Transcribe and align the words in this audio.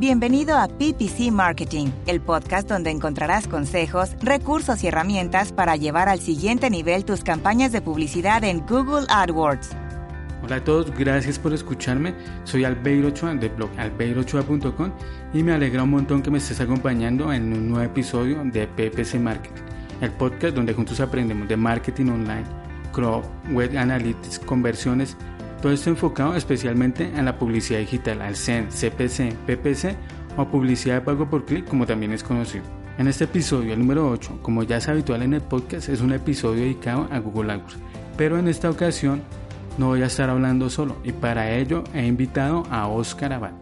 Bienvenido 0.00 0.56
a 0.56 0.66
PPC 0.66 1.30
Marketing, 1.30 1.88
el 2.06 2.22
podcast 2.22 2.66
donde 2.66 2.88
encontrarás 2.88 3.46
consejos, 3.46 4.16
recursos 4.22 4.82
y 4.82 4.86
herramientas 4.86 5.52
para 5.52 5.76
llevar 5.76 6.08
al 6.08 6.20
siguiente 6.20 6.70
nivel 6.70 7.04
tus 7.04 7.22
campañas 7.22 7.70
de 7.70 7.82
publicidad 7.82 8.42
en 8.44 8.64
Google 8.64 9.04
AdWords. 9.10 9.72
Hola 10.42 10.56
a 10.56 10.64
todos, 10.64 10.90
gracias 10.96 11.38
por 11.38 11.52
escucharme. 11.52 12.14
Soy 12.44 12.64
Albeiro 12.64 13.08
Ochoa 13.08 13.34
del 13.34 13.50
blog 13.50 13.68
albeirochoa.com 13.76 14.90
y 15.34 15.42
me 15.42 15.52
alegra 15.52 15.82
un 15.82 15.90
montón 15.90 16.22
que 16.22 16.30
me 16.30 16.38
estés 16.38 16.62
acompañando 16.62 17.30
en 17.30 17.52
un 17.52 17.68
nuevo 17.68 17.84
episodio 17.84 18.42
de 18.42 18.66
PPC 18.68 19.16
Marketing, 19.16 19.64
el 20.00 20.12
podcast 20.12 20.56
donde 20.56 20.72
juntos 20.72 20.98
aprendemos 21.00 21.46
de 21.46 21.58
marketing 21.58 22.06
online, 22.06 22.44
crop, 22.90 23.26
web 23.50 23.76
analytics, 23.76 24.38
conversiones 24.38 25.14
todo 25.60 25.72
esto 25.72 25.90
enfocado 25.90 26.34
especialmente 26.34 27.04
en 27.04 27.24
la 27.24 27.38
publicidad 27.38 27.80
digital, 27.80 28.22
al 28.22 28.36
CEN, 28.36 28.68
CPC, 28.68 29.34
PPC 29.46 29.96
o 30.36 30.46
publicidad 30.46 30.96
de 30.96 31.00
pago 31.02 31.28
por 31.28 31.44
clic 31.44 31.66
como 31.66 31.86
también 31.86 32.12
es 32.12 32.22
conocido. 32.22 32.64
En 32.98 33.08
este 33.08 33.24
episodio, 33.24 33.72
el 33.72 33.78
número 33.78 34.10
8, 34.10 34.40
como 34.42 34.62
ya 34.62 34.76
es 34.78 34.88
habitual 34.88 35.22
en 35.22 35.34
el 35.34 35.40
podcast, 35.40 35.88
es 35.88 36.00
un 36.00 36.12
episodio 36.12 36.62
dedicado 36.62 37.08
a 37.10 37.18
Google 37.18 37.52
AdWords. 37.52 37.76
Pero 38.16 38.38
en 38.38 38.48
esta 38.48 38.68
ocasión 38.68 39.22
no 39.78 39.86
voy 39.88 40.02
a 40.02 40.06
estar 40.06 40.28
hablando 40.28 40.68
solo 40.68 40.96
y 41.04 41.12
para 41.12 41.56
ello 41.56 41.84
he 41.94 42.06
invitado 42.06 42.64
a 42.70 42.88
Oscar 42.88 43.32
Abad. 43.32 43.52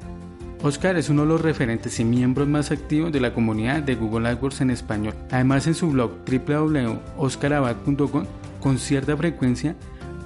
Oscar 0.62 0.96
es 0.96 1.08
uno 1.08 1.22
de 1.22 1.28
los 1.28 1.40
referentes 1.40 2.00
y 2.00 2.04
miembros 2.04 2.48
más 2.48 2.72
activos 2.72 3.12
de 3.12 3.20
la 3.20 3.32
comunidad 3.32 3.82
de 3.82 3.94
Google 3.94 4.28
AdWords 4.28 4.60
en 4.60 4.70
español. 4.70 5.14
Además 5.30 5.68
en 5.68 5.74
su 5.74 5.90
blog 5.90 6.10
www.oscarabad.com 6.26 8.24
con 8.60 8.78
cierta 8.78 9.16
frecuencia 9.16 9.76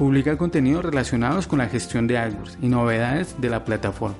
Publica 0.03 0.36
contenidos 0.36 0.84
relacionados 0.84 1.47
con 1.47 1.61
la 1.61 1.69
gestión 1.69 2.08
de 2.08 2.19
AdWords 2.19 2.58
y 2.61 2.67
novedades 2.67 3.41
de 3.41 3.48
la 3.48 3.64
plataforma. 3.64 4.17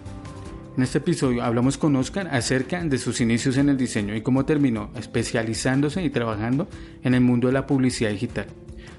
En 0.77 0.85
este 0.85 0.99
episodio 0.99 1.43
hablamos 1.43 1.77
con 1.77 1.97
Oscar 1.97 2.29
acerca 2.29 2.85
de 2.85 2.99
sus 2.99 3.21
inicios 3.21 3.57
en 3.57 3.69
el 3.69 3.77
diseño 3.77 4.15
y 4.15 4.21
cómo 4.21 4.45
terminó 4.45 4.93
especializándose 4.95 6.01
y 6.05 6.11
trabajando 6.11 6.69
en 7.03 7.15
el 7.15 7.21
mundo 7.23 7.49
de 7.49 7.55
la 7.55 7.67
publicidad 7.67 8.11
digital. 8.11 8.47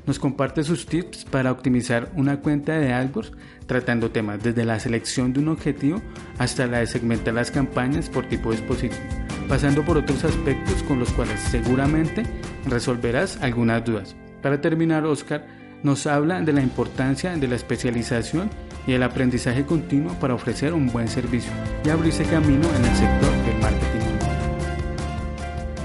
Nos 0.06 0.20
comparte 0.20 0.66
sus 0.66 0.86
tips 0.86 1.24
para 1.24 1.54
optimizar 1.54 2.12
una 2.18 2.42
cuenta 2.42 2.78
de 2.78 2.92
AdWords 2.92 3.32
tratando 3.66 4.12
temas 4.12 4.44
desde 4.44 4.66
la 4.66 4.78
selección 4.78 5.32
de 5.32 5.40
un 5.40 5.48
objetivo 5.48 6.02
hasta 6.38 6.68
la 6.68 6.80
de 6.80 6.88
segmentar 6.88 7.34
las 7.34 7.50
campañas 7.50 8.10
por 8.10 8.28
tipo 8.28 8.50
de 8.50 8.58
dispositivo, 8.58 9.02
pasando 9.48 9.86
por 9.86 9.96
otros 9.96 10.26
aspectos 10.26 10.84
con 10.84 11.00
los 11.00 11.14
cuales 11.14 11.40
seguramente 11.40 12.24
resolverás 12.66 13.42
algunas 13.42 13.86
dudas. 13.86 14.18
Para 14.42 14.60
terminar, 14.60 15.06
Oscar 15.06 15.63
nos 15.84 16.08
habla 16.08 16.42
de 16.42 16.54
la 16.54 16.62
importancia 16.62 17.36
de 17.36 17.48
la 17.48 17.56
especialización 17.56 18.50
y 18.88 18.94
el 18.94 19.04
aprendizaje 19.04 19.66
continuo 19.66 20.14
para 20.16 20.34
ofrecer 20.34 20.74
un 20.74 20.88
buen 20.88 21.08
servicio 21.08 21.52
y 21.86 21.90
abrirse 21.90 22.24
camino 22.24 22.68
en 22.76 22.86
el 22.86 22.96
sector 22.96 23.32
del 23.44 23.60
marketing. 23.60 24.00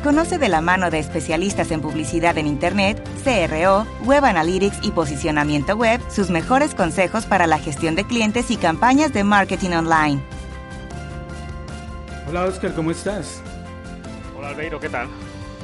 Conoce 0.02 0.38
de 0.38 0.48
la 0.48 0.60
mano 0.60 0.90
de 0.90 1.00
especialistas 1.00 1.72
en 1.72 1.80
publicidad 1.80 2.38
en 2.38 2.46
Internet, 2.46 3.02
CRO, 3.24 3.86
Web 4.04 4.24
Analytics 4.24 4.78
y 4.82 4.92
posicionamiento 4.92 5.76
web 5.76 6.00
sus 6.08 6.30
mejores 6.30 6.74
consejos 6.74 7.26
para 7.26 7.46
la 7.48 7.58
gestión 7.58 7.96
de 7.96 8.04
clientes 8.04 8.50
y 8.50 8.56
campañas 8.56 9.12
de 9.12 9.24
marketing 9.24 9.70
online. 9.70 10.22
Hola 12.28 12.44
Oscar, 12.44 12.72
¿cómo 12.74 12.92
estás? 12.92 13.42
Hola 14.36 14.50
Albeiro, 14.50 14.78
¿qué 14.78 14.88
tal? 14.88 15.08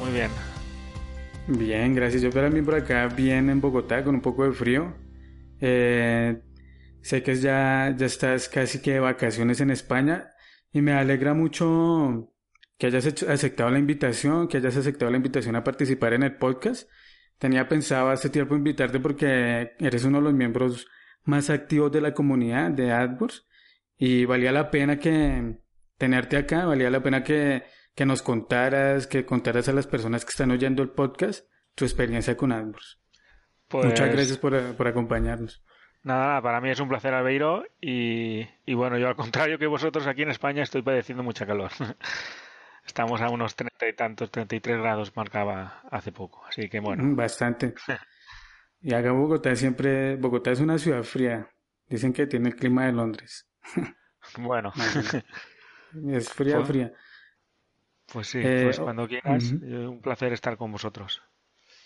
Muy 0.02 0.10
bien. 0.10 0.30
Bien, 1.46 1.94
gracias. 1.94 2.22
Yo 2.22 2.30
también 2.30 2.64
por 2.64 2.74
acá, 2.74 3.06
bien 3.08 3.50
en 3.50 3.60
Bogotá, 3.60 4.02
con 4.02 4.14
un 4.14 4.22
poco 4.22 4.44
de 4.44 4.52
frío. 4.52 4.94
Eh, 5.60 6.40
sé 7.02 7.22
que 7.22 7.36
ya, 7.36 7.94
ya 7.96 8.06
estás 8.06 8.48
casi 8.48 8.80
que 8.80 8.94
de 8.94 9.00
vacaciones 9.00 9.60
en 9.60 9.70
España 9.70 10.32
y 10.72 10.80
me 10.80 10.92
alegra 10.92 11.34
mucho 11.34 12.32
que 12.78 12.86
hayas 12.86 13.06
aceptado 13.24 13.70
la 13.70 13.78
invitación, 13.78 14.48
que 14.48 14.56
hayas 14.56 14.76
aceptado 14.76 15.10
la 15.10 15.18
invitación 15.18 15.54
a 15.56 15.64
participar 15.64 16.14
en 16.14 16.22
el 16.22 16.36
podcast. 16.36 16.88
Tenía 17.38 17.68
pensado 17.68 18.08
hace 18.08 18.30
tiempo 18.30 18.56
invitarte 18.56 18.98
porque 19.00 19.72
eres 19.78 20.04
uno 20.04 20.18
de 20.18 20.24
los 20.24 20.34
miembros 20.34 20.86
más 21.24 21.50
activos 21.50 21.92
de 21.92 22.00
la 22.00 22.14
comunidad 22.14 22.70
de 22.70 22.90
AdWords 22.92 23.46
y 23.98 24.24
valía 24.24 24.52
la 24.52 24.70
pena 24.70 24.98
que 24.98 25.58
tenerte 25.98 26.36
acá, 26.36 26.66
valía 26.66 26.90
la 26.90 27.02
pena 27.02 27.22
que 27.22 27.64
que 27.94 28.06
nos 28.06 28.22
contaras, 28.22 29.06
que 29.06 29.24
contaras 29.24 29.68
a 29.68 29.72
las 29.72 29.86
personas 29.86 30.24
que 30.24 30.30
están 30.30 30.50
oyendo 30.50 30.82
el 30.82 30.90
podcast 30.90 31.46
tu 31.74 31.84
experiencia 31.84 32.36
con 32.36 32.52
AdWords. 32.52 33.00
Pues 33.68 33.86
Muchas 33.86 34.12
gracias 34.12 34.38
por, 34.38 34.86
acompañarnos. 34.86 35.64
Nada, 36.02 36.40
para 36.42 36.60
mí 36.60 36.70
es 36.70 36.78
un 36.80 36.88
placer, 36.88 37.14
Albeiro. 37.14 37.64
Y, 37.80 38.46
y 38.66 38.74
bueno, 38.74 38.98
yo 38.98 39.08
al 39.08 39.16
contrario 39.16 39.58
que 39.58 39.66
vosotros 39.66 40.06
aquí 40.06 40.22
en 40.22 40.30
España 40.30 40.62
estoy 40.62 40.82
padeciendo 40.82 41.22
mucha 41.22 41.46
calor. 41.46 41.70
Estamos 42.86 43.22
a 43.22 43.30
unos 43.30 43.56
treinta 43.56 43.88
y 43.88 43.94
tantos, 43.94 44.30
treinta 44.30 44.54
y 44.54 44.60
tres 44.60 44.78
grados 44.78 45.16
marcaba 45.16 45.80
hace 45.90 46.12
poco. 46.12 46.44
Así 46.46 46.68
que 46.68 46.80
bueno. 46.80 47.02
Mm, 47.02 47.16
bastante. 47.16 47.74
Y 48.86 48.92
acá 48.92 49.12
Bogotá 49.12 49.56
siempre, 49.56 50.16
Bogotá 50.16 50.50
es 50.50 50.60
una 50.60 50.76
ciudad 50.76 51.02
fría. 51.04 51.48
Dicen 51.88 52.12
que 52.12 52.26
tiene 52.26 52.50
el 52.50 52.56
clima 52.56 52.84
de 52.84 52.92
Londres. 52.92 53.48
Bueno. 54.38 54.72
es 56.08 56.30
fría, 56.30 56.56
pues 56.56 56.68
fría. 56.68 56.92
Pues 58.14 58.28
sí, 58.28 58.38
pues 58.40 58.78
eh, 58.78 58.80
cuando 58.80 59.08
quieras, 59.08 59.52
eh, 59.60 59.88
un 59.88 60.00
placer 60.00 60.32
estar 60.32 60.56
con 60.56 60.70
vosotros. 60.70 61.20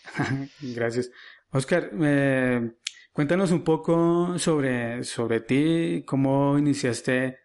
Gracias. 0.60 1.10
Oscar, 1.52 1.90
eh, 2.02 2.70
cuéntanos 3.14 3.50
un 3.50 3.64
poco 3.64 4.38
sobre, 4.38 5.04
sobre 5.04 5.40
ti, 5.40 6.04
cómo 6.06 6.58
iniciaste 6.58 7.38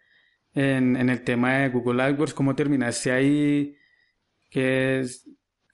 en, 0.52 0.96
en, 0.96 1.08
el 1.08 1.24
tema 1.24 1.54
de 1.54 1.70
Google 1.70 2.02
AdWords, 2.02 2.34
cómo 2.34 2.54
terminaste 2.54 3.10
ahí, 3.10 3.74
qué 4.50 5.00
es, 5.00 5.30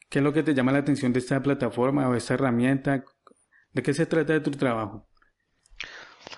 qué 0.08 0.20
es 0.20 0.24
lo 0.24 0.32
que 0.32 0.44
te 0.44 0.54
llama 0.54 0.70
la 0.70 0.78
atención 0.78 1.12
de 1.12 1.18
esta 1.18 1.42
plataforma 1.42 2.08
o 2.08 2.14
esta 2.14 2.34
herramienta, 2.34 3.04
de 3.72 3.82
qué 3.82 3.92
se 3.92 4.06
trata 4.06 4.34
de 4.34 4.40
tu 4.40 4.52
trabajo. 4.52 5.08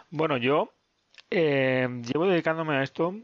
Bueno, 0.08 0.38
yo 0.38 0.72
llevo 1.28 2.26
dedicándome 2.28 2.76
a 2.76 2.82
esto 2.82 3.14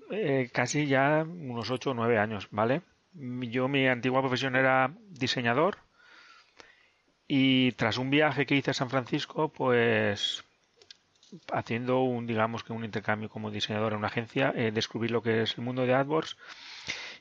casi 0.53 0.87
ya 0.87 1.25
unos 1.27 1.71
8 1.71 1.93
o 1.93 1.95
9 1.95 2.19
años, 2.19 2.49
¿vale? 2.51 2.83
Yo 3.19 3.69
mi 3.69 3.87
antigua 3.87 4.21
profesión 4.21 4.56
era 4.56 4.93
diseñador 5.11 5.79
y 7.27 7.73
tras 7.73 7.99
un 7.99 8.11
viaje 8.11 8.47
que 8.47 8.55
hice 8.55 8.71
a 8.71 8.75
San 8.75 8.91
Francisco, 8.91 9.53
pues 9.53 10.45
haciendo 11.53 12.01
un, 12.01 12.27
digamos 12.27 12.65
que 12.65 12.73
un 12.73 12.84
intercambio 12.84 13.29
como 13.29 13.51
diseñador 13.51 13.93
en 13.93 13.99
una 13.99 14.09
agencia, 14.09 14.53
eh, 14.56 14.71
descubrí 14.73 15.09
lo 15.09 15.23
que 15.23 15.43
es 15.43 15.59
el 15.59 15.65
mundo 15.65 15.84
de 15.84 15.95
AdWords 15.95 16.37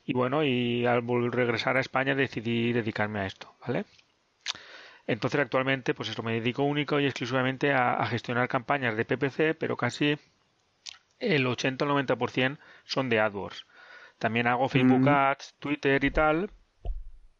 y 0.06 0.13
bueno, 0.13 0.44
y 0.44 0.85
al 0.85 1.03
regresar 1.31 1.75
a 1.75 1.81
España 1.81 2.16
decidí 2.16 2.72
dedicarme 2.72 3.19
a 3.19 3.25
esto, 3.25 3.53
¿vale? 3.66 3.85
Entonces 5.06 5.41
actualmente, 5.41 5.94
pues 5.94 6.09
eso, 6.09 6.24
me 6.24 6.34
dedico 6.34 6.64
único 6.64 7.00
y 7.00 7.06
exclusivamente 7.06 7.74
a, 7.74 7.96
a 7.96 8.08
gestionar 8.08 8.47
campañas 8.47 8.96
de 8.96 9.06
PPC, 9.06 9.56
pero 9.58 9.75
casi 9.75 10.18
el 11.19 11.47
80 11.47 11.85
o 11.85 11.88
90% 11.90 12.58
son 12.85 13.09
de 13.09 13.20
AdWords. 13.20 13.66
También 14.17 14.47
hago 14.47 14.67
Facebook 14.69 15.02
mm. 15.02 15.08
Ads, 15.08 15.55
Twitter 15.59 16.03
y 16.03 16.11
tal, 16.11 16.49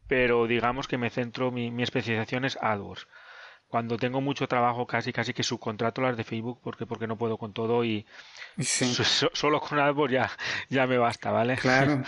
pero 0.06 0.46
digamos 0.46 0.86
que 0.86 0.98
me 0.98 1.10
centro, 1.10 1.50
mi, 1.50 1.82
especialización 1.82 2.44
es 2.44 2.58
AdWords. 2.60 3.06
Cuando 3.66 3.98
tengo 3.98 4.22
mucho 4.22 4.48
trabajo, 4.48 4.86
casi 4.86 5.12
casi 5.12 5.34
que 5.34 5.42
subcontrato 5.42 6.00
las 6.00 6.16
de 6.16 6.24
Facebook 6.24 6.60
porque 6.62 6.86
porque 6.86 7.06
no 7.06 7.18
puedo 7.18 7.36
con 7.36 7.52
todo 7.52 7.84
y 7.84 8.06
solo 8.58 9.60
con 9.60 9.78
AdWords 9.78 10.12
ya, 10.12 10.30
ya 10.70 10.86
me 10.86 10.96
basta, 10.96 11.30
¿vale? 11.30 11.56
Claro. 11.56 12.02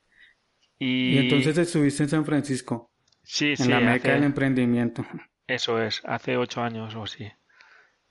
y... 0.78 1.18
entonces 1.18 1.58
estuviste 1.58 2.04
en 2.04 2.08
San 2.08 2.24
Francisco. 2.24 2.92
Sí, 3.24 3.54
en 3.58 3.70
la 3.70 3.80
meca 3.80 4.12
del 4.12 4.22
emprendimiento. 4.22 5.04
Eso 5.48 5.82
es, 5.82 6.02
hace 6.04 6.36
ocho 6.36 6.62
años 6.62 6.94
o 6.94 7.06
sí. 7.08 7.28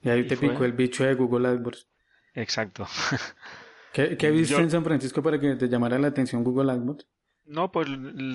Y 0.02 0.10
ahí 0.10 0.26
te 0.26 0.36
picó 0.36 0.64
el 0.64 0.72
bicho 0.72 1.04
de 1.04 1.14
Google 1.14 1.48
AdWords. 1.48 1.88
Exacto. 2.34 2.86
¿Qué, 3.96 4.30
viste 4.30 4.60
en 4.60 4.70
San 4.70 4.84
Francisco 4.84 5.22
para 5.22 5.40
que 5.40 5.56
te 5.56 5.68
llamara 5.68 5.98
la 5.98 6.08
atención 6.08 6.44
Google 6.44 6.70
AdWords? 6.70 7.06
No, 7.46 7.72
pues 7.72 7.88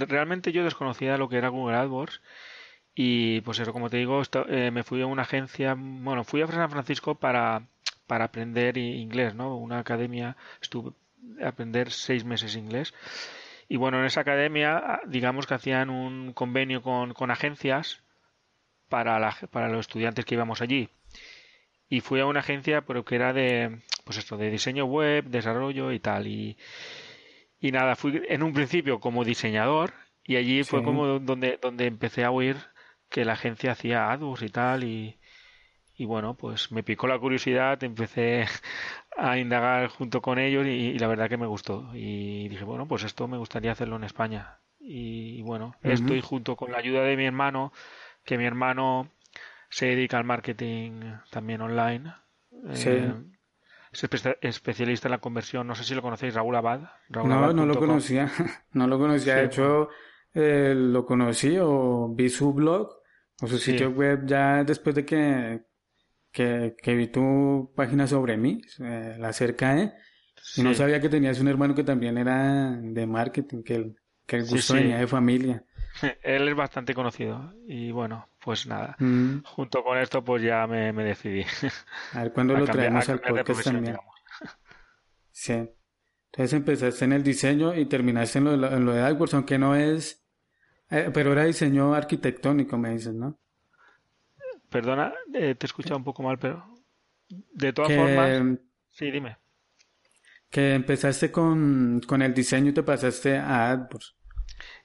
realmente 0.08 0.52
yo 0.52 0.64
desconocía 0.64 1.18
lo 1.18 1.30
que 1.30 1.38
era 1.38 1.50
Google 1.50 1.78
AdWords 1.78 2.20
y 2.96 3.42
pues 3.42 3.60
eso, 3.60 3.72
como 3.72 3.90
te 3.90 3.98
digo, 3.98 4.24
eh, 4.48 4.72
me 4.72 4.84
fui 4.84 5.04
a 5.04 5.06
una 5.06 5.22
agencia, 5.22 5.76
bueno, 5.78 6.24
fui 6.24 6.42
a 6.42 6.48
San 6.48 6.72
Francisco 6.72 7.14
para, 7.14 7.68
para 8.08 8.26
aprender 8.26 8.76
inglés, 8.80 9.36
¿no? 9.36 9.56
Una 9.56 9.78
academia, 9.78 10.36
estuve 10.60 10.94
a 11.44 11.50
aprender 11.50 11.92
seis 11.92 12.26
meses 12.26 12.56
inglés. 12.56 12.96
Y 13.70 13.78
bueno, 13.78 14.00
en 14.00 14.06
esa 14.06 14.22
academia, 14.22 15.02
digamos 15.06 15.46
que 15.46 15.54
hacían 15.54 15.92
un 15.92 16.34
convenio 16.34 16.82
con, 16.82 17.14
con 17.14 17.30
agencias 17.30 18.02
para, 18.90 19.20
la, 19.20 19.38
para 19.52 19.70
los 19.70 19.82
estudiantes 19.82 20.26
que 20.26 20.36
íbamos 20.36 20.62
allí. 20.62 20.90
Y 21.88 22.02
fui 22.02 22.20
a 22.20 22.26
una 22.26 22.40
agencia, 22.40 22.82
pero 22.82 23.06
que 23.06 23.16
era 23.16 23.32
de, 23.32 23.82
pues 24.12 24.26
esto, 24.26 24.36
de 24.36 24.52
diseño 24.52 24.84
web, 24.84 25.24
desarrollo 25.30 25.94
y 25.94 26.00
tal. 26.00 26.28
Y, 26.28 26.58
y 27.62 27.72
nada, 27.72 27.96
fui 27.96 28.22
en 28.28 28.44
un 28.44 28.52
principio 28.52 29.00
como 29.00 29.24
diseñador 29.24 29.94
y 30.26 30.36
allí 30.36 30.66
fue 30.66 30.84
como 30.84 31.08
donde, 31.20 31.58
donde 31.62 31.86
empecé 31.86 32.26
a 32.26 32.32
oír 32.32 32.58
que 33.10 33.24
la 33.24 33.34
agencia 33.34 33.72
hacía 33.72 34.12
AdWords 34.12 34.44
y 34.44 34.50
tal. 34.50 34.84
Y, 34.84 35.18
y 35.96 36.04
bueno, 36.04 36.34
pues 36.34 36.74
me 36.74 36.84
picó 36.84 37.08
la 37.08 37.20
curiosidad, 37.20 37.82
empecé 37.86 38.48
a 39.18 39.38
indagar 39.38 39.88
junto 39.88 40.22
con 40.22 40.40
ellos 40.40 40.68
y, 40.68 41.00
la 41.00 41.08
verdad 41.08 41.30
que 41.30 41.38
me 41.38 41.48
gustó. 41.48 41.90
Y 41.94 42.50
dije, 42.50 42.66
bueno, 42.66 42.86
pues 42.86 43.06
esto 43.06 43.30
me 43.30 43.38
gustaría 43.38 43.72
hacerlo 43.72 43.96
en 43.96 44.04
España. 44.04 44.58
Y, 44.78 45.42
bueno, 45.44 45.74
estoy 45.84 46.20
junto 46.20 46.58
con 46.58 46.74
la 46.74 46.80
ayuda 46.80 47.04
de 47.04 47.16
mi 47.16 47.24
hermano, 47.24 47.72
que 48.26 48.38
mi 48.38 48.44
hermano 48.44 49.10
se 49.70 49.86
dedica 49.86 50.18
al 50.18 50.26
marketing 50.26 51.14
también 51.30 51.62
online. 51.62 52.12
Sí. 52.74 52.90
Eh, 52.90 53.14
es 53.92 54.04
especialista 54.42 55.08
en 55.08 55.12
la 55.12 55.20
conversión. 55.20 55.68
No 55.68 55.76
sé 55.76 55.84
si 55.84 55.94
lo 55.96 56.02
conocéis, 56.02 56.34
Raúl 56.34 56.56
Abad. 56.56 56.90
no, 57.10 57.54
no 57.54 57.66
lo 57.66 57.78
conocía. 57.78 58.32
no 58.74 58.88
lo 58.88 58.98
conocía. 58.98 59.36
De 59.36 59.46
hecho, 59.46 59.90
eh, 60.34 60.74
lo 60.76 61.06
conocí 61.06 61.58
o 61.60 62.10
vi 62.14 62.30
su 62.30 62.54
blog 62.54 62.90
o 63.42 63.48
su 63.48 63.58
sitio 63.58 63.90
web 63.90 64.26
ya 64.26 64.64
después 64.64 64.96
de 64.96 65.06
que, 65.06 65.62
que, 66.32 66.96
vi 66.96 67.08
tu 67.08 67.74
página 67.76 68.08
sobre 68.08 68.38
mí, 68.38 68.62
eh, 68.80 69.16
la 69.20 69.34
cerca 69.34 69.76
de. 69.76 69.92
Y 70.56 70.64
no 70.64 70.74
sabía 70.74 71.02
que 71.02 71.10
tenías 71.10 71.40
un 71.40 71.48
hermano 71.48 71.76
que 71.76 71.84
también 71.84 72.18
era 72.18 72.72
de 72.72 73.06
marketing, 73.06 73.64
que 73.64 73.76
el, 73.76 73.96
que 74.26 74.38
el 74.38 74.46
gusto 74.46 74.74
venía 74.74 74.98
de 74.98 75.08
familia. 75.08 75.66
Él 76.24 76.48
es 76.48 76.56
bastante 76.56 76.94
conocido 76.94 77.54
y 77.68 77.92
bueno, 77.92 78.28
pues 78.44 78.66
nada, 78.66 78.96
mm. 79.00 79.44
junto 79.44 79.84
con 79.84 79.98
esto 79.98 80.24
pues 80.24 80.42
ya 80.42 80.66
me, 80.68 80.92
decidí. 80.92 81.46
A 82.14 82.24
ver 82.24 82.34
cuándo 82.34 82.54
lo 82.58 82.66
traemos 82.66 83.08
al 83.10 83.22
podcast 83.22 83.64
también. 83.64 83.98
Sí. 85.34 85.54
Entonces 85.54 86.54
empezaste 86.54 87.06
en 87.06 87.14
el 87.14 87.24
diseño 87.24 87.74
y 87.74 87.86
terminaste 87.86 88.38
en 88.38 88.62
lo, 88.62 88.72
en 88.72 88.86
lo 88.86 88.94
de 88.94 89.02
AdWords, 89.02 89.34
aunque 89.34 89.58
no 89.58 89.76
es... 89.76 90.24
Eh, 90.90 91.10
pero 91.12 91.32
era 91.32 91.46
diseño 91.46 91.96
arquitectónico, 91.96 92.78
me 92.78 92.92
dices, 92.92 93.14
¿no? 93.14 93.40
Perdona, 94.70 95.14
eh, 95.34 95.56
te 95.56 95.66
he 95.66 95.68
escuchado 95.68 95.98
un 95.98 96.04
poco 96.04 96.22
mal, 96.22 96.38
pero... 96.38 96.64
De 97.28 97.74
todas 97.74 97.92
formas... 97.92 98.60
Sí, 98.92 99.10
dime. 99.10 99.38
Que 100.50 100.76
empezaste 100.76 101.32
con, 101.32 102.02
con 102.06 102.22
el 102.22 102.34
diseño 102.34 102.70
y 102.70 102.74
te 102.74 102.84
pasaste 102.84 103.38
a 103.38 103.72
AdWords. 103.72 104.16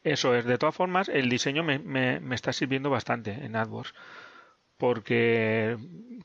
Eso 0.02 0.34
es. 0.34 0.44
De 0.44 0.58
todas 0.58 0.74
formas, 0.74 1.08
el 1.08 1.28
diseño 1.28 1.62
me, 1.62 1.78
me, 1.78 2.34
está 2.34 2.52
sirviendo 2.52 2.90
bastante 2.90 3.32
en 3.32 3.56
AdWords 3.56 3.94
porque 4.76 5.76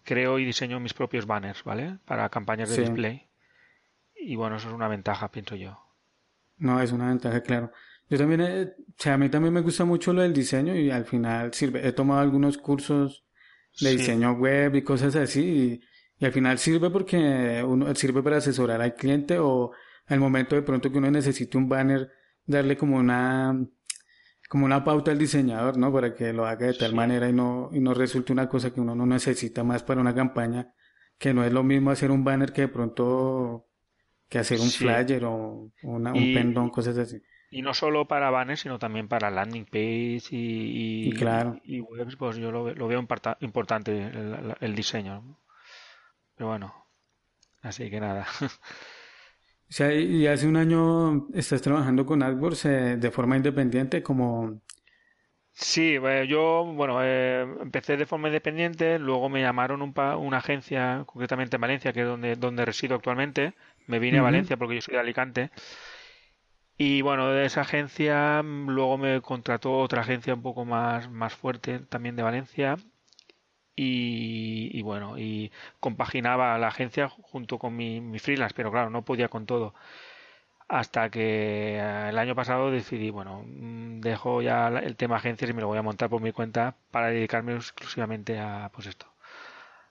creo 0.03 0.37
y 0.37 0.45
diseño 0.45 0.79
mis 0.79 0.93
propios 0.93 1.25
banners, 1.25 1.63
¿vale? 1.63 1.99
Para 2.05 2.29
campañas 2.29 2.69
de 2.69 2.81
display. 2.81 3.29
Y 4.15 4.35
bueno, 4.35 4.57
eso 4.57 4.67
es 4.67 4.73
una 4.73 4.87
ventaja, 4.87 5.31
pienso 5.31 5.55
yo. 5.55 5.79
No, 6.57 6.81
es 6.81 6.91
una 6.91 7.07
ventaja, 7.07 7.41
claro. 7.41 7.71
Yo 8.09 8.17
también, 8.17 8.41
o 8.41 8.93
sea, 8.97 9.13
a 9.13 9.17
mí 9.17 9.29
también 9.29 9.53
me 9.53 9.61
gusta 9.61 9.85
mucho 9.85 10.11
lo 10.11 10.21
del 10.21 10.33
diseño 10.33 10.75
y 10.75 10.91
al 10.91 11.05
final 11.05 11.53
sirve. 11.53 11.87
He 11.87 11.93
tomado 11.93 12.19
algunos 12.19 12.57
cursos 12.57 13.23
de 13.79 13.91
diseño 13.91 14.33
web 14.33 14.75
y 14.75 14.81
cosas 14.81 15.15
así 15.15 15.81
y, 16.19 16.25
al 16.25 16.31
final 16.31 16.59
sirve 16.59 16.91
porque 16.91 17.63
uno 17.65 17.95
sirve 17.95 18.21
para 18.21 18.37
asesorar 18.37 18.79
al 18.79 18.93
cliente 18.93 19.39
o 19.39 19.71
al 20.05 20.19
momento 20.19 20.55
de 20.55 20.61
pronto 20.61 20.91
que 20.91 20.99
uno 20.99 21.09
necesite 21.09 21.57
un 21.57 21.67
banner 21.67 22.11
darle 22.51 22.77
como 22.77 22.97
una 22.97 23.57
como 24.51 24.65
una 24.65 24.83
pauta 24.83 25.11
al 25.11 25.17
diseñador, 25.17 25.77
¿no? 25.77 25.93
Para 25.93 26.13
que 26.13 26.33
lo 26.33 26.45
haga 26.45 26.67
de 26.67 26.73
tal 26.73 26.93
manera 26.93 27.29
y 27.29 27.31
no, 27.31 27.69
y 27.71 27.79
no 27.79 27.93
resulte 27.93 28.33
una 28.33 28.49
cosa 28.49 28.73
que 28.73 28.81
uno 28.81 28.93
no 28.93 29.05
necesita 29.05 29.63
más 29.63 29.81
para 29.81 30.01
una 30.01 30.13
campaña, 30.13 30.73
que 31.17 31.33
no 31.33 31.45
es 31.45 31.53
lo 31.53 31.63
mismo 31.63 31.89
hacer 31.89 32.11
un 32.11 32.25
banner 32.25 32.51
que 32.51 32.63
de 32.63 32.67
pronto 32.67 33.65
que 34.27 34.39
hacer 34.39 34.59
un 34.59 34.69
flyer 34.69 35.23
o 35.23 35.71
una, 35.83 36.11
un 36.11 36.33
pendón, 36.33 36.69
cosas 36.69 36.97
así. 36.97 37.21
Y 37.49 37.61
no 37.61 37.73
solo 37.73 38.07
para 38.07 38.29
banners, 38.29 38.59
sino 38.59 38.77
también 38.77 39.07
para 39.07 39.31
landing 39.31 39.65
page 39.65 40.27
y, 40.31 41.09
y, 41.09 41.11
claro. 41.13 41.59
y, 41.63 41.79
webs, 41.79 42.17
pues 42.17 42.35
yo 42.35 42.51
lo, 42.51 42.73
lo 42.73 42.87
veo 42.89 43.05
importante 43.39 44.03
el, 44.03 44.55
el 44.59 44.75
diseño. 44.75 45.37
Pero 46.35 46.49
bueno, 46.49 46.73
así 47.61 47.89
que 47.89 48.01
nada. 48.01 48.25
O 49.71 49.73
sea, 49.73 49.93
y 49.93 50.27
hace 50.27 50.47
un 50.47 50.57
año 50.57 51.29
estás 51.33 51.61
trabajando 51.61 52.05
con 52.05 52.21
AdWords 52.21 52.65
eh, 52.65 52.97
de 52.97 53.09
forma 53.09 53.37
independiente 53.37 54.03
como... 54.03 54.59
Sí, 55.53 55.95
eh, 55.95 56.27
yo, 56.27 56.65
bueno, 56.65 56.99
eh, 57.01 57.43
empecé 57.61 57.95
de 57.95 58.05
forma 58.05 58.27
independiente, 58.27 58.99
luego 58.99 59.29
me 59.29 59.39
llamaron 59.39 59.81
un 59.81 59.93
una 59.97 60.37
agencia, 60.39 61.03
concretamente 61.05 61.55
en 61.55 61.61
Valencia, 61.61 61.93
que 61.93 62.01
es 62.01 62.05
donde, 62.05 62.35
donde 62.35 62.65
resido 62.65 62.95
actualmente. 62.95 63.53
Me 63.87 63.99
vine 63.99 64.19
a 64.19 64.23
Valencia 64.23 64.57
porque 64.57 64.75
yo 64.75 64.81
soy 64.81 64.95
de 64.95 64.99
Alicante. 64.99 65.51
Y 66.77 67.01
bueno, 67.01 67.29
de 67.29 67.45
esa 67.45 67.61
agencia 67.61 68.43
mm, 68.43 68.69
luego 68.71 68.97
me 68.97 69.21
contrató 69.21 69.77
otra 69.77 70.01
agencia 70.01 70.33
un 70.33 70.41
poco 70.41 70.65
más, 70.65 71.09
más 71.09 71.33
fuerte, 71.33 71.79
también 71.79 72.17
de 72.17 72.23
Valencia, 72.23 72.75
y, 73.83 74.81
bueno, 74.81 75.17
y 75.17 75.51
compaginaba 75.79 76.57
la 76.57 76.67
agencia 76.67 77.09
junto 77.09 77.57
con 77.57 77.75
mi, 77.75 78.01
mi 78.01 78.19
freelance, 78.19 78.53
pero 78.55 78.71
claro, 78.71 78.89
no 78.89 79.03
podía 79.03 79.29
con 79.29 79.45
todo. 79.45 79.73
Hasta 80.67 81.09
que 81.09 81.77
eh, 81.77 82.09
el 82.09 82.17
año 82.17 82.35
pasado 82.35 82.71
decidí, 82.71 83.09
bueno, 83.09 83.43
mm, 83.45 84.01
dejo 84.01 84.41
ya 84.41 84.67
el 84.69 84.95
tema 84.95 85.17
agencias 85.17 85.49
y 85.49 85.53
me 85.53 85.61
lo 85.61 85.67
voy 85.67 85.77
a 85.77 85.81
montar 85.81 86.09
por 86.09 86.21
mi 86.21 86.31
cuenta 86.31 86.75
para 86.91 87.07
dedicarme 87.07 87.55
exclusivamente 87.55 88.39
a, 88.39 88.69
pues 88.73 88.87
esto, 88.87 89.07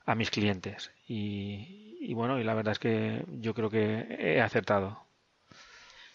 a 0.06 0.14
mis 0.14 0.30
clientes. 0.30 0.92
Y, 1.08 1.98
y 2.00 2.14
bueno, 2.14 2.38
y 2.38 2.44
la 2.44 2.54
verdad 2.54 2.72
es 2.72 2.78
que 2.78 3.24
yo 3.40 3.54
creo 3.54 3.70
que 3.70 4.06
he 4.18 4.40
acertado. 4.40 5.04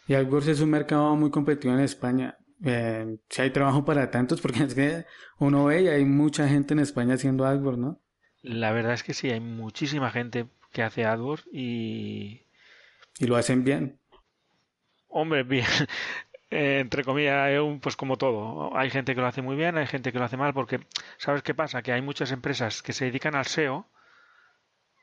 Y 0.07 0.13
AdWords 0.13 0.47
es 0.47 0.61
un 0.61 0.69
mercado 0.69 1.15
muy 1.15 1.31
competitivo 1.31 1.73
en 1.73 1.81
España 1.81 2.37
eh, 2.63 3.17
si 3.29 3.41
hay 3.41 3.49
trabajo 3.51 3.83
para 3.85 4.11
tantos, 4.11 4.41
porque 4.41 4.63
es 4.63 4.75
que 4.75 5.05
uno 5.39 5.65
ve 5.65 5.83
y 5.83 5.87
hay 5.87 6.05
mucha 6.05 6.47
gente 6.47 6.73
en 6.73 6.79
España 6.79 7.15
haciendo 7.15 7.45
AdWords, 7.45 7.77
¿no? 7.77 7.99
La 8.41 8.71
verdad 8.71 8.93
es 8.93 9.03
que 9.03 9.13
sí, 9.13 9.29
hay 9.29 9.39
muchísima 9.39 10.11
gente 10.11 10.47
que 10.71 10.83
hace 10.83 11.05
AdWords 11.05 11.47
y... 11.51 12.43
Y 13.17 13.27
lo 13.27 13.37
hacen 13.37 13.63
bien. 13.63 13.99
Hombre, 15.07 15.43
bien. 15.43 15.65
Eh, 16.51 16.79
entre 16.79 17.03
comillas, 17.03 17.51
pues 17.81 17.95
como 17.97 18.17
todo. 18.17 18.77
Hay 18.77 18.91
gente 18.91 19.15
que 19.15 19.19
lo 19.19 19.27
hace 19.27 19.41
muy 19.41 19.55
bien, 19.55 19.77
hay 19.77 19.87
gente 19.87 20.11
que 20.13 20.19
lo 20.19 20.25
hace 20.25 20.37
mal, 20.37 20.53
porque 20.53 20.79
¿sabes 21.17 21.41
qué 21.41 21.55
pasa? 21.55 21.81
Que 21.81 21.91
hay 21.91 22.01
muchas 22.03 22.31
empresas 22.31 22.83
que 22.83 22.93
se 22.93 23.05
dedican 23.05 23.35
al 23.35 23.45
SEO 23.45 23.89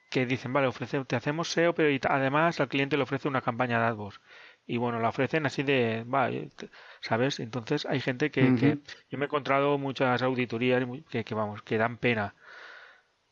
que 0.08 0.24
dicen, 0.24 0.52
vale, 0.52 0.68
ofrece, 0.68 1.04
te 1.04 1.16
hacemos 1.16 1.50
SEO, 1.50 1.74
pero 1.74 1.88
además 2.08 2.60
al 2.60 2.68
cliente 2.68 2.96
le 2.96 3.02
ofrece 3.02 3.28
una 3.28 3.42
campaña 3.42 3.80
de 3.80 3.86
AdWords 3.86 4.20
y 4.66 4.76
bueno, 4.76 5.00
la 5.00 5.08
ofrecen 5.08 5.46
así 5.46 5.62
de, 5.62 6.04
va, 6.04 6.30
¿sabes? 7.00 7.40
Entonces 7.40 7.86
hay 7.86 8.00
gente 8.00 8.30
que, 8.30 8.54
que, 8.54 8.78
yo 9.10 9.18
me 9.18 9.24
he 9.24 9.26
encontrado 9.26 9.78
muchas 9.78 10.22
auditorías 10.22 10.84
que, 11.10 11.24
que, 11.24 11.34
vamos, 11.34 11.62
que 11.62 11.78
dan 11.78 11.98
pena. 11.98 12.34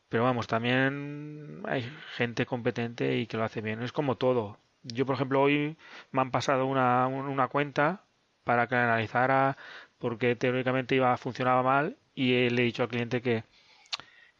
Pero 0.08 0.25
vamos, 0.25 0.49
también 0.49 1.62
hay 1.66 1.88
gente 2.16 2.44
competente 2.44 3.16
y 3.18 3.26
que 3.26 3.37
lo 3.37 3.44
hace 3.44 3.60
bien. 3.60 3.82
Es 3.82 3.92
como 3.92 4.16
todo. 4.16 4.58
Yo, 4.82 5.06
por 5.06 5.14
ejemplo, 5.14 5.40
hoy 5.40 5.76
me 6.10 6.20
han 6.20 6.30
pasado 6.32 6.66
una, 6.66 7.06
una 7.06 7.49
cuenta 7.49 8.02
para 8.44 8.66
que 8.66 8.75
analizara 8.75 9.56
porque 9.99 10.34
teóricamente 10.37 10.96
iba 10.96 11.16
funcionaba 11.16 11.62
mal 11.62 11.96
y 12.14 12.50
le 12.50 12.62
he 12.62 12.64
dicho 12.64 12.82
al 12.82 12.88
cliente 12.88 13.22
que, 13.22 13.44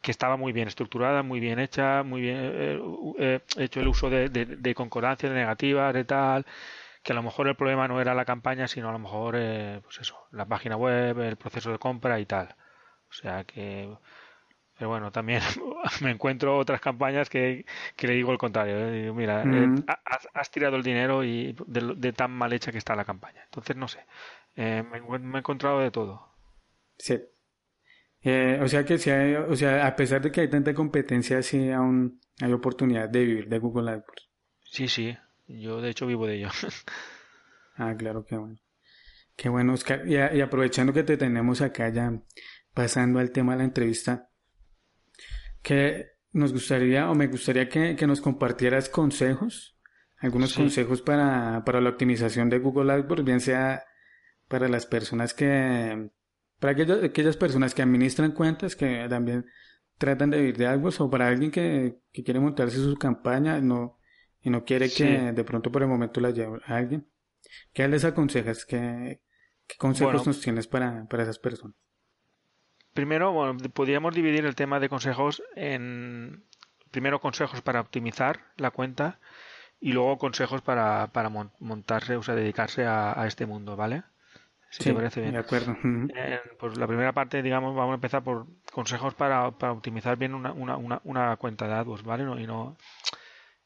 que 0.01 0.11
estaba 0.11 0.35
muy 0.37 0.51
bien 0.51 0.67
estructurada, 0.67 1.23
muy 1.23 1.39
bien 1.39 1.59
hecha, 1.59 2.03
muy 2.03 2.21
bien 2.21 2.37
eh, 2.37 2.79
eh, 3.19 3.39
hecho 3.57 3.79
el 3.79 3.87
uso 3.87 4.09
de, 4.09 4.29
de, 4.29 4.45
de 4.45 4.75
concordancia, 4.75 5.29
de 5.29 5.35
negativas, 5.35 5.93
de 5.93 6.03
tal, 6.03 6.45
que 7.03 7.13
a 7.13 7.15
lo 7.15 7.23
mejor 7.23 7.47
el 7.47 7.55
problema 7.55 7.87
no 7.87 7.99
era 7.99 8.13
la 8.13 8.25
campaña, 8.25 8.67
sino 8.67 8.89
a 8.89 8.91
lo 8.91 8.99
mejor, 8.99 9.35
eh, 9.37 9.81
pues 9.83 9.99
eso, 9.99 10.27
la 10.31 10.45
página 10.45 10.77
web, 10.77 11.19
el 11.19 11.35
proceso 11.35 11.71
de 11.71 11.79
compra 11.79 12.19
y 12.19 12.25
tal. 12.25 12.55
O 13.09 13.13
sea 13.13 13.43
que, 13.43 13.89
pero 14.77 14.89
bueno, 14.89 15.11
también 15.11 15.41
me 16.01 16.11
encuentro 16.11 16.57
otras 16.57 16.79
campañas 16.79 17.29
que, 17.29 17.65
que 17.95 18.07
le 18.07 18.13
digo 18.13 18.31
el 18.31 18.37
contrario. 18.37 18.77
¿eh? 18.77 19.11
mira, 19.13 19.43
eh, 19.43 19.83
has, 20.33 20.51
tirado 20.51 20.75
el 20.75 20.83
dinero 20.83 21.23
y 21.23 21.55
de, 21.65 22.13
tan 22.13 22.31
mal 22.31 22.53
hecha 22.53 22.71
que 22.71 22.77
está 22.77 22.95
la 22.95 23.05
campaña. 23.05 23.41
Entonces, 23.45 23.75
no 23.75 23.87
sé, 23.87 24.05
me, 24.55 24.83
me, 24.83 25.37
he 25.37 25.39
encontrado 25.39 25.79
de 25.79 25.91
todo. 25.91 26.29
Sí. 26.97 27.19
o 28.23 28.67
sea 28.67 28.85
que 28.85 28.99
si 28.99 29.09
hay, 29.09 29.33
o 29.33 29.55
sea, 29.55 29.87
a 29.87 29.95
pesar 29.95 30.21
de 30.21 30.31
que 30.31 30.41
hay 30.41 30.49
tanta 30.49 30.75
competencia, 30.75 31.41
sí 31.41 31.71
aún 31.71 32.21
hay 32.39 32.53
oportunidad 32.53 33.09
de 33.09 33.25
vivir 33.25 33.49
de 33.49 33.57
Google 33.57 33.89
AdWords. 33.89 34.29
Sí, 34.63 34.87
sí, 34.87 35.17
yo, 35.47 35.81
de 35.81 35.89
hecho, 35.89 36.07
vivo 36.07 36.27
de 36.27 36.35
ello. 36.35 36.49
ah, 37.75 37.95
claro, 37.97 38.25
qué 38.25 38.37
bueno. 38.37 38.57
Qué 39.35 39.49
bueno, 39.49 39.73
Oscar. 39.73 40.07
Y, 40.07 40.17
aprovechando 40.41 40.93
que 40.93 41.03
te 41.03 41.17
tenemos 41.17 41.61
acá 41.61 41.89
ya 41.89 42.21
pasando 42.73 43.19
al 43.19 43.31
tema 43.31 43.53
de 43.53 43.59
la 43.59 43.63
entrevista, 43.63 44.29
que 45.61 46.11
nos 46.31 46.53
gustaría 46.53 47.09
o 47.09 47.15
me 47.15 47.27
gustaría 47.27 47.67
que, 47.67 47.95
que 47.95 48.07
nos 48.07 48.21
compartieras 48.21 48.87
consejos, 48.87 49.77
algunos 50.19 50.53
consejos 50.53 51.01
para, 51.01 51.63
para 51.65 51.81
la 51.81 51.89
optimización 51.89 52.49
de 52.49 52.59
Google 52.59 52.93
AdWords, 52.93 53.23
bien 53.23 53.39
sea 53.39 53.83
para 54.47 54.69
las 54.69 54.85
personas 54.85 55.33
que, 55.33 56.11
para 56.59 56.73
aquellas, 56.73 57.03
aquellas 57.03 57.35
personas 57.35 57.73
que 57.73 57.81
administran 57.81 58.33
cuentas, 58.33 58.75
que 58.75 59.07
también 59.09 59.45
tratan 59.97 60.29
de 60.29 60.37
vivir 60.37 60.57
de 60.57 60.67
AdWords, 60.67 61.01
o 61.01 61.09
para 61.09 61.27
alguien 61.27 61.49
que, 61.49 61.99
que 62.11 62.23
quiere 62.23 62.39
montarse 62.39 62.77
su 62.77 62.95
campaña 62.95 63.59
no, 63.59 63.97
y 64.43 64.49
no 64.49 64.63
quiere 64.63 64.89
que 64.89 65.31
de 65.31 65.43
pronto 65.43 65.71
por 65.71 65.81
el 65.81 65.87
momento 65.87 66.19
la 66.19 66.31
lleve 66.31 66.59
a 66.65 66.77
alguien. 66.77 67.07
¿Qué 67.73 67.87
les 67.87 68.05
aconsejas? 68.05 68.65
¿Qué, 68.65 69.21
qué 69.67 69.77
consejos 69.77 70.25
nos 70.25 70.41
tienes 70.41 70.67
para, 70.67 71.05
para 71.05 71.23
esas 71.23 71.39
personas? 71.39 71.75
Primero, 72.93 73.31
bueno, 73.31 73.57
podríamos 73.73 74.13
dividir 74.13 74.45
el 74.45 74.55
tema 74.55 74.79
de 74.79 74.89
consejos 74.89 75.43
en 75.55 76.43
primero 76.91 77.21
consejos 77.21 77.61
para 77.61 77.79
optimizar 77.79 78.41
la 78.57 78.71
cuenta 78.71 79.19
y 79.79 79.93
luego 79.93 80.17
consejos 80.17 80.61
para, 80.61 81.07
para 81.07 81.29
montarse, 81.29 82.15
o 82.15 82.23
sea, 82.23 82.35
dedicarse 82.35 82.85
a, 82.85 83.25
este 83.25 83.45
mundo, 83.45 83.75
¿vale? 83.75 84.03
Si 84.69 84.83
te 84.83 84.93
parece 84.93 85.21
bien. 85.21 85.33
De 85.33 85.39
acuerdo. 85.39 85.75
Eh, 86.15 86.39
pues 86.59 86.77
la 86.77 86.87
primera 86.87 87.13
parte, 87.13 87.41
digamos, 87.41 87.75
vamos 87.75 87.91
a 87.91 87.95
empezar 87.95 88.23
por 88.23 88.47
consejos 88.71 89.15
para, 89.15 89.51
para 89.51 89.73
optimizar 89.73 90.17
bien 90.17 90.33
una, 90.33 90.53
una, 90.53 91.01
una, 91.03 91.35
cuenta 91.37 91.67
de 91.67 91.73
AdWords, 91.73 92.03
¿vale? 92.03 92.23
y 92.41 92.47
no 92.47 92.77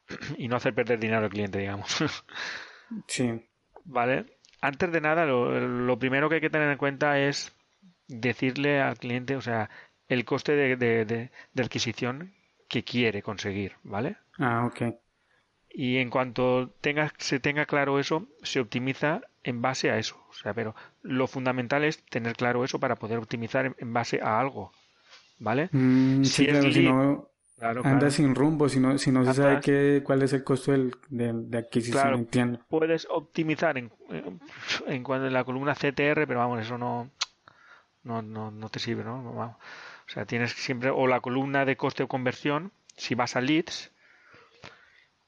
y 0.38 0.48
no 0.48 0.56
hacer 0.56 0.74
perder 0.74 1.00
dinero 1.00 1.24
al 1.24 1.30
cliente, 1.30 1.60
digamos. 1.60 1.98
sí. 3.08 3.42
¿Vale? 3.84 4.26
Antes 4.62 4.92
de 4.92 5.02
nada, 5.02 5.26
lo, 5.26 5.60
lo 5.60 6.00
primero 6.00 6.30
que 6.30 6.36
hay 6.36 6.42
que 6.42 6.50
tener 6.50 6.72
en 6.72 6.78
cuenta 6.78 7.20
es 7.20 7.56
decirle 8.08 8.82
al 8.82 8.98
cliente, 8.98 9.36
o 9.36 9.42
sea, 9.42 9.70
el 10.08 10.26
coste 10.26 10.54
de, 10.54 10.76
de, 11.06 11.32
adquisición 11.62 12.34
que 12.68 12.84
quiere 12.84 13.22
conseguir, 13.22 13.74
¿vale? 13.84 14.18
Ah, 14.38 14.66
ok. 14.66 14.96
Y 15.70 15.98
en 15.98 16.10
cuanto 16.10 16.70
tenga, 16.82 17.14
se 17.18 17.40
tenga 17.40 17.66
claro 17.66 18.00
eso, 18.00 18.28
se 18.44 18.60
optimiza 18.60 19.22
en 19.44 19.62
base 19.62 19.92
a 19.92 19.98
eso. 19.98 20.24
O 20.30 20.34
sea, 20.34 20.54
pero 20.54 20.76
lo 21.02 21.28
fundamental 21.28 21.84
es 21.84 22.04
tener 22.06 22.36
claro 22.36 22.64
eso 22.64 22.80
para 22.80 22.96
poder 22.96 23.18
optimizar 23.18 23.76
en, 23.78 23.94
base 23.94 24.22
a 24.22 24.40
algo, 24.40 24.72
¿vale? 25.38 25.70
Mm, 25.72 26.24
si 26.24 26.48
claro, 26.48 26.72
si 26.72 26.84
no 26.84 27.30
anda 27.62 28.10
sin 28.10 28.36
rumbo, 28.36 28.68
si 28.70 28.80
no, 28.80 28.98
si 28.98 29.12
no 29.12 29.26
se 29.26 29.34
sabe 29.34 29.62
qué, 29.62 30.02
cuál 30.04 30.22
es 30.22 30.34
el 30.34 30.44
costo 30.44 30.72
del, 30.72 30.96
de, 31.10 31.58
adquisición, 31.58 32.14
entiendo. 32.14 32.60
Puedes 32.68 33.08
optimizar 33.10 33.78
en, 33.78 33.92
en, 34.10 34.40
en 34.88 35.34
la 35.34 35.44
columna 35.44 35.74
CTR, 35.74 36.28
pero 36.28 36.40
vamos, 36.40 36.62
eso 36.62 36.78
no, 36.78 37.10
no, 38.04 38.22
no, 38.22 38.52
no 38.52 38.70
te 38.70 38.80
sirve, 38.80 39.04
¿no? 39.04 39.20
O 39.30 39.58
sea, 40.08 40.26
tienes 40.26 40.52
siempre 40.52 40.90
o 40.90 41.08
la 41.08 41.22
columna 41.22 41.66
de 41.66 41.78
coste 41.78 42.04
o 42.04 42.08
conversión 42.08 42.72
si 42.96 43.16
vas 43.16 43.36
a 43.36 43.42
leads 43.42 43.92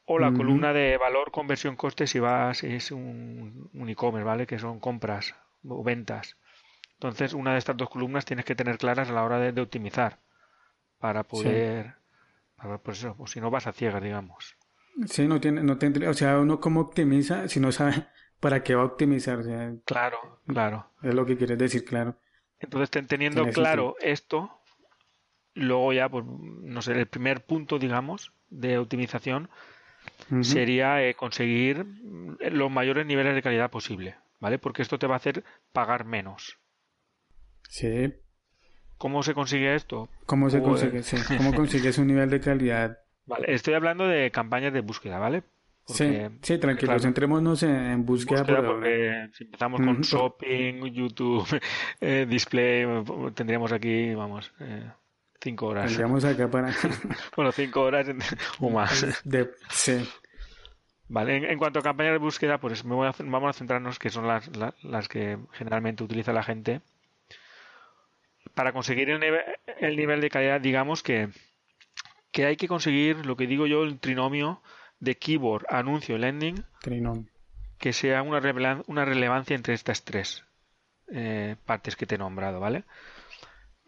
o 0.09 0.19
la 0.19 0.31
columna 0.31 0.71
de 0.71 0.97
valor, 0.97 1.31
conversión, 1.31 1.75
coste 1.75 2.07
si 2.07 2.19
vas 2.19 2.63
es 2.63 2.91
un, 2.91 3.69
un 3.73 3.89
e-commerce, 3.89 4.23
¿vale? 4.23 4.47
Que 4.47 4.57
son 4.57 4.79
compras 4.79 5.35
o 5.67 5.83
ventas. 5.83 6.37
Entonces, 6.93 7.33
una 7.33 7.51
de 7.51 7.57
estas 7.57 7.75
dos 7.75 7.89
columnas 7.89 8.23
tienes 8.23 8.45
que 8.45 8.55
tener 8.55 8.77
claras 8.77 9.09
a 9.09 9.13
la 9.13 9.23
hora 9.23 9.37
de, 9.37 9.61
optimizar 9.61 10.19
para 10.97 11.23
poder, 11.23 11.95
para, 12.57 12.79
pues 12.79 12.99
eso, 12.99 13.15
o 13.17 13.27
si 13.27 13.39
no 13.39 13.49
vas 13.49 13.67
a 13.67 13.71
ciegas, 13.71 14.03
digamos. 14.03 14.57
Sí, 15.05 15.27
no 15.27 15.39
tiene, 15.39 15.63
no 15.63 15.77
tendría, 15.77 16.09
o 16.09 16.13
sea, 16.13 16.39
uno 16.39 16.59
cómo 16.59 16.81
optimiza 16.81 17.47
si 17.47 17.59
no 17.59 17.71
sabe 17.71 18.07
para 18.39 18.63
qué 18.63 18.75
va 18.75 18.81
a 18.81 18.85
optimizar. 18.85 19.39
claro, 19.85 20.41
claro. 20.47 20.91
Es 21.01 21.13
lo 21.13 21.25
que 21.25 21.37
quieres 21.37 21.57
decir, 21.57 21.85
claro. 21.85 22.19
Entonces, 22.59 23.07
teniendo 23.07 23.47
claro 23.49 23.95
esto, 24.01 24.59
luego 25.53 25.93
ya, 25.93 26.09
pues, 26.09 26.25
no 26.25 26.81
sé, 26.81 26.93
el 26.93 27.07
primer 27.07 27.45
punto, 27.45 27.77
digamos, 27.77 28.33
de 28.49 28.79
optimización 28.79 29.49
sería 30.41 31.03
eh, 31.03 31.13
conseguir 31.13 31.85
los 32.39 32.71
mayores 32.71 33.05
niveles 33.05 33.35
de 33.35 33.43
calidad 33.43 33.69
posible, 33.69 34.15
¿vale? 34.39 34.57
Porque 34.57 34.81
esto 34.81 34.97
te 34.97 35.05
va 35.05 35.15
a 35.15 35.17
hacer 35.17 35.43
pagar 35.71 36.05
menos. 36.05 36.57
Sí. 37.69 38.13
¿Cómo 38.97 39.23
se 39.23 39.33
consigue 39.33 39.75
esto? 39.75 40.09
¿Cómo 40.25 40.49
se 40.49 40.59
pues 40.59 40.81
consigue? 40.81 41.03
Sí. 41.03 41.37
¿Cómo 41.37 41.53
consigues 41.53 41.97
un 41.97 42.07
nivel 42.07 42.29
de 42.29 42.39
calidad? 42.39 42.99
Vale, 43.25 43.53
estoy 43.53 43.73
hablando 43.73 44.07
de 44.07 44.31
campañas 44.31 44.73
de 44.73 44.81
búsqueda, 44.81 45.19
¿vale? 45.19 45.43
sí, 45.85 46.17
sí, 46.41 46.57
tranquilos, 46.57 47.01
centrémonos 47.01 47.63
en, 47.63 48.05
búsqueda. 48.05 48.45
porque 48.45 49.29
si 49.33 49.45
empezamos 49.45 49.79
con 49.79 50.01
shopping, 50.01 50.83
YouTube, 50.91 51.45
eh, 52.01 52.25
display, 52.27 52.85
tendríamos 53.33 53.71
aquí, 53.71 54.13
vamos, 54.13 54.51
eh, 54.59 54.91
cinco 55.39 55.67
horas. 55.67 55.85
Tendríamos 55.85 56.25
acá 56.25 56.49
para... 56.49 56.73
bueno, 57.35 57.51
cinco 57.53 57.81
horas 57.81 58.07
o 58.59 58.69
más. 58.69 59.05
sí. 59.69 60.05
Vale, 61.09 61.51
en, 61.51 61.57
cuanto 61.57 61.79
a 61.79 61.83
campañas 61.83 62.13
de 62.13 62.17
búsqueda, 62.17 62.57
pues 62.59 62.83
me 62.83 62.93
voy 62.93 63.07
a, 63.07 63.13
vamos 63.19 63.49
a 63.49 63.53
centrarnos 63.53 63.97
que 63.97 64.09
son 64.09 64.27
las, 64.27 64.49
las, 64.83 65.07
que 65.07 65.37
generalmente 65.53 66.03
utiliza 66.03 66.33
la 66.33 66.43
gente. 66.43 66.81
Para 68.57 68.73
conseguir 68.73 69.11
el 69.11 69.19
nivel, 69.19 69.43
el 69.79 69.95
nivel 69.95 70.19
de 70.19 70.31
calidad, 70.31 70.59
digamos 70.59 71.03
que, 71.03 71.29
que 72.31 72.47
hay 72.47 72.57
que 72.57 72.67
conseguir 72.67 73.23
lo 73.23 73.37
que 73.37 73.45
digo 73.45 73.67
yo, 73.67 73.83
el 73.83 73.99
trinomio 73.99 74.63
de 74.99 75.13
keyword, 75.13 75.65
anuncio, 75.69 76.17
landing, 76.17 76.65
que 77.77 77.93
sea 77.93 78.23
una, 78.23 78.41
una 78.87 79.05
relevancia 79.05 79.55
entre 79.55 79.75
estas 79.75 80.03
tres 80.03 80.43
eh, 81.11 81.55
partes 81.67 81.95
que 81.95 82.07
te 82.07 82.15
he 82.15 82.17
nombrado, 82.17 82.59
¿vale? 82.59 82.85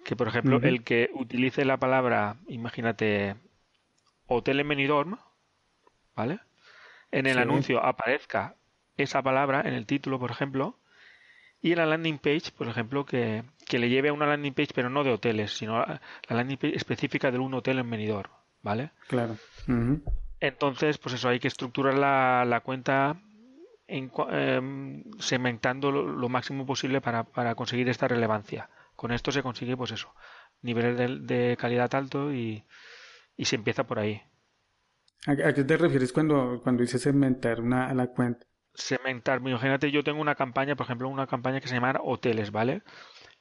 Que 0.05 0.15
por 0.15 0.27
ejemplo, 0.27 0.59
el 0.61 0.83
que 0.83 1.09
utilice 1.15 1.65
la 1.65 1.77
palabra, 1.77 2.35
imagínate, 2.47 3.37
hotel 4.27 4.59
en 4.59 4.67
Benidorm, 4.67 5.17
¿vale? 6.15 6.41
En 7.11 7.25
el 7.25 7.39
anuncio 7.39 7.83
aparezca 7.83 8.53
esa 8.97 9.23
palabra 9.23 9.61
en 9.61 9.73
el 9.73 9.87
título, 9.87 10.19
por 10.19 10.29
ejemplo, 10.29 10.77
y 11.59 11.71
en 11.71 11.79
la 11.79 11.87
landing 11.87 12.19
page, 12.19 12.51
por 12.55 12.67
ejemplo, 12.67 13.03
que, 13.03 13.43
que 13.69 13.77
le 13.77 13.87
lleve 13.87 14.09
a 14.09 14.13
una 14.13 14.25
landing 14.25 14.53
page, 14.53 14.73
pero 14.73 14.89
no 14.89 15.03
de 15.03 15.11
hoteles, 15.11 15.53
sino 15.53 15.77
la 15.85 16.01
landing 16.27 16.57
page 16.57 16.75
específica 16.75 17.29
de 17.29 17.37
un 17.37 17.53
hotel 17.53 17.77
en 17.77 17.89
Benidorm, 17.89 18.31
¿vale? 18.63 18.91
Claro. 19.07 19.37
Entonces, 20.39 20.97
pues 20.97 21.13
eso, 21.13 21.29
hay 21.29 21.39
que 21.39 21.47
estructurar 21.47 21.93
la, 21.93 22.45
la 22.45 22.61
cuenta 22.61 23.21
en, 23.87 24.11
em, 24.31 25.03
segmentando 25.19 25.91
lo, 25.91 26.29
máximo 26.29 26.65
posible 26.65 26.99
para, 26.99 27.25
para, 27.25 27.53
conseguir 27.53 27.87
esta 27.89 28.07
relevancia. 28.07 28.69
Con 28.95 29.11
esto 29.11 29.31
se 29.31 29.43
consigue, 29.43 29.77
pues 29.77 29.91
eso, 29.91 30.15
niveles 30.63 31.27
de, 31.27 31.55
calidad 31.59 31.93
alto 31.93 32.33
y, 32.33 32.63
y, 33.37 33.45
se 33.45 33.55
empieza 33.55 33.85
por 33.85 33.99
ahí. 33.99 34.19
¿A, 35.27 35.53
qué 35.53 35.63
te 35.63 35.77
refieres 35.77 36.11
cuando, 36.11 36.59
cuando 36.63 36.81
dices 36.81 37.03
segmentar 37.03 37.61
una, 37.61 37.93
la 37.93 38.07
cuenta? 38.07 38.47
Segmentar, 38.73 39.41
imagínate, 39.45 39.91
yo 39.91 40.03
tengo 40.03 40.21
una 40.21 40.33
campaña, 40.33 40.75
por 40.75 40.85
ejemplo, 40.85 41.07
una 41.07 41.27
campaña 41.27 41.61
que 41.61 41.67
se 41.67 41.75
llama 41.75 41.99
hoteles, 42.01 42.51
¿vale? 42.51 42.81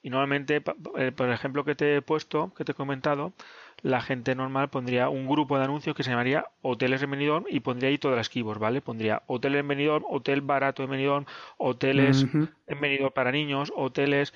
Y 0.01 0.09
normalmente, 0.09 0.63
eh, 0.97 1.11
por 1.11 1.29
ejemplo, 1.29 1.65
que 1.65 1.75
te 1.75 1.97
he 1.97 2.01
puesto, 2.01 2.53
que 2.55 2.63
te 2.63 2.71
he 2.71 2.75
comentado, 2.75 3.33
la 3.81 4.01
gente 4.01 4.35
normal 4.35 4.69
pondría 4.69 5.09
un 5.09 5.27
grupo 5.27 5.57
de 5.57 5.65
anuncios 5.65 5.95
que 5.95 6.03
se 6.03 6.09
llamaría 6.11 6.45
Hoteles 6.61 7.01
en 7.03 7.11
Benidorm 7.11 7.45
y 7.49 7.59
pondría 7.59 7.89
ahí 7.89 7.97
todas 7.97 8.17
las 8.17 8.29
keywords, 8.29 8.59
¿vale? 8.59 8.81
Pondría 8.81 9.23
Hotel 9.27 9.55
en 9.55 9.67
Benidorm, 9.67 10.05
Hotel 10.09 10.41
barato 10.41 10.83
en 10.83 10.91
Benidorm, 10.91 11.25
Hoteles 11.57 12.25
en 12.67 12.81
Benidorm 12.81 13.13
para 13.13 13.31
niños, 13.31 13.71
Hoteles 13.75 14.33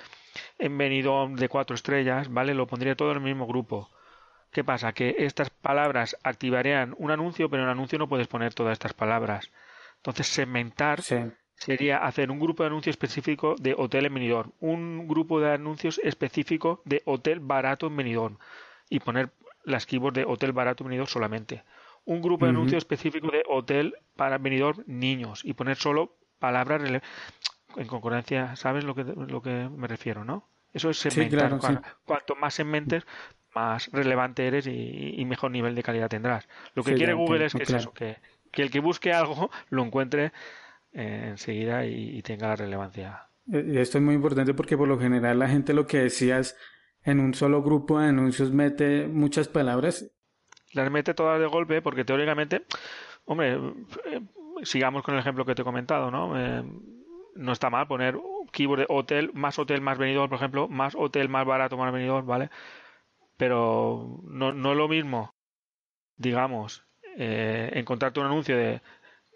en 0.60 0.78
Benidorm 0.78 1.36
de 1.36 1.50
cuatro 1.50 1.76
estrellas, 1.76 2.32
¿vale? 2.32 2.54
Lo 2.54 2.68
pondría 2.68 2.96
todo 2.96 3.12
en 3.12 3.18
el 3.18 3.24
mismo 3.24 3.48
grupo. 3.48 3.90
¿Qué 4.52 4.64
pasa? 4.64 4.94
Que 4.94 5.16
estas 5.20 5.50
palabras 5.50 6.18
activarían 6.24 6.94
un 6.98 7.12
anuncio, 7.12 7.50
pero 7.50 7.64
en 7.64 7.70
el 7.70 7.74
anuncio 7.74 7.98
no 7.98 8.08
puedes 8.08 8.28
poner 8.28 8.54
todas 8.54 8.74
estas 8.74 8.94
palabras. 8.94 9.50
Entonces, 9.98 10.28
segmentar 10.28 11.02
sería 11.64 11.98
hacer 11.98 12.30
un 12.30 12.40
grupo 12.40 12.64
de 12.64 12.68
anuncios 12.68 12.94
específico 12.94 13.56
de 13.60 13.74
hotel 13.78 14.06
en 14.06 14.14
Benidorm, 14.14 14.52
un 14.60 15.08
grupo 15.08 15.40
de 15.40 15.54
anuncios 15.54 16.00
específico 16.04 16.82
de 16.86 17.02
hotel 17.06 17.40
barato 17.40 17.88
en 17.88 17.96
Benidorm, 17.96 18.38
y 18.90 19.00
poner 19.00 19.32
las 19.64 19.86
keywords 19.86 20.16
de 20.16 20.26
hotel 20.26 20.52
barato 20.52 20.84
venidor 20.84 21.08
solamente. 21.08 21.64
Un 22.06 22.22
grupo 22.22 22.46
de 22.46 22.52
anuncios 22.52 22.80
específico 22.80 23.30
de 23.32 23.44
hotel 23.48 23.96
para 24.16 24.38
venidor 24.38 24.84
niños 24.88 25.42
y 25.46 25.54
poner 25.54 25.78
solo 25.78 26.18
palabras 26.38 26.82
en 27.78 27.88
concordancia, 27.88 28.56
¿sabes 28.58 28.84
lo 28.84 28.94
que, 28.94 29.04
lo 29.04 29.42
que 29.42 29.70
me 29.70 29.88
refiero, 29.88 30.26
no? 30.26 30.50
Eso 30.74 30.90
es 30.90 30.98
segmentar. 30.98 31.82
Cuanto 32.04 32.36
más 32.36 32.56
segmentes, 32.56 33.06
más 33.56 33.90
relevante 33.94 34.46
eres 34.46 34.68
y, 34.68 35.24
mejor 35.26 35.52
nivel 35.52 35.76
de 35.76 35.84
calidad 35.84 36.10
tendrás. 36.10 36.50
Lo 36.74 36.84
que 36.84 36.96
quiere 36.96 37.14
Google 37.14 37.46
es 37.46 37.54
que, 37.54 37.64
eso, 37.64 37.94
que, 37.94 38.18
el 38.52 38.70
que 38.70 38.80
busque 38.80 39.14
algo 39.14 39.50
lo 39.70 39.84
encuentre 39.84 40.34
eh, 40.94 41.28
enseguida 41.30 41.86
y, 41.86 42.18
y, 42.18 42.22
tenga 42.22 42.50
la 42.50 42.56
relevancia. 42.56 43.30
Y 43.46 43.78
esto 43.78 43.98
es 43.98 44.04
muy 44.04 44.16
importante 44.16 44.54
porque 44.54 44.78
por 44.78 44.88
lo 44.88 45.00
general 45.00 45.40
la 45.40 45.50
gente 45.50 45.74
lo 45.74 45.86
que 45.86 46.00
decía 46.00 46.40
es 46.40 46.58
en 47.04 47.20
un 47.20 47.34
solo 47.34 47.62
grupo 47.62 48.00
de 48.00 48.08
anuncios 48.08 48.52
mete 48.52 49.08
muchas 49.08 49.48
palabras. 49.48 50.12
Las 50.74 50.90
mete 50.90 51.14
todas 51.14 51.40
de 51.40 51.48
golpe 51.48 51.82
porque 51.82 52.06
teóricamente, 52.06 52.66
hombre, 53.26 53.60
eh, 54.06 54.22
sigamos 54.64 55.04
con 55.04 55.14
el 55.14 55.20
ejemplo 55.20 55.46
que 55.46 55.56
te 55.56 55.62
he 55.62 55.66
comentado, 55.66 56.10
¿no? 56.10 56.40
Eh, 56.40 56.64
no 57.36 57.52
está 57.52 57.70
mal 57.70 57.88
poner 57.88 58.18
keyword 58.52 58.80
de 58.80 58.86
hotel, 58.90 59.32
más 59.34 59.60
hotel, 59.60 59.82
más 59.82 59.98
venidor, 59.98 60.30
por 60.30 60.38
ejemplo, 60.38 60.68
más 60.68 60.96
hotel, 60.96 61.30
más 61.30 61.46
barato, 61.46 61.78
más 61.78 61.92
venidor, 61.92 62.26
¿vale? 62.26 62.50
Pero 63.38 64.22
no, 64.24 64.54
no 64.54 64.72
es 64.72 64.78
lo 64.78 64.88
mismo 64.88 65.34
digamos, 66.18 66.86
eh, 67.18 67.72
encontrarte 67.74 68.20
un 68.20 68.28
anuncio 68.28 68.58
de 68.58 68.82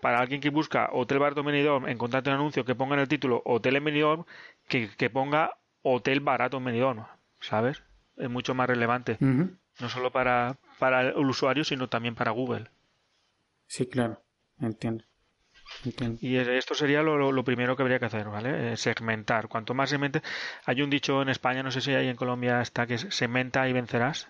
para 0.01 0.19
alguien 0.19 0.41
que 0.41 0.49
busca 0.49 0.89
Hotel 0.93 1.19
Barato 1.19 1.43
Benidorm, 1.43 1.87
encontrarte 1.87 2.29
un 2.29 2.35
anuncio 2.35 2.65
que 2.65 2.75
ponga 2.75 2.95
en 2.95 3.01
el 3.01 3.07
título 3.07 3.41
Hotel 3.45 3.77
en 3.77 3.83
Benidorm 3.83 4.25
que, 4.67 4.89
que 4.95 5.09
ponga 5.09 5.57
Hotel 5.81 6.19
Barato 6.19 6.57
en 6.57 6.65
Benidorm, 6.65 7.05
¿sabes? 7.41 7.83
Es 8.15 8.29
mucho 8.29 8.53
más 8.53 8.67
relevante. 8.67 9.17
No 9.19 9.89
solo 9.89 10.11
para, 10.11 10.57
para 10.79 11.01
el 11.01 11.25
usuario, 11.25 11.63
sino 11.63 11.87
también 11.87 12.15
para 12.15 12.31
Google. 12.31 12.69
Sí, 13.67 13.85
claro. 13.85 14.21
Entiendo. 14.59 15.03
Y 16.21 16.37
esto 16.37 16.73
sería 16.73 17.01
lo, 17.03 17.43
primero 17.43 17.75
que 17.75 17.83
habría 17.83 17.99
que 17.99 18.05
hacer, 18.05 18.27
¿vale? 18.27 18.73
Eh, 18.73 18.77
segmentar. 18.77 19.47
Cuanto 19.47 19.73
más 19.73 19.89
segmente. 19.89 20.21
Hay 20.65 20.81
un 20.81 20.89
dicho 20.89 21.21
en 21.21 21.29
España, 21.29 21.61
no 21.61 21.71
sé 21.71 21.81
si 21.81 21.91
hay 21.91 22.07
en 22.07 22.15
Colombia, 22.15 22.61
está 22.61 22.87
que 22.87 22.95
es 22.95 23.07
segmenta 23.09 23.67
y 23.67 23.73
vencerás. 23.73 24.29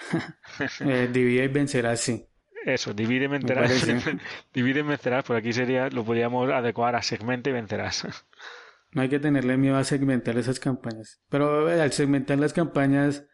eh, 0.80 1.08
divide 1.10 1.44
y 1.44 1.48
vencerás, 1.48 2.00
sí. 2.00 2.26
Eso, 2.64 2.92
divide 2.94 3.24
y 3.24 3.28
vencerás. 3.28 3.86
divide 4.54 4.80
y 4.80 4.82
vencerás, 4.82 5.24
por 5.24 5.36
aquí 5.36 5.52
sería, 5.52 5.88
lo 5.88 6.04
podríamos 6.04 6.50
adecuar 6.50 6.96
a 6.96 7.02
segmenta 7.02 7.50
y 7.50 7.52
vencerás. 7.52 8.06
no 8.92 9.02
hay 9.02 9.08
que 9.08 9.18
tenerle 9.18 9.56
miedo 9.56 9.76
a 9.76 9.84
segmentar 9.84 10.36
esas 10.38 10.60
campañas. 10.60 11.20
Pero 11.28 11.70
eh, 11.70 11.80
al 11.80 11.92
segmentar 11.92 12.38
las 12.38 12.52
campañas, 12.52 13.26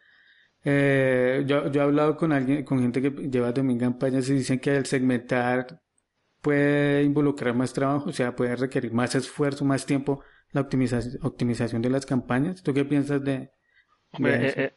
eh, 0.63 1.43
yo, 1.45 1.71
yo 1.71 1.81
he 1.81 1.83
hablado 1.83 2.17
con 2.17 2.31
alguien, 2.31 2.63
con 2.63 2.81
gente 2.81 3.01
que 3.01 3.09
lleva 3.29 3.53
también 3.53 3.79
campañas 3.79 4.29
y 4.29 4.33
dicen 4.33 4.59
que 4.59 4.71
al 4.71 4.85
segmentar 4.85 5.81
puede 6.41 7.03
involucrar 7.03 7.55
más 7.55 7.73
trabajo, 7.73 8.09
o 8.09 8.13
sea, 8.13 8.35
puede 8.35 8.55
requerir 8.55 8.93
más 8.93 9.15
esfuerzo, 9.15 9.65
más 9.65 9.85
tiempo 9.85 10.23
la 10.51 10.61
optimización, 10.61 11.17
optimización 11.23 11.81
de 11.81 11.89
las 11.89 12.05
campañas. 12.05 12.61
¿Tú 12.61 12.73
qué 12.73 12.85
piensas 12.85 13.23
de, 13.23 13.51
Hombre, 14.11 14.47
eh, 14.47 14.53
eh, 14.55 14.73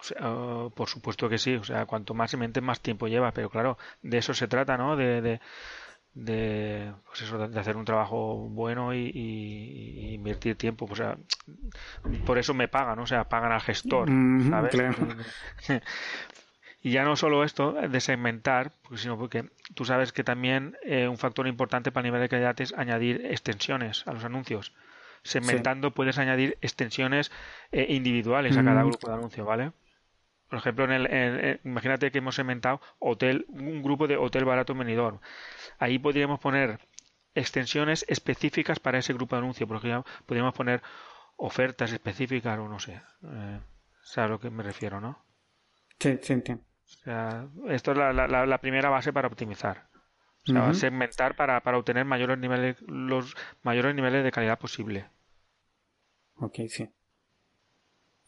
o 0.00 0.02
sea, 0.02 0.30
oh, 0.30 0.70
por 0.70 0.88
supuesto 0.88 1.28
que 1.28 1.38
sí, 1.38 1.54
o 1.54 1.64
sea, 1.64 1.86
cuanto 1.86 2.14
más 2.14 2.30
se 2.30 2.36
mente, 2.36 2.60
más 2.60 2.80
tiempo 2.80 3.06
lleva, 3.06 3.32
pero 3.32 3.50
claro, 3.50 3.78
de 4.02 4.18
eso 4.18 4.32
se 4.34 4.48
trata, 4.48 4.76
¿no? 4.76 4.96
De, 4.96 5.20
de, 5.20 5.40
de 6.14 6.92
pues 7.06 7.22
eso, 7.22 7.46
de 7.46 7.60
hacer 7.60 7.76
un 7.76 7.84
trabajo 7.84 8.48
bueno 8.48 8.94
y, 8.94 10.14
invertir 10.14 10.56
tiempo, 10.56 10.86
o 10.90 10.96
sea, 10.96 11.18
por 12.26 12.38
eso 12.38 12.54
me 12.54 12.68
pagan, 12.68 12.96
¿no? 12.96 13.02
o 13.02 13.06
sea, 13.06 13.28
pagan 13.28 13.52
al 13.52 13.60
gestor, 13.60 14.08
¿sabes? 14.48 14.74
Y 16.82 16.92
ya 16.92 17.04
no 17.04 17.14
solo 17.14 17.44
esto 17.44 17.72
de 17.72 18.00
segmentar, 18.00 18.72
pues, 18.88 19.02
sino 19.02 19.18
porque 19.18 19.50
tú 19.74 19.84
sabes 19.84 20.12
que 20.12 20.24
también 20.24 20.78
eh, 20.82 21.08
un 21.08 21.18
factor 21.18 21.46
importante 21.46 21.92
para 21.92 22.06
el 22.06 22.12
nivel 22.12 22.22
de 22.22 22.30
calidad 22.30 22.58
es 22.58 22.72
añadir 22.72 23.26
extensiones 23.26 24.06
a 24.08 24.14
los 24.14 24.24
anuncios. 24.24 24.72
Segmentando 25.22 25.90
puedes 25.90 26.16
añadir 26.16 26.56
extensiones 26.62 27.30
eh, 27.72 27.84
individuales 27.90 28.56
a 28.56 28.64
cada 28.64 28.82
grupo 28.82 29.08
de 29.08 29.14
anuncio, 29.14 29.44
¿vale? 29.44 29.72
Por 30.50 30.58
ejemplo, 30.58 30.84
en 30.84 30.92
el, 30.92 31.60
imagínate 31.64 32.10
que 32.10 32.18
hemos 32.18 32.34
segmentado 32.34 32.82
hotel, 32.98 33.46
un 33.48 33.82
grupo 33.82 34.06
de 34.06 34.18
hotel 34.18 34.44
barato 34.44 34.74
venidor. 34.74 35.20
Ahí 35.78 35.98
podríamos 35.98 36.40
poner 36.40 36.78
extensiones 37.34 38.04
específicas 38.08 38.78
para 38.78 38.98
ese 38.98 39.14
grupo 39.14 39.36
de 39.36 39.42
anuncio, 39.42 39.66
porque 39.66 40.02
podríamos 40.26 40.52
poner 40.52 40.82
ofertas 41.36 41.92
específicas 41.92 42.58
o 42.58 42.68
no 42.68 42.78
sé. 42.78 43.00
Eh, 43.24 43.60
¿Sabes 44.02 44.28
a 44.28 44.32
lo 44.32 44.40
que 44.40 44.50
me 44.50 44.62
refiero, 44.62 45.00
no? 45.00 45.24
Sí, 45.98 46.18
sí, 46.20 46.32
entiendo 46.34 46.64
esto 47.68 47.92
es 47.92 47.96
la, 47.96 48.58
primera 48.60 48.88
base 48.88 49.12
para 49.12 49.28
optimizar. 49.28 49.88
O 50.48 50.52
sea, 50.52 50.74
segmentar 50.74 51.36
para, 51.36 51.60
para 51.62 51.78
obtener 51.78 52.04
mayores 52.04 52.38
niveles, 52.38 52.80
los 52.82 53.36
mayores 53.62 53.94
niveles 53.94 54.24
de 54.24 54.32
calidad 54.32 54.58
posible. 54.58 55.06
Ok, 56.36 56.60
sí. 56.68 56.88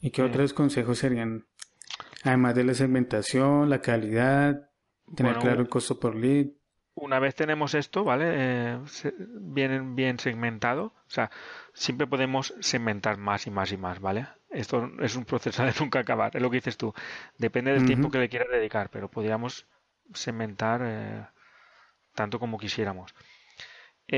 ¿Y 0.00 0.10
qué 0.10 0.22
otros 0.22 0.52
consejos 0.52 0.98
serían? 0.98 1.46
Además 2.22 2.54
de 2.54 2.64
la 2.64 2.74
segmentación, 2.74 3.68
la 3.68 3.80
calidad, 3.80 4.70
tener 5.16 5.36
claro 5.38 5.60
el 5.60 5.68
costo 5.68 5.98
por 5.98 6.14
lead. 6.14 6.46
Una 6.94 7.18
vez 7.18 7.34
tenemos 7.34 7.74
esto, 7.74 8.04
¿vale? 8.04 8.26
Eh, 8.34 8.78
bien, 9.40 9.96
bien 9.96 10.18
segmentado. 10.18 10.84
O 10.84 11.10
sea, 11.10 11.30
siempre 11.72 12.06
podemos 12.06 12.54
segmentar 12.60 13.16
más 13.16 13.46
y 13.46 13.50
más 13.50 13.72
y 13.72 13.78
más, 13.78 13.98
¿vale? 13.98 14.26
Esto 14.50 14.90
es 15.00 15.16
un 15.16 15.24
proceso 15.24 15.64
de 15.64 15.72
nunca 15.80 16.00
acabar, 16.00 16.36
es 16.36 16.42
lo 16.42 16.50
que 16.50 16.58
dices 16.58 16.76
tú. 16.76 16.92
Depende 17.38 17.72
del 17.72 17.86
tiempo 17.86 18.10
que 18.10 18.18
le 18.18 18.28
quieras 18.28 18.48
dedicar, 18.50 18.90
pero 18.90 19.10
podríamos 19.10 19.66
segmentar 20.12 20.82
eh, 20.84 21.26
tanto 22.14 22.38
como 22.38 22.58
quisiéramos. 22.58 23.14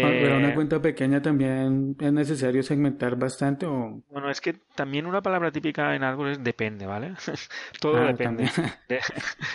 Pero 0.00 0.36
una 0.38 0.50
eh, 0.50 0.54
cuenta 0.54 0.82
pequeña 0.82 1.22
también 1.22 1.96
es 2.00 2.12
necesario 2.12 2.64
segmentar 2.64 3.14
bastante 3.14 3.64
o... 3.64 4.02
Bueno, 4.10 4.28
es 4.28 4.40
que 4.40 4.54
también 4.74 5.06
una 5.06 5.22
palabra 5.22 5.52
típica 5.52 5.94
en 5.94 6.02
algo 6.02 6.26
es 6.26 6.42
depende, 6.42 6.84
¿vale? 6.84 7.14
Todo 7.80 7.98
ah, 7.98 8.06
depende. 8.06 8.50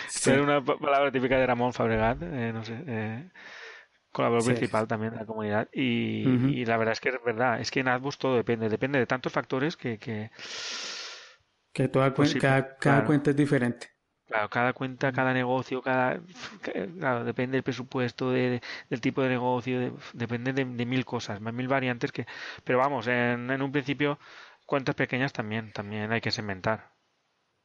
Ser 0.07 0.39
una 0.41 0.63
palabra 0.63 1.11
típica 1.11 1.37
de 1.37 1.45
Ramón 1.45 1.73
Fabregat, 1.73 2.21
eh, 2.21 2.53
no 2.53 2.63
sé, 2.63 3.29
colaborador 4.13 4.55
principal 4.55 4.87
también 4.87 5.11
de 5.11 5.19
la 5.19 5.25
comunidad 5.25 5.67
y, 5.73 6.63
la 6.63 6.77
verdad 6.77 6.93
es 6.93 7.01
que 7.01 7.09
es 7.09 7.15
verdad, 7.25 7.59
es 7.59 7.69
que 7.69 7.81
en 7.81 7.89
AdWords 7.89 8.17
todo 8.17 8.35
depende, 8.37 8.69
depende 8.69 8.97
de 8.97 9.05
tantos 9.05 9.33
factores 9.33 9.75
que... 9.75 9.97
Que, 9.97 10.31
que 11.73 11.89
toda 11.89 12.13
pues 12.13 12.33
cada, 12.35 13.03
cuenta 13.03 13.31
es 13.31 13.35
diferente. 13.35 13.89
Claro, 14.29 14.49
cada 14.49 14.73
cuenta, 14.73 15.11
cada 15.11 15.33
negocio, 15.33 15.81
cada 15.81 16.21
claro, 16.99 17.25
depende 17.25 17.57
del 17.57 17.63
presupuesto, 17.63 18.31
de, 18.31 18.61
del 18.89 19.01
tipo 19.01 19.21
de 19.23 19.29
negocio, 19.29 19.97
depende 20.13 20.53
de, 20.53 20.65
mil 20.65 21.03
cosas, 21.03 21.41
más 21.41 21.53
mil 21.53 21.67
variantes 21.67 22.11
que, 22.11 22.27
pero 22.63 22.77
vamos, 22.77 23.07
en, 23.07 23.49
en 23.49 23.61
un 23.61 23.71
principio 23.71 24.19
cuentas 24.65 24.95
pequeñas 24.95 25.33
también, 25.33 25.71
también 25.73 26.11
hay 26.11 26.21
que 26.21 26.31
segmentar 26.31 26.91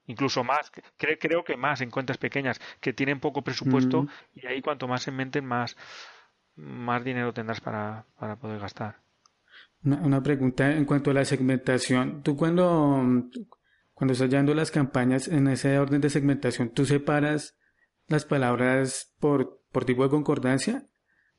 incluso 0.06 0.44
más, 0.44 0.70
creo, 0.96 1.18
creo 1.18 1.44
que 1.44 1.56
más 1.56 1.80
en 1.80 1.90
cuentas 1.90 2.18
pequeñas 2.18 2.60
que 2.80 2.92
tienen 2.92 3.20
poco 3.20 3.42
presupuesto 3.42 4.06
y 4.34 4.46
ahí 4.46 4.60
cuanto 4.60 4.88
más 4.88 5.02
se 5.02 5.10
menten 5.10 5.44
más 5.44 5.76
más 6.56 7.04
dinero 7.04 7.32
tendrás 7.32 7.60
para, 7.60 8.06
para 8.18 8.36
poder 8.36 8.60
gastar. 8.60 8.96
Una, 9.82 10.22
pregunta 10.22 10.72
en 10.72 10.84
cuanto 10.84 11.10
a 11.10 11.14
la 11.14 11.24
segmentación. 11.24 12.22
Tú 12.22 12.36
cuando, 12.36 13.02
cuando 13.94 14.12
estás 14.12 14.28
llevando 14.28 14.54
las 14.54 14.70
campañas 14.70 15.28
en 15.28 15.48
ese 15.48 15.78
orden 15.78 16.00
de 16.00 16.10
segmentación, 16.10 16.70
¿tú 16.70 16.84
separas 16.84 17.56
las 18.08 18.24
palabras 18.24 19.14
por, 19.20 19.60
por 19.72 19.84
tipo 19.84 20.02
de 20.02 20.10
concordancia? 20.10 20.84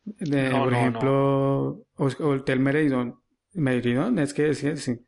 De, 0.03 0.51
por 0.51 0.73
ejemplo, 0.73 1.85
Hotel 1.95 2.59
Meridón. 2.59 3.19
Meridón, 3.53 4.19
es 4.19 4.33
que 4.33 4.43
decía, 4.43 4.75
sí. 4.77 5.05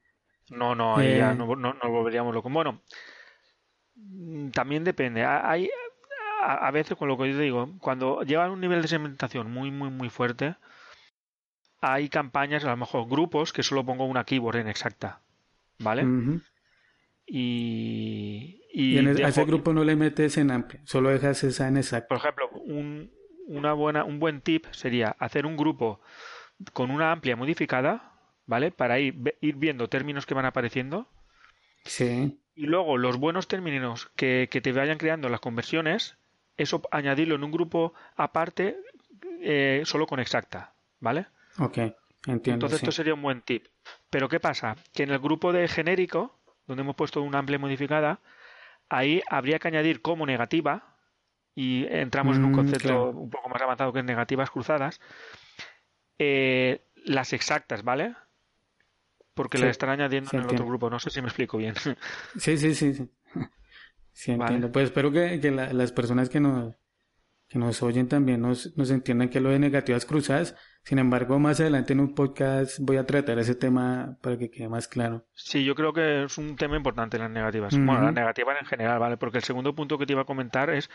No, 0.49 0.75
no, 0.75 0.97
ahí 0.97 1.17
ya 1.17 1.31
eh, 1.31 1.35
no, 1.35 1.55
no, 1.55 1.73
no 1.73 1.89
volveríamos 1.89 2.33
loco. 2.33 2.49
Bueno, 2.49 2.81
también 4.53 4.83
depende. 4.83 5.23
Hay, 5.25 5.69
a, 6.41 6.71
veces 6.71 6.97
con 6.97 7.07
lo 7.07 7.17
que 7.17 7.31
yo 7.31 7.39
digo, 7.39 7.69
cuando 7.79 8.23
llevan 8.23 8.51
un 8.51 8.61
nivel 8.61 8.81
de 8.81 8.87
segmentación 8.87 9.51
muy, 9.51 9.71
muy, 9.71 9.89
muy 9.89 10.09
fuerte, 10.09 10.55
hay 11.81 12.09
campañas, 12.09 12.63
a 12.65 12.69
lo 12.69 12.77
mejor 12.77 13.07
grupos, 13.07 13.53
que 13.53 13.63
solo 13.63 13.85
pongo 13.85 14.05
una 14.05 14.23
keyword 14.23 14.57
en 14.57 14.67
exacta. 14.67 15.21
¿Vale? 15.79 16.05
Y, 17.27 18.61
y, 18.71 18.97
a 18.97 19.27
ese 19.27 19.43
grupo 19.43 19.73
no 19.73 19.83
le 19.83 19.95
metes 19.95 20.37
en 20.37 20.49
amplio, 20.49 20.79
solo 20.85 21.09
dejas 21.09 21.43
esa 21.43 21.67
en 21.67 21.77
exacta. 21.77 22.07
Por 22.07 22.17
ejemplo, 22.17 22.49
un, 22.51 23.11
una 23.47 23.73
buena, 23.73 24.05
un 24.05 24.19
buen 24.19 24.41
tip 24.41 24.65
sería 24.71 25.15
hacer 25.19 25.45
un 25.45 25.57
grupo 25.57 25.99
con 26.73 26.89
una 26.89 27.11
amplia 27.11 27.35
modificada, 27.35 28.13
¿vale? 28.45 28.71
Para 28.71 28.99
ir, 28.99 29.35
ir 29.41 29.55
viendo 29.55 29.89
términos 29.89 30.25
que 30.25 30.33
van 30.35 30.45
apareciendo. 30.45 31.07
Sí. 31.83 32.39
Y 32.55 32.65
luego 32.65 32.97
los 32.97 33.17
buenos 33.17 33.47
términos 33.47 34.09
que, 34.15 34.47
que 34.49 34.61
te 34.61 34.71
vayan 34.71 34.97
creando 34.97 35.29
las 35.29 35.41
conversiones, 35.41 36.17
eso 36.55 36.81
añadirlo 36.91 37.35
en 37.35 37.43
un 37.43 37.51
grupo 37.51 37.93
aparte 38.15 38.77
eh, 39.41 39.83
solo 39.85 40.07
con 40.07 40.19
exacta, 40.19 40.73
¿vale? 40.99 41.27
Ok, 41.59 41.77
entiendo. 42.25 42.53
Entonces 42.53 42.79
esto 42.81 42.91
sería 42.91 43.13
un 43.13 43.21
buen 43.21 43.41
tip. 43.41 43.67
Pero 44.09 44.29
¿qué 44.29 44.39
pasa? 44.39 44.75
Que 44.93 45.03
en 45.03 45.11
el 45.11 45.19
grupo 45.19 45.53
de 45.53 45.67
genérico, 45.67 46.36
donde 46.67 46.83
hemos 46.83 46.95
puesto 46.95 47.21
una 47.21 47.39
amplia 47.39 47.59
modificada, 47.59 48.19
ahí 48.89 49.21
habría 49.29 49.59
que 49.59 49.67
añadir 49.69 50.01
como 50.01 50.25
negativa, 50.25 50.95
y 51.55 51.87
entramos 51.89 52.37
en 52.37 52.45
un 52.45 52.51
mm, 52.51 52.55
concepto 52.55 53.09
un 53.09 53.31
poco 53.31 53.49
más 53.49 53.61
avanzado 53.61 53.91
que 53.91 53.99
es 53.99 54.05
negativas 54.05 54.51
cruzadas, 54.51 55.01
eh, 56.19 56.85
las 57.03 57.33
exactas, 57.33 57.83
¿vale? 57.83 58.15
Porque 59.33 59.57
le 59.57 59.69
están 59.69 59.89
añadiendo 59.89 60.29
en 60.33 60.41
el 60.41 60.45
otro 60.45 60.65
grupo. 60.65 60.89
No 60.89 60.99
sé 60.99 61.09
si 61.09 61.21
me 61.21 61.27
explico 61.27 61.57
bien. 61.57 61.75
Sí, 62.37 62.57
sí, 62.57 62.75
sí. 62.75 62.93
sí. 62.93 63.09
Sí, 64.13 64.31
entiendo. 64.31 64.71
Pues 64.71 64.85
espero 64.85 65.11
que, 65.11 65.39
que 65.39 65.51
las 65.51 65.91
personas 65.91 66.27
que 66.27 66.39
nos, 66.39 66.75
que 67.47 67.59
nos 67.59 67.81
oyen 67.81 68.09
también 68.09 68.41
nos, 68.41 68.75
nos 68.77 68.91
entiendan 68.91 69.29
que 69.29 69.39
lo 69.39 69.49
de 69.49 69.59
negativas 69.59 70.05
cruzadas. 70.05 70.55
Sin 70.83 70.99
embargo, 70.99 71.39
más 71.39 71.59
adelante 71.59 71.93
en 71.93 71.99
un 71.99 72.13
podcast 72.13 72.79
voy 72.79 72.97
a 72.97 73.05
tratar 73.05 73.39
ese 73.39 73.55
tema 73.55 74.17
para 74.21 74.37
que 74.37 74.49
quede 74.49 74.69
más 74.69 74.87
claro. 74.87 75.25
Sí, 75.33 75.63
yo 75.63 75.75
creo 75.75 75.93
que 75.93 76.23
es 76.23 76.37
un 76.37 76.55
tema 76.55 76.77
importante 76.77 77.17
las 77.17 77.29
negativas. 77.29 77.73
Bueno, 77.73 78.01
las 78.01 78.13
negativas 78.13 78.57
en 78.59 78.67
general, 78.67 78.99
¿vale? 78.99 79.17
Porque 79.17 79.37
el 79.37 79.43
segundo 79.43 79.75
punto 79.75 79.97
que 79.97 80.05
te 80.05 80.13
iba 80.13 80.21
a 80.21 80.25
comentar 80.25 80.69
es, 80.69 80.89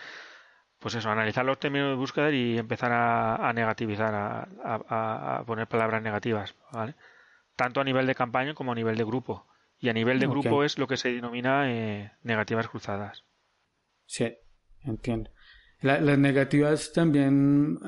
pues 0.78 0.94
eso, 0.94 1.10
analizar 1.10 1.44
los 1.44 1.58
términos 1.58 1.90
de 1.90 1.96
búsqueda 1.96 2.30
y 2.30 2.58
empezar 2.58 2.90
a, 2.92 3.52
negativizar, 3.54 4.14
a, 4.14 5.38
a, 5.38 5.44
poner 5.44 5.66
palabras 5.68 6.02
negativas, 6.02 6.54
¿vale? 6.72 6.94
Tanto 7.56 7.80
a 7.80 7.84
nivel 7.84 8.06
de 8.06 8.14
campaña 8.14 8.54
como 8.54 8.72
a 8.72 8.74
nivel 8.74 8.96
de 8.96 9.04
grupo. 9.04 9.46
Y 9.78 9.88
a 9.88 9.92
nivel 9.92 10.20
de 10.20 10.28
grupo 10.28 10.62
es 10.62 10.78
lo 10.78 10.86
que 10.86 10.96
se 10.96 11.12
denomina 11.12 11.68
eh, 11.68 12.12
negativas 12.22 12.68
cruzadas. 12.68 13.24
Sí, 14.06 14.32
entiendo. 14.84 15.30
Las 15.82 16.18
negativas 16.18 16.92
también, 16.92 17.78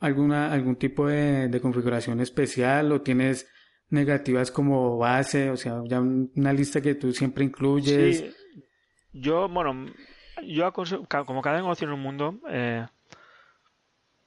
alguna, 0.00 0.52
algún 0.52 0.76
tipo 0.76 1.06
de, 1.06 1.60
configuración 1.60 2.20
especial 2.20 2.90
o 2.92 3.02
tienes 3.02 3.48
negativas 3.90 4.50
como 4.50 4.96
base, 4.98 5.50
o 5.50 5.56
sea, 5.56 5.82
ya 5.84 6.00
una 6.00 6.52
lista 6.52 6.80
que 6.80 6.94
tú 6.94 7.12
siempre 7.12 7.44
incluyes. 7.44 8.18
Sí. 8.18 8.34
Yo, 9.12 9.48
bueno, 9.48 9.92
yo 10.44 10.72
como 10.72 11.42
cada 11.42 11.56
negocio 11.56 11.86
en 11.86 11.92
un 11.92 12.00
mundo, 12.00 12.40
eh, 12.48 12.86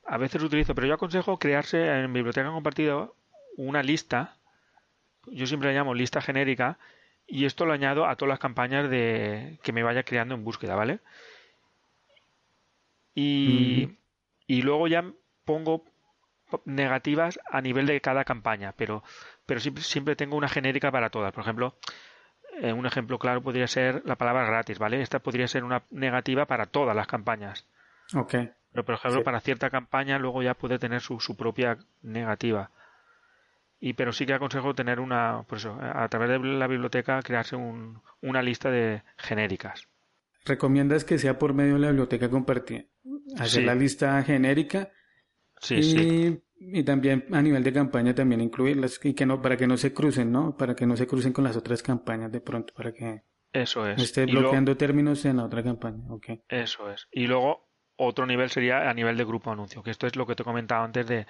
a 0.06 0.18
veces 0.18 0.44
utilizo, 0.44 0.76
pero 0.76 0.88
yo 0.88 0.94
aconsejo 0.94 1.40
crearse 1.40 1.84
en 1.88 2.14
biblioteca 2.14 2.52
compartida 2.52 3.10
una 3.58 3.82
lista, 3.82 4.38
yo 5.26 5.48
siempre 5.48 5.74
la 5.74 5.80
llamo 5.80 5.96
lista 5.96 6.22
genérica, 6.22 6.78
y 7.28 7.46
esto 7.46 7.66
lo 7.66 7.74
añado 7.74 8.06
a 8.06 8.16
todas 8.16 8.30
las 8.30 8.40
campañas 8.40 8.88
de 8.90 9.60
que 9.64 9.74
me 9.74 9.82
vaya 9.82 10.04
creando 10.04 10.36
en 10.36 10.44
búsqueda, 10.44 10.76
¿vale? 10.76 11.00
Y, 13.16 13.98
y 14.46 14.62
luego 14.62 14.88
ya 14.88 15.06
pongo 15.46 15.86
negativas 16.66 17.40
a 17.50 17.62
nivel 17.62 17.88
de 17.88 18.02
cada 18.02 18.24
campaña, 18.24 18.74
pero, 18.78 19.04
pero 19.46 19.60
siempre, 19.60 19.84
siempre 19.84 20.16
tengo 20.16 20.36
una 20.36 20.50
genérica 20.50 20.92
para 20.92 21.10
todas. 21.10 21.34
Por 21.34 21.44
ejemplo, 21.44 21.76
eh, 22.62 22.74
un 22.74 22.86
ejemplo 22.86 23.18
claro 23.18 23.42
podría 23.42 23.68
ser 23.68 24.04
la 24.06 24.16
palabra 24.16 24.46
gratis, 24.46 24.80
¿vale? 24.80 25.02
Esta 25.02 25.20
podría 25.20 25.48
ser 25.48 25.64
una 25.64 25.84
negativa 25.92 26.46
para 26.46 26.66
todas 26.66 26.96
las 26.96 27.08
campañas. 27.08 27.66
Ok. 28.14 28.36
Pero, 28.72 28.86
por 28.86 28.96
ejemplo, 28.96 29.24
para 29.24 29.40
cierta 29.40 29.70
campaña 29.70 30.20
luego 30.20 30.44
ya 30.44 30.54
puede 30.54 30.78
tener 30.78 31.02
su, 31.02 31.20
su 31.20 31.38
propia 31.38 31.78
negativa. 32.02 32.72
Y 33.80 33.94
pero 33.94 34.12
sí 34.12 34.26
que 34.26 34.34
aconsejo 34.34 34.74
tener 34.74 35.00
una, 35.00 35.44
por 35.48 35.60
eso, 35.60 35.78
a 35.82 36.08
través 36.10 36.30
de 36.30 36.40
la 36.40 36.68
biblioteca 36.68 37.22
crearse 37.22 37.56
un, 37.56 38.02
una 38.22 38.42
lista 38.42 38.70
de 38.70 39.04
genéricas. 39.18 39.88
¿Recomiendas 40.46 41.06
que 41.06 41.18
sea 41.18 41.40
por 41.40 41.54
medio 41.54 41.76
de 41.76 41.80
la 41.80 41.88
biblioteca 41.88 42.30
compartida? 42.30 42.84
Hacer 43.38 43.64
la 43.64 43.76
lista 43.76 44.22
genérica. 44.24 44.92
Sí, 45.62 45.82
sí. 45.82 46.42
y 46.60 46.84
también 46.84 47.26
a 47.32 47.42
nivel 47.42 47.64
de 47.64 47.74
campaña 47.74 48.14
también 48.14 48.42
incluirlas 48.42 49.00
y 49.04 49.14
que 49.14 49.26
no 49.26 49.42
para 49.42 49.58
que 49.58 49.68
no 49.68 49.78
se 49.78 49.94
crucen 49.94 50.32
no 50.32 50.56
para 50.58 50.76
que 50.76 50.86
no 50.86 50.98
se 50.98 51.08
crucen 51.08 51.34
con 51.34 51.44
las 51.44 51.56
otras 51.56 51.82
campañas 51.82 52.32
de 52.32 52.42
pronto 52.42 52.74
para 52.74 52.94
que 52.94 53.24
eso 53.54 53.88
es. 53.88 54.02
esté 54.02 54.26
bloqueando 54.26 54.76
términos 54.76 55.24
en 55.26 55.38
la 55.38 55.46
otra 55.46 55.64
campaña 55.64 56.04
okay 56.10 56.42
eso 56.50 56.92
es. 56.92 57.08
Y 57.12 57.28
luego 57.28 57.70
otro 57.96 58.26
nivel 58.26 58.50
sería 58.50 58.90
a 58.90 58.94
nivel 58.94 59.18
de 59.18 59.24
grupo 59.24 59.52
anuncio 59.52 59.82
que 59.82 59.92
esto 59.92 60.08
es 60.08 60.16
lo 60.16 60.26
que 60.28 60.36
te 60.36 60.44
he 60.44 60.46
comentado 60.46 60.84
antes 60.84 61.08
de, 61.08 61.26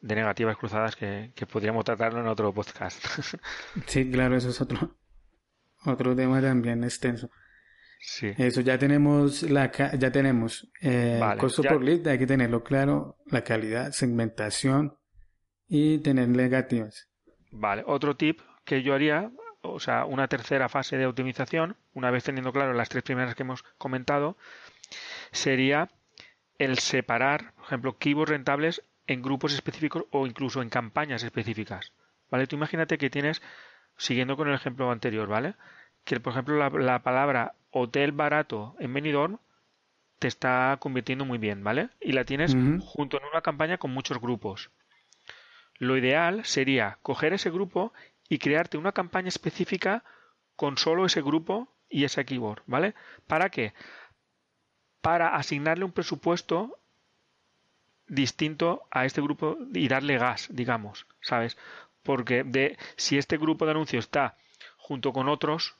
de 0.00 0.14
negativas 0.14 0.56
cruzadas 0.56 0.94
que, 0.94 1.32
que 1.34 1.46
podríamos 1.46 1.84
tratarlo 1.84 2.20
en 2.20 2.28
otro 2.28 2.54
podcast. 2.54 3.04
Sí 3.86 4.10
claro 4.10 4.36
eso 4.36 4.50
es 4.50 4.60
otro 4.60 4.96
otro 5.84 6.14
tema 6.14 6.40
también 6.40 6.84
extenso 6.84 7.30
Sí. 7.98 8.32
Eso 8.36 8.60
ya 8.60 8.78
tenemos 8.78 9.42
la 9.42 9.70
ya 9.72 10.10
tenemos 10.12 10.68
eh, 10.80 11.20
costo 11.38 11.62
por 11.62 11.82
lead, 11.82 12.06
hay 12.06 12.18
que 12.18 12.26
tenerlo 12.26 12.62
claro, 12.62 13.16
la 13.26 13.42
calidad, 13.42 13.92
segmentación 13.92 14.96
y 15.68 15.98
tener 15.98 16.28
negativas. 16.28 17.08
Vale, 17.50 17.82
otro 17.86 18.16
tip 18.16 18.40
que 18.64 18.82
yo 18.82 18.94
haría, 18.94 19.30
o 19.62 19.80
sea, 19.80 20.04
una 20.04 20.28
tercera 20.28 20.68
fase 20.68 20.96
de 20.96 21.06
optimización, 21.06 21.76
una 21.94 22.10
vez 22.10 22.24
teniendo 22.24 22.52
claro 22.52 22.72
las 22.74 22.88
tres 22.88 23.02
primeras 23.02 23.34
que 23.34 23.42
hemos 23.42 23.62
comentado, 23.78 24.36
sería 25.32 25.90
el 26.58 26.78
separar, 26.78 27.54
por 27.54 27.64
ejemplo, 27.64 27.98
keywords 27.98 28.30
rentables 28.30 28.82
en 29.06 29.22
grupos 29.22 29.54
específicos 29.54 30.04
o 30.10 30.26
incluso 30.26 30.62
en 30.62 30.68
campañas 30.68 31.22
específicas. 31.22 31.92
¿Vale? 32.30 32.46
Tú 32.46 32.56
imagínate 32.56 32.98
que 32.98 33.10
tienes, 33.10 33.40
siguiendo 33.96 34.36
con 34.36 34.48
el 34.48 34.54
ejemplo 34.54 34.90
anterior, 34.90 35.28
¿vale? 35.28 35.54
Que, 36.06 36.18
por 36.20 36.32
ejemplo, 36.32 36.56
la, 36.56 36.70
la 36.70 37.02
palabra 37.02 37.54
hotel 37.70 38.12
barato 38.12 38.74
en 38.78 38.94
Benidorm 38.94 39.38
te 40.18 40.28
está 40.28 40.78
convirtiendo 40.80 41.26
muy 41.26 41.36
bien, 41.36 41.62
¿vale? 41.62 41.90
Y 42.00 42.12
la 42.12 42.24
tienes 42.24 42.56
junto 42.80 43.18
en 43.18 43.24
una 43.30 43.42
campaña 43.42 43.76
con 43.76 43.92
muchos 43.92 44.18
grupos. 44.18 44.70
Lo 45.78 45.96
ideal 45.96 46.44
sería 46.46 46.98
coger 47.02 47.34
ese 47.34 47.50
grupo 47.50 47.92
y 48.28 48.38
crearte 48.38 48.78
una 48.78 48.92
campaña 48.92 49.28
específica 49.28 50.04
con 50.56 50.78
solo 50.78 51.04
ese 51.04 51.20
grupo 51.20 51.68
y 51.90 52.04
ese 52.04 52.24
keyword, 52.24 52.62
¿vale? 52.66 52.94
¿Para 53.26 53.50
qué? 53.50 53.74
Para 55.02 55.36
asignarle 55.36 55.84
un 55.84 55.92
presupuesto 55.92 56.78
distinto 58.08 58.86
a 58.90 59.04
este 59.04 59.20
grupo 59.20 59.58
y 59.74 59.88
darle 59.88 60.16
gas, 60.16 60.48
digamos, 60.50 61.06
¿sabes? 61.20 61.58
Porque 62.02 62.42
de 62.42 62.78
si 62.96 63.18
este 63.18 63.36
grupo 63.36 63.66
de 63.66 63.72
anuncios 63.72 64.06
está 64.06 64.36
junto 64.78 65.12
con 65.12 65.28
otros, 65.28 65.74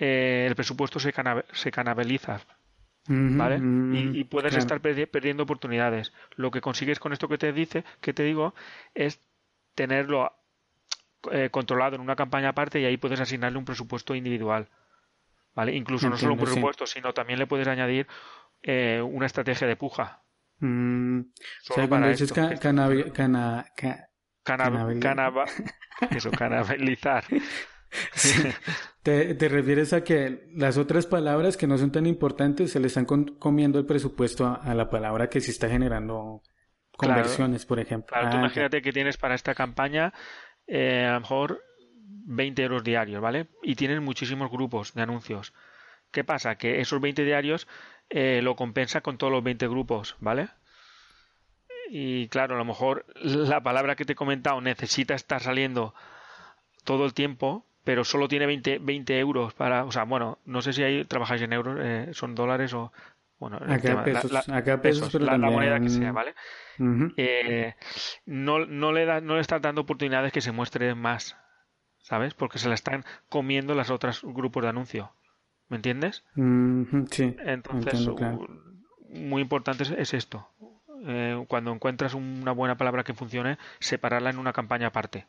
eh, 0.00 0.46
el 0.48 0.56
presupuesto 0.56 0.98
se, 0.98 1.12
se 1.52 1.70
canabaliza. 1.70 2.40
¿Vale? 3.12 3.58
y, 3.92 4.24
puedes 4.24 4.54
estar 4.56 4.80
perdiendo 4.80 5.42
oportunidades. 5.42 6.12
Lo 6.36 6.50
que 6.50 6.60
consigues 6.60 7.00
con 7.00 7.12
esto 7.12 7.28
que 7.28 7.38
te 7.38 7.52
dice, 7.52 7.84
que 8.00 8.12
te 8.12 8.22
digo, 8.22 8.54
es 8.94 9.20
tenerlo 9.74 10.32
eh, 11.32 11.48
controlado 11.50 11.96
en 11.96 12.02
una 12.02 12.14
campaña 12.14 12.50
aparte 12.50 12.80
y 12.80 12.84
ahí 12.84 12.96
puedes 12.98 13.18
asignarle 13.18 13.58
un 13.58 13.64
presupuesto 13.64 14.14
individual. 14.14 14.68
¿Vale? 15.54 15.74
Incluso 15.74 16.08
no 16.08 16.16
solo 16.16 16.34
un 16.34 16.40
presupuesto, 16.40 16.86
sino 16.86 17.12
también 17.12 17.38
le 17.38 17.46
puedes 17.46 17.66
añadir 17.66 18.06
eh, 18.62 19.02
una 19.02 19.26
estrategia 19.26 19.66
de 19.66 19.76
puja. 19.76 20.22
Mm, 20.60 21.22
para 21.88 22.10
eso, 22.12 22.26
canalizar. 28.22 28.54
¿Te, 29.02 29.48
refieres 29.48 29.92
a 29.92 30.04
que 30.04 30.50
las 30.54 30.76
otras 30.76 31.06
palabras 31.06 31.56
que 31.56 31.66
no 31.66 31.78
son 31.78 31.90
tan 31.90 32.06
importantes 32.06 32.72
se 32.72 32.80
le 32.80 32.88
están 32.88 33.06
comiendo 33.06 33.78
el 33.78 33.86
presupuesto 33.86 34.46
a, 34.46 34.74
la 34.74 34.90
palabra 34.90 35.30
que 35.30 35.40
sí 35.40 35.50
está 35.50 35.68
generando 35.68 36.42
conversiones, 36.96 37.64
por 37.64 37.80
ejemplo? 37.80 38.08
Claro, 38.08 38.30
tú 38.30 38.36
ah, 38.36 38.40
imagínate 38.40 38.82
que 38.82 38.92
tienes 38.92 39.16
para 39.16 39.34
esta 39.34 39.54
campaña 39.54 40.12
eh, 40.66 41.06
a 41.06 41.14
lo 41.14 41.20
mejor 41.20 41.62
20 42.26 42.62
euros 42.62 42.84
diarios, 42.84 43.22
¿vale? 43.22 43.48
Y 43.62 43.74
tienes 43.74 44.02
muchísimos 44.02 44.50
grupos 44.50 44.92
de 44.92 45.02
anuncios. 45.02 45.54
¿Qué 46.10 46.22
pasa? 46.22 46.56
Que 46.56 46.80
esos 46.80 47.00
20 47.00 47.24
diarios 47.24 47.68
eh, 48.10 48.40
lo 48.42 48.54
compensa 48.54 49.00
con 49.00 49.16
todos 49.16 49.32
los 49.32 49.42
20 49.42 49.66
grupos, 49.68 50.16
¿vale? 50.20 50.48
Y 51.88 52.28
claro, 52.28 52.54
a 52.54 52.58
lo 52.58 52.64
mejor 52.64 53.06
la 53.16 53.62
palabra 53.62 53.96
que 53.96 54.04
te 54.04 54.12
he 54.12 54.16
comentado 54.16 54.60
necesita 54.60 55.14
estar 55.14 55.40
saliendo 55.40 55.94
todo 56.84 57.04
el 57.04 57.14
tiempo 57.14 57.66
pero 57.90 58.04
solo 58.04 58.28
tiene 58.28 58.46
20, 58.46 58.78
20 58.78 59.18
euros 59.18 59.52
para, 59.52 59.84
o 59.84 59.90
sea, 59.90 60.04
bueno, 60.04 60.38
no 60.44 60.62
sé 60.62 60.72
si 60.72 60.84
ahí 60.84 61.04
trabajáis 61.06 61.42
en 61.42 61.52
euros, 61.52 61.76
eh, 61.80 62.10
son 62.12 62.36
dólares 62.36 62.72
o, 62.72 62.92
bueno, 63.40 63.56
acá 63.56 64.04
pesos, 64.04 64.30
la, 64.30 64.44
acá 64.56 64.80
pesos, 64.80 65.12
la, 65.14 65.36
moneda 65.36 65.80
que 65.80 65.88
sea, 65.88 66.12
¿vale? 66.12 66.36
eh, 67.16 67.74
no, 68.26 68.64
no, 68.64 68.92
le 68.92 69.06
da, 69.06 69.20
no 69.20 69.34
le 69.34 69.40
están 69.40 69.60
dando 69.60 69.80
oportunidades 69.80 70.30
que 70.30 70.40
se 70.40 70.52
muestre 70.52 70.94
más, 70.94 71.36
¿sabes? 71.98 72.32
Porque 72.34 72.60
se 72.60 72.68
la 72.68 72.76
están 72.76 73.04
comiendo 73.28 73.74
las 73.74 73.90
otras 73.90 74.22
grupos 74.22 74.62
de 74.62 74.68
anuncio, 74.68 75.10
¿me 75.68 75.74
entiendes? 75.74 76.22
sí. 77.10 77.34
Entonces, 77.44 78.08
muy 79.08 79.42
importante 79.42 79.82
es, 79.98 80.14
esto. 80.14 80.48
Eh, 81.08 81.44
cuando 81.48 81.72
encuentras 81.72 82.14
una 82.14 82.52
buena 82.52 82.76
palabra 82.76 83.02
que 83.02 83.14
funcione, 83.14 83.58
separarla 83.80 84.30
en 84.30 84.38
una 84.38 84.52
campaña 84.52 84.86
aparte. 84.86 85.26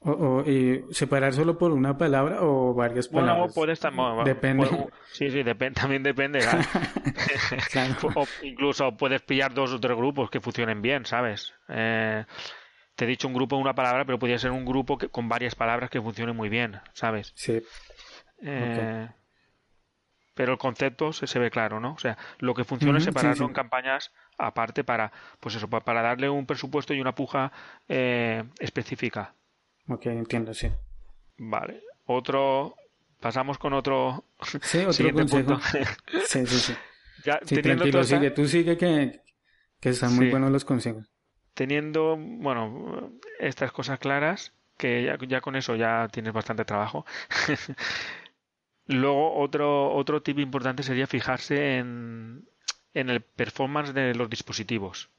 O, 0.00 0.44
y 0.46 0.84
separar 0.92 1.34
solo 1.34 1.58
por 1.58 1.72
una 1.72 1.98
palabra 1.98 2.38
o 2.42 2.72
varias 2.72 3.08
palabras. 3.08 3.52
Bueno, 3.54 3.74
también. 3.74 4.24
Depende. 4.24 4.68
sí, 5.12 5.28
sí, 5.28 5.42
también 5.74 6.04
depende. 6.04 6.38
o 8.14 8.24
incluso 8.42 8.96
puedes 8.96 9.22
pillar 9.22 9.52
dos 9.52 9.72
o 9.72 9.80
tres 9.80 9.96
grupos 9.96 10.30
que 10.30 10.40
funcionen 10.40 10.82
bien, 10.82 11.04
¿sabes? 11.04 11.52
Eh, 11.68 12.24
te 12.94 13.04
he 13.04 13.08
dicho 13.08 13.26
un 13.26 13.34
grupo 13.34 13.56
una 13.56 13.74
palabra, 13.74 14.04
pero 14.04 14.20
podría 14.20 14.38
ser 14.38 14.52
un 14.52 14.64
grupo 14.64 14.98
que, 14.98 15.08
con 15.08 15.28
varias 15.28 15.56
palabras 15.56 15.90
que 15.90 16.00
funcione 16.00 16.32
muy 16.32 16.48
bien, 16.48 16.80
¿sabes? 16.92 17.32
Sí. 17.34 17.60
Eh, 18.42 19.08
pero 20.34 20.52
el 20.52 20.58
concepto 20.58 21.12
se, 21.12 21.38
ve 21.40 21.50
claro, 21.50 21.80
¿no? 21.80 21.94
O 21.94 21.98
sea, 21.98 22.16
lo 22.38 22.54
que 22.54 22.62
funciona 22.62 22.98
es 22.98 23.04
separarlo 23.04 23.46
en 23.46 23.52
campañas 23.52 24.12
aparte 24.38 24.84
para, 24.84 25.10
pues 25.40 25.56
eso, 25.56 25.68
para 25.68 26.02
darle 26.02 26.30
un 26.30 26.46
presupuesto 26.46 26.94
y 26.94 27.00
una 27.00 27.16
puja 27.16 27.50
eh, 27.88 28.44
específica. 28.60 29.34
Ok, 29.88 30.06
entiendo, 30.06 30.54
sí. 30.54 30.70
Vale. 31.38 31.82
Otro. 32.06 32.74
Pasamos 33.20 33.58
con 33.58 33.72
otro. 33.72 34.24
Sí, 34.62 34.78
otro 34.78 35.12
consejo. 35.12 35.60
sí, 36.26 36.46
sí, 36.46 36.58
sí. 36.58 36.74
Ya, 37.24 37.38
tranquilo, 37.40 38.04
sigue. 38.04 38.30
Tú 38.30 38.46
sigue 38.46 38.76
que, 38.76 39.22
que 39.80 39.88
están 39.90 40.14
muy 40.14 40.30
buenos 40.30 40.52
los 40.52 40.64
consejos. 40.64 41.10
Teniendo, 41.54 42.16
bueno, 42.16 43.12
estas 43.40 43.72
cosas 43.72 43.98
claras, 43.98 44.52
que 44.76 45.02
ya, 45.04 45.18
ya 45.26 45.40
con 45.40 45.56
eso 45.56 45.74
ya 45.74 46.08
tienes 46.12 46.32
bastante 46.32 46.64
trabajo. 46.64 47.04
Luego, 48.86 49.36
otro, 49.36 49.92
otro 49.92 50.22
tip 50.22 50.38
importante 50.38 50.84
sería 50.84 51.08
fijarse 51.08 51.78
en, 51.78 52.48
en 52.94 53.10
el 53.10 53.20
performance 53.20 53.92
de 53.92 54.14
los 54.14 54.30
dispositivos. 54.30 55.10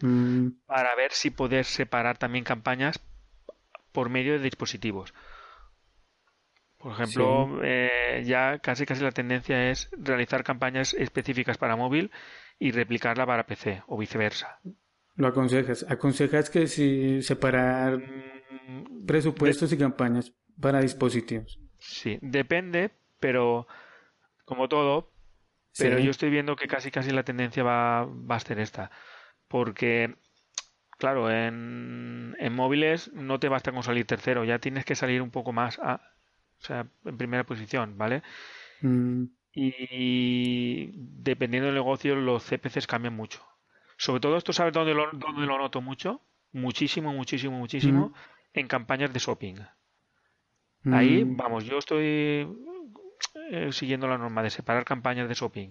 Mm. 0.00 0.48
Para 0.66 0.94
ver 0.96 1.12
si 1.12 1.30
poder 1.30 1.64
separar 1.64 2.16
también 2.16 2.44
campañas 2.44 3.00
por 3.98 4.10
medio 4.10 4.34
de 4.34 4.38
dispositivos. 4.38 5.12
Por 6.76 6.92
ejemplo, 6.92 7.58
eh, 7.64 8.22
ya 8.24 8.60
casi 8.60 8.86
casi 8.86 9.02
la 9.02 9.10
tendencia 9.10 9.72
es 9.72 9.90
realizar 9.90 10.44
campañas 10.44 10.94
específicas 10.94 11.58
para 11.58 11.74
móvil 11.74 12.12
y 12.60 12.70
replicarla 12.70 13.26
para 13.26 13.44
PC 13.44 13.82
o 13.88 13.98
viceversa. 13.98 14.60
Lo 15.16 15.26
aconsejas. 15.26 15.84
Aconsejas 15.88 16.48
que 16.48 16.68
si 16.68 17.22
separar 17.22 18.00
presupuestos 19.04 19.72
y 19.72 19.78
campañas 19.78 20.32
para 20.60 20.80
dispositivos. 20.80 21.58
Sí, 21.78 22.20
depende, 22.22 22.92
pero 23.18 23.66
como 24.44 24.68
todo, 24.68 25.10
pero 25.76 25.98
yo 25.98 26.12
estoy 26.12 26.30
viendo 26.30 26.54
que 26.54 26.68
casi 26.68 26.92
casi 26.92 27.10
la 27.10 27.24
tendencia 27.24 27.64
va, 27.64 28.04
va 28.04 28.36
a 28.36 28.40
ser 28.40 28.60
esta. 28.60 28.92
Porque, 29.48 30.14
claro, 30.98 31.30
en, 31.30 32.36
en 32.38 32.52
móviles 32.54 33.12
no 33.14 33.40
te 33.40 33.48
basta 33.48 33.72
con 33.72 33.82
salir 33.82 34.06
tercero, 34.06 34.44
ya 34.44 34.58
tienes 34.58 34.84
que 34.84 34.94
salir 34.94 35.22
un 35.22 35.30
poco 35.30 35.52
más 35.52 35.78
a, 35.78 36.02
o 36.60 36.64
sea, 36.64 36.86
en 37.04 37.16
primera 37.16 37.44
posición, 37.44 37.96
¿vale? 37.96 38.22
Mm. 38.82 39.24
Y 39.52 40.90
dependiendo 40.94 41.66
del 41.66 41.74
negocio, 41.74 42.14
los 42.14 42.44
CPCs 42.44 42.86
cambian 42.86 43.16
mucho. 43.16 43.42
Sobre 43.96 44.20
todo 44.20 44.36
esto, 44.36 44.52
¿sabes 44.52 44.72
dónde 44.72 44.94
lo, 44.94 45.10
dónde 45.12 45.46
lo 45.46 45.58
noto 45.58 45.80
mucho? 45.80 46.20
Muchísimo, 46.52 47.12
muchísimo, 47.12 47.58
muchísimo 47.58 48.08
mm. 48.08 48.14
en 48.54 48.68
campañas 48.68 49.12
de 49.12 49.18
shopping. 49.18 49.56
Ahí, 50.84 51.24
mm. 51.24 51.36
vamos, 51.36 51.64
yo 51.64 51.78
estoy 51.78 52.46
eh, 53.50 53.72
siguiendo 53.72 54.06
la 54.06 54.18
norma 54.18 54.42
de 54.42 54.50
separar 54.50 54.84
campañas 54.84 55.28
de 55.28 55.34
shopping 55.34 55.70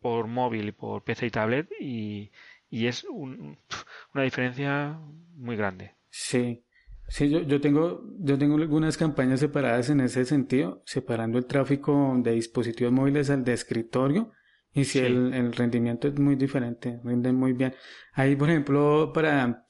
por 0.00 0.26
móvil 0.26 0.68
y 0.68 0.72
por 0.72 1.04
PC 1.04 1.26
y 1.26 1.30
tablet 1.30 1.68
y, 1.80 2.30
y 2.70 2.86
es 2.86 3.04
una 4.14 4.22
diferencia 4.22 4.98
muy 5.34 5.56
grande. 5.56 5.96
Sí. 6.10 6.64
Sí, 7.10 7.30
yo, 7.30 7.40
yo, 7.40 7.58
tengo, 7.58 8.02
yo 8.18 8.36
tengo 8.36 8.56
algunas 8.56 8.98
campañas 8.98 9.40
separadas 9.40 9.88
en 9.88 10.00
ese 10.00 10.26
sentido, 10.26 10.82
separando 10.84 11.38
el 11.38 11.46
tráfico 11.46 12.14
de 12.18 12.32
dispositivos 12.32 12.92
móviles 12.92 13.30
al 13.30 13.44
de 13.44 13.54
escritorio. 13.54 14.32
Y 14.74 14.84
si 14.84 14.98
el, 14.98 15.32
el, 15.32 15.54
rendimiento 15.54 16.06
es 16.08 16.18
muy 16.18 16.36
diferente, 16.36 17.00
rinde 17.02 17.32
muy 17.32 17.54
bien. 17.54 17.74
Ahí, 18.12 18.36
por 18.36 18.50
ejemplo, 18.50 19.10
para, 19.14 19.64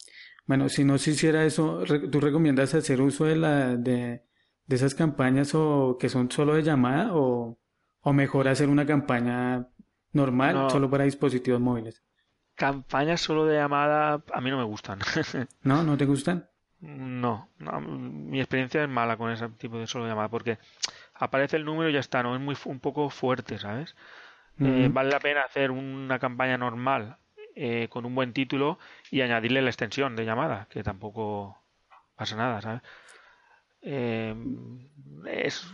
bueno, 0.46 0.68
si 0.68 0.82
no 0.82 0.98
se 0.98 1.12
hiciera 1.12 1.44
eso, 1.44 1.84
¿tú 2.10 2.20
recomiendas 2.20 2.74
hacer 2.74 3.00
uso 3.00 3.24
de 3.24 3.36
la, 3.36 3.76
de, 3.76 4.24
de 4.66 4.76
esas 4.76 4.96
campañas 4.96 5.54
o 5.54 5.96
que 5.98 6.08
son 6.08 6.30
solo 6.32 6.54
de 6.54 6.64
llamada 6.64 7.14
o, 7.14 7.56
o 8.00 8.12
mejor 8.12 8.48
hacer 8.48 8.68
una 8.68 8.84
campaña 8.84 9.68
normal 10.12 10.68
solo 10.70 10.90
para 10.90 11.04
dispositivos 11.04 11.60
móviles? 11.60 12.02
Campañas 12.58 13.20
solo 13.20 13.46
de 13.46 13.56
llamada 13.56 14.20
a 14.34 14.40
mí 14.40 14.50
no 14.50 14.58
me 14.58 14.64
gustan. 14.64 14.98
¿No? 15.62 15.84
¿No 15.84 15.96
te 15.96 16.06
gustan? 16.06 16.48
No, 16.80 17.48
mi 17.58 18.40
experiencia 18.40 18.82
es 18.82 18.88
mala 18.88 19.16
con 19.16 19.30
ese 19.30 19.48
tipo 19.50 19.78
de 19.78 19.86
solo 19.86 20.08
llamada 20.08 20.28
porque 20.28 20.58
aparece 21.14 21.56
el 21.56 21.64
número 21.64 21.88
y 21.88 21.92
ya 21.92 22.00
está, 22.00 22.22
no 22.22 22.34
es 22.34 22.40
muy 22.40 22.56
un 22.64 22.80
poco 22.80 23.10
fuerte, 23.10 23.58
¿sabes? 23.58 23.94
Eh, 24.60 24.88
vale 24.90 25.10
la 25.10 25.20
pena 25.20 25.42
hacer 25.42 25.70
una 25.70 26.18
campaña 26.18 26.58
normal 26.58 27.16
eh, 27.54 27.86
con 27.90 28.04
un 28.04 28.16
buen 28.16 28.32
título 28.32 28.80
y 29.08 29.20
añadirle 29.20 29.62
la 29.62 29.70
extensión 29.70 30.16
de 30.16 30.24
llamada, 30.24 30.66
que 30.68 30.82
tampoco 30.82 31.62
pasa 32.16 32.34
nada, 32.34 32.60
¿sabes? 32.60 32.82
Eh, 33.82 34.34
es, 35.26 35.64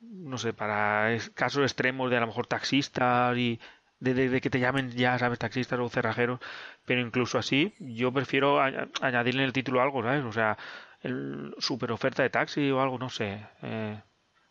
no 0.00 0.36
sé, 0.36 0.52
para 0.52 1.16
casos 1.34 1.62
extremos 1.62 2.10
de 2.10 2.16
a 2.16 2.20
lo 2.20 2.26
mejor 2.26 2.48
taxistas 2.48 3.36
y 3.36 3.60
de, 4.02 4.40
que 4.40 4.50
te 4.50 4.58
llamen 4.58 4.90
ya, 4.90 5.18
sabes, 5.18 5.38
taxistas 5.38 5.78
o 5.78 5.88
cerrajeros, 5.88 6.40
pero 6.84 7.00
incluso 7.00 7.38
así, 7.38 7.74
yo 7.78 8.12
prefiero 8.12 8.60
añadirle 8.60 9.42
en 9.42 9.46
el 9.46 9.52
título 9.52 9.80
algo, 9.80 10.02
¿sabes? 10.02 10.24
O 10.24 10.32
sea, 10.32 10.58
el 11.00 11.54
super 11.58 11.92
oferta 11.92 12.22
de 12.22 12.30
taxi 12.30 12.70
o 12.70 12.80
algo, 12.80 12.98
no 12.98 13.08
sé. 13.08 13.46
Eh, 13.62 14.00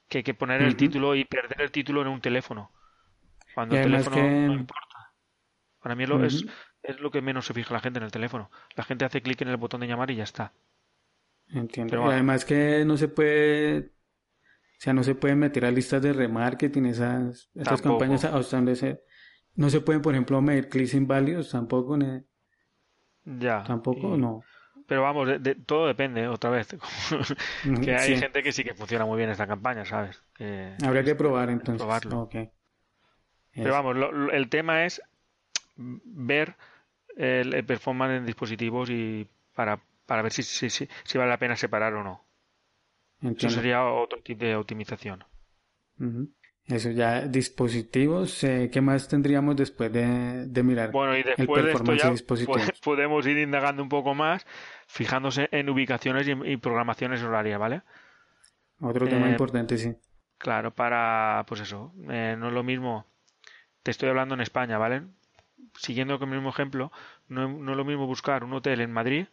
que, 0.08 0.24
que 0.24 0.34
poner 0.34 0.62
el 0.62 0.76
título 0.76 1.16
y 1.16 1.26
perder 1.26 1.62
el 1.62 1.72
título 1.72 2.02
en 2.02 2.08
un 2.08 2.22
teléfono. 2.22 2.72
Cuando 3.54 3.76
el 3.76 3.84
teléfono 3.84 4.18
no 4.18 4.54
importa. 4.54 5.14
Para 5.82 5.96
mí 5.96 6.06
lo, 6.06 6.24
es, 6.24 6.46
es 6.84 7.00
lo 7.00 7.12
que 7.12 7.22
menos 7.22 7.46
se 7.46 7.54
fija 7.54 7.74
la 7.74 7.80
gente 7.80 8.00
en 8.00 8.06
el 8.06 8.12
teléfono. 8.12 8.52
La 8.76 8.84
gente 8.84 9.04
hace 9.04 9.22
clic 9.22 9.42
en 9.42 9.50
el 9.50 9.58
botón 9.58 9.82
de 9.82 9.88
llamar 9.88 10.12
y 10.12 10.16
ya 10.16 10.24
está. 10.24 10.54
Entiendo. 11.50 12.06
además 12.06 12.46
que 12.46 12.86
no 12.86 12.96
se 12.96 13.10
puede, 13.10 13.80
o 13.80 14.78
sea, 14.78 14.94
no 14.94 15.04
se 15.04 15.16
pueden 15.16 15.40
meter 15.40 15.66
a 15.66 15.72
listas 15.72 16.02
de 16.02 16.14
remarketing 16.14 16.86
esas, 16.86 17.50
esas 17.56 17.82
campañas 17.82 18.24
hasta 18.24 18.56
donde 18.56 18.76
se, 18.78 19.02
no 19.56 19.70
se 19.70 19.82
pueden, 19.82 20.02
por 20.02 20.14
ejemplo, 20.14 20.42
medir 20.42 20.70
clics 20.70 20.94
inválidos 20.94 21.52
tampoco. 21.52 21.98
Ya. 23.26 23.64
Tampoco, 23.64 24.18
no. 24.18 24.44
Pero 24.88 25.04
vamos, 25.04 25.42
de, 25.42 25.56
todo 25.56 25.88
depende, 25.88 26.28
otra 26.28 26.50
vez. 26.50 26.68
que 27.84 27.96
hay 27.96 28.18
gente 28.18 28.44
que 28.44 28.52
sí 28.52 28.64
que 28.64 28.74
funciona 28.74 29.06
muy 29.06 29.18
bien 29.18 29.30
esta 29.30 29.48
campaña, 29.48 29.86
¿sabes? 29.86 30.22
Habría 30.84 31.04
que 31.04 31.16
probar 31.16 31.50
entonces. 31.50 31.82
Probarlo. 31.82 32.30
Pero 33.54 33.72
vamos, 33.72 33.98
el 34.34 34.50
tema 34.50 34.86
es 34.86 35.02
ver 35.76 36.56
el, 37.16 37.66
performance 37.66 38.18
en 38.18 38.26
dispositivos 38.26 38.90
y 38.90 39.28
para, 39.54 39.82
para 40.06 40.22
ver 40.22 40.32
si, 40.32 40.44
si, 40.44 40.70
si, 40.70 41.18
vale 41.18 41.30
la 41.30 41.40
pena 41.40 41.56
separar 41.56 41.94
o 41.94 42.04
no. 42.04 42.26
Eso 43.22 43.50
sería 43.50 43.86
otro 43.86 44.22
tipo 44.22 44.46
de 44.46 44.56
optimización. 44.56 45.24
Eso 46.68 46.90
ya, 46.92 47.22
dispositivos, 47.22 48.44
eh, 48.44 48.70
¿qué 48.72 48.82
más 48.82 49.08
tendríamos 49.08 49.56
después 49.56 49.92
de, 49.92 50.64
mirar? 50.64 50.92
Bueno, 50.92 51.18
y 51.18 51.24
después 51.24 51.66
de 51.66 51.72
esto 51.72 51.94
ya 51.94 52.14
podemos 52.84 53.26
ir 53.28 53.38
indagando 53.40 53.84
un 53.84 53.90
poco 53.90 54.14
más, 54.14 54.46
fijándose 54.88 55.50
en 55.52 55.70
ubicaciones 55.70 56.28
y, 56.28 56.58
programaciones 56.58 57.22
horarias, 57.24 57.60
¿vale? 57.60 57.82
Otro 58.80 59.08
tema 59.08 59.28
eh, 59.28 59.32
importante, 59.32 59.78
sí. 59.78 59.94
Claro, 60.38 60.74
para, 60.74 61.44
pues 61.48 61.62
eso, 61.62 61.94
eh, 62.10 62.36
no 62.38 62.48
es 62.48 62.54
lo 62.54 62.64
mismo, 62.64 63.06
te 63.84 63.92
estoy 63.92 64.10
hablando 64.10 64.36
en 64.36 64.42
España, 64.42 64.78
¿vale? 64.78 65.04
Siguiendo 65.76 66.20
con 66.20 66.30
el 66.30 66.36
mismo 66.36 66.52
ejemplo, 66.52 66.92
no, 67.28 67.50
no 67.50 67.72
es 67.72 67.78
lo 67.78 67.86
mismo 67.86 68.08
buscar 68.08 68.44
un 68.44 68.54
hotel 68.54 68.82
en 68.82 68.94
Madrid, 68.94 69.28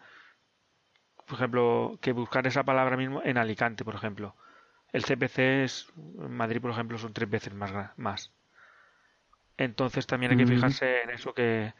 por 1.27 1.37
ejemplo, 1.37 1.99
que 2.01 2.13
buscar 2.13 2.47
esa 2.47 2.65
palabra 2.65 2.97
mismo 2.97 3.23
en 3.23 3.37
Alicante, 3.37 3.85
por 3.85 3.95
ejemplo 3.95 4.35
el 4.93 5.05
CPC 5.05 5.39
es, 5.65 5.93
en 5.97 6.33
Madrid, 6.33 6.61
por 6.61 6.71
ejemplo, 6.71 6.99
son 6.99 7.13
tres 7.13 7.29
veces 7.29 7.55
más. 7.55 7.73
más. 7.97 8.33
Entonces 9.57 10.07
también 10.07 10.33
hay 10.33 10.39
que 10.39 10.47
fijarse 10.47 11.03
en 11.03 11.11
eso 11.11 11.35
que 11.35 11.75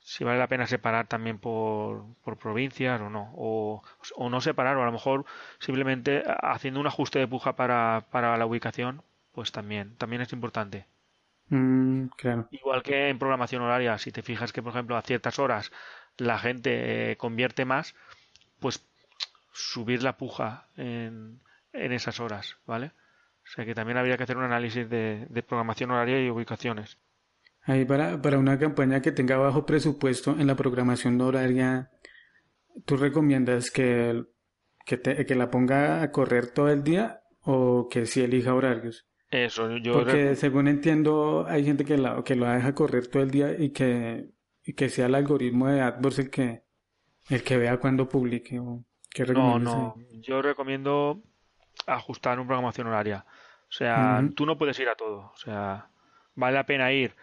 si 0.00 0.24
vale 0.24 0.38
la 0.38 0.48
pena 0.48 0.66
separar 0.66 1.06
también 1.06 1.38
por, 1.38 2.04
por 2.24 2.38
provincias 2.38 3.00
o 3.00 3.10
no. 3.10 3.30
O, 3.36 3.82
o, 4.16 4.30
no 4.30 4.40
separar, 4.40 4.76
o 4.76 4.82
a 4.82 4.86
lo 4.86 4.92
mejor 4.92 5.24
simplemente 5.60 6.24
haciendo 6.42 6.80
un 6.80 6.86
ajuste 6.86 7.18
de 7.18 7.28
puja 7.28 7.54
para, 7.54 8.06
para 8.10 8.36
la 8.36 8.46
ubicación, 8.46 9.02
pues 9.32 9.52
también, 9.52 9.94
también 9.96 10.22
es 10.22 10.32
importante. 10.32 10.86
Mm, 11.50 12.06
claro. 12.16 12.48
Igual 12.50 12.82
que 12.82 13.08
en 13.08 13.18
programación 13.18 13.62
horaria, 13.62 13.98
si 13.98 14.10
te 14.10 14.22
fijas 14.22 14.52
que, 14.52 14.62
por 14.62 14.72
ejemplo, 14.72 14.96
a 14.96 15.02
ciertas 15.02 15.38
horas 15.38 15.70
la 16.16 16.38
gente 16.38 17.12
eh, 17.12 17.16
convierte 17.16 17.64
más, 17.64 17.94
pues 18.58 18.84
subir 19.52 20.02
la 20.02 20.16
puja 20.16 20.66
en, 20.76 21.40
en 21.84 21.92
esas 21.92 22.20
horas, 22.20 22.58
¿vale? 22.66 22.92
O 23.44 23.50
sea 23.50 23.64
que 23.64 23.74
también 23.74 23.98
habría 23.98 24.16
que 24.16 24.24
hacer 24.24 24.36
un 24.36 24.44
análisis 24.44 24.88
de, 24.88 25.26
programación 25.46 25.90
horaria 25.90 26.22
y 26.22 26.30
ubicaciones. 26.30 26.98
Ahí 27.62 27.84
para, 27.84 28.20
para 28.20 28.38
una 28.38 28.58
campaña 28.58 29.00
que 29.00 29.12
tenga 29.12 29.36
bajo 29.36 29.64
presupuesto 29.64 30.36
en 30.38 30.46
la 30.46 30.56
programación 30.56 31.20
horaria, 31.20 31.90
¿tú 32.84 32.96
recomiendas 32.96 33.70
que, 33.70 34.24
que, 34.84 35.00
que 35.00 35.34
la 35.34 35.50
ponga 35.50 36.02
a 36.02 36.10
correr 36.12 36.50
todo 36.52 36.68
el 36.68 36.82
día 36.82 37.22
o 37.42 37.88
que 37.88 38.06
si 38.06 38.22
elija 38.22 38.54
horarios? 38.54 39.06
Eso, 39.30 39.76
yo... 39.76 39.92
Porque 39.92 40.36
según 40.36 40.68
entiendo, 40.68 41.46
hay 41.46 41.64
gente 41.64 41.84
que, 41.84 41.98
la, 41.98 42.22
que 42.24 42.34
lo 42.34 42.46
deja 42.46 42.74
correr 42.74 43.08
todo 43.08 43.22
el 43.22 43.30
día 43.30 43.54
y 43.58 43.70
que, 43.70 44.30
y 44.64 44.72
que 44.72 44.88
sea 44.88 45.06
el 45.06 45.14
algoritmo 45.14 45.68
de 45.68 45.82
AdWords 45.82 46.18
el 46.20 46.30
que, 46.30 46.62
el 47.28 47.42
que 47.42 47.58
vea 47.58 47.78
cuando 47.78 48.08
publique. 48.08 48.58
O, 48.58 48.84
¿qué 49.10 49.24
no, 49.24 49.58
no, 49.58 49.96
yo 50.20 50.40
recomiendo 50.40 51.22
ajustar 51.86 52.38
una 52.38 52.46
programación 52.46 52.86
horaria. 52.86 53.24
O 53.68 53.72
sea, 53.72 54.22
tú 54.34 54.46
no 54.46 54.56
puedes 54.56 54.78
ir 54.78 54.88
a 54.88 54.94
todo. 54.94 55.30
O 55.34 55.36
sea, 55.36 55.88
vale 56.34 56.54
la 56.54 56.64
pena 56.64 56.92
ir 56.92 57.14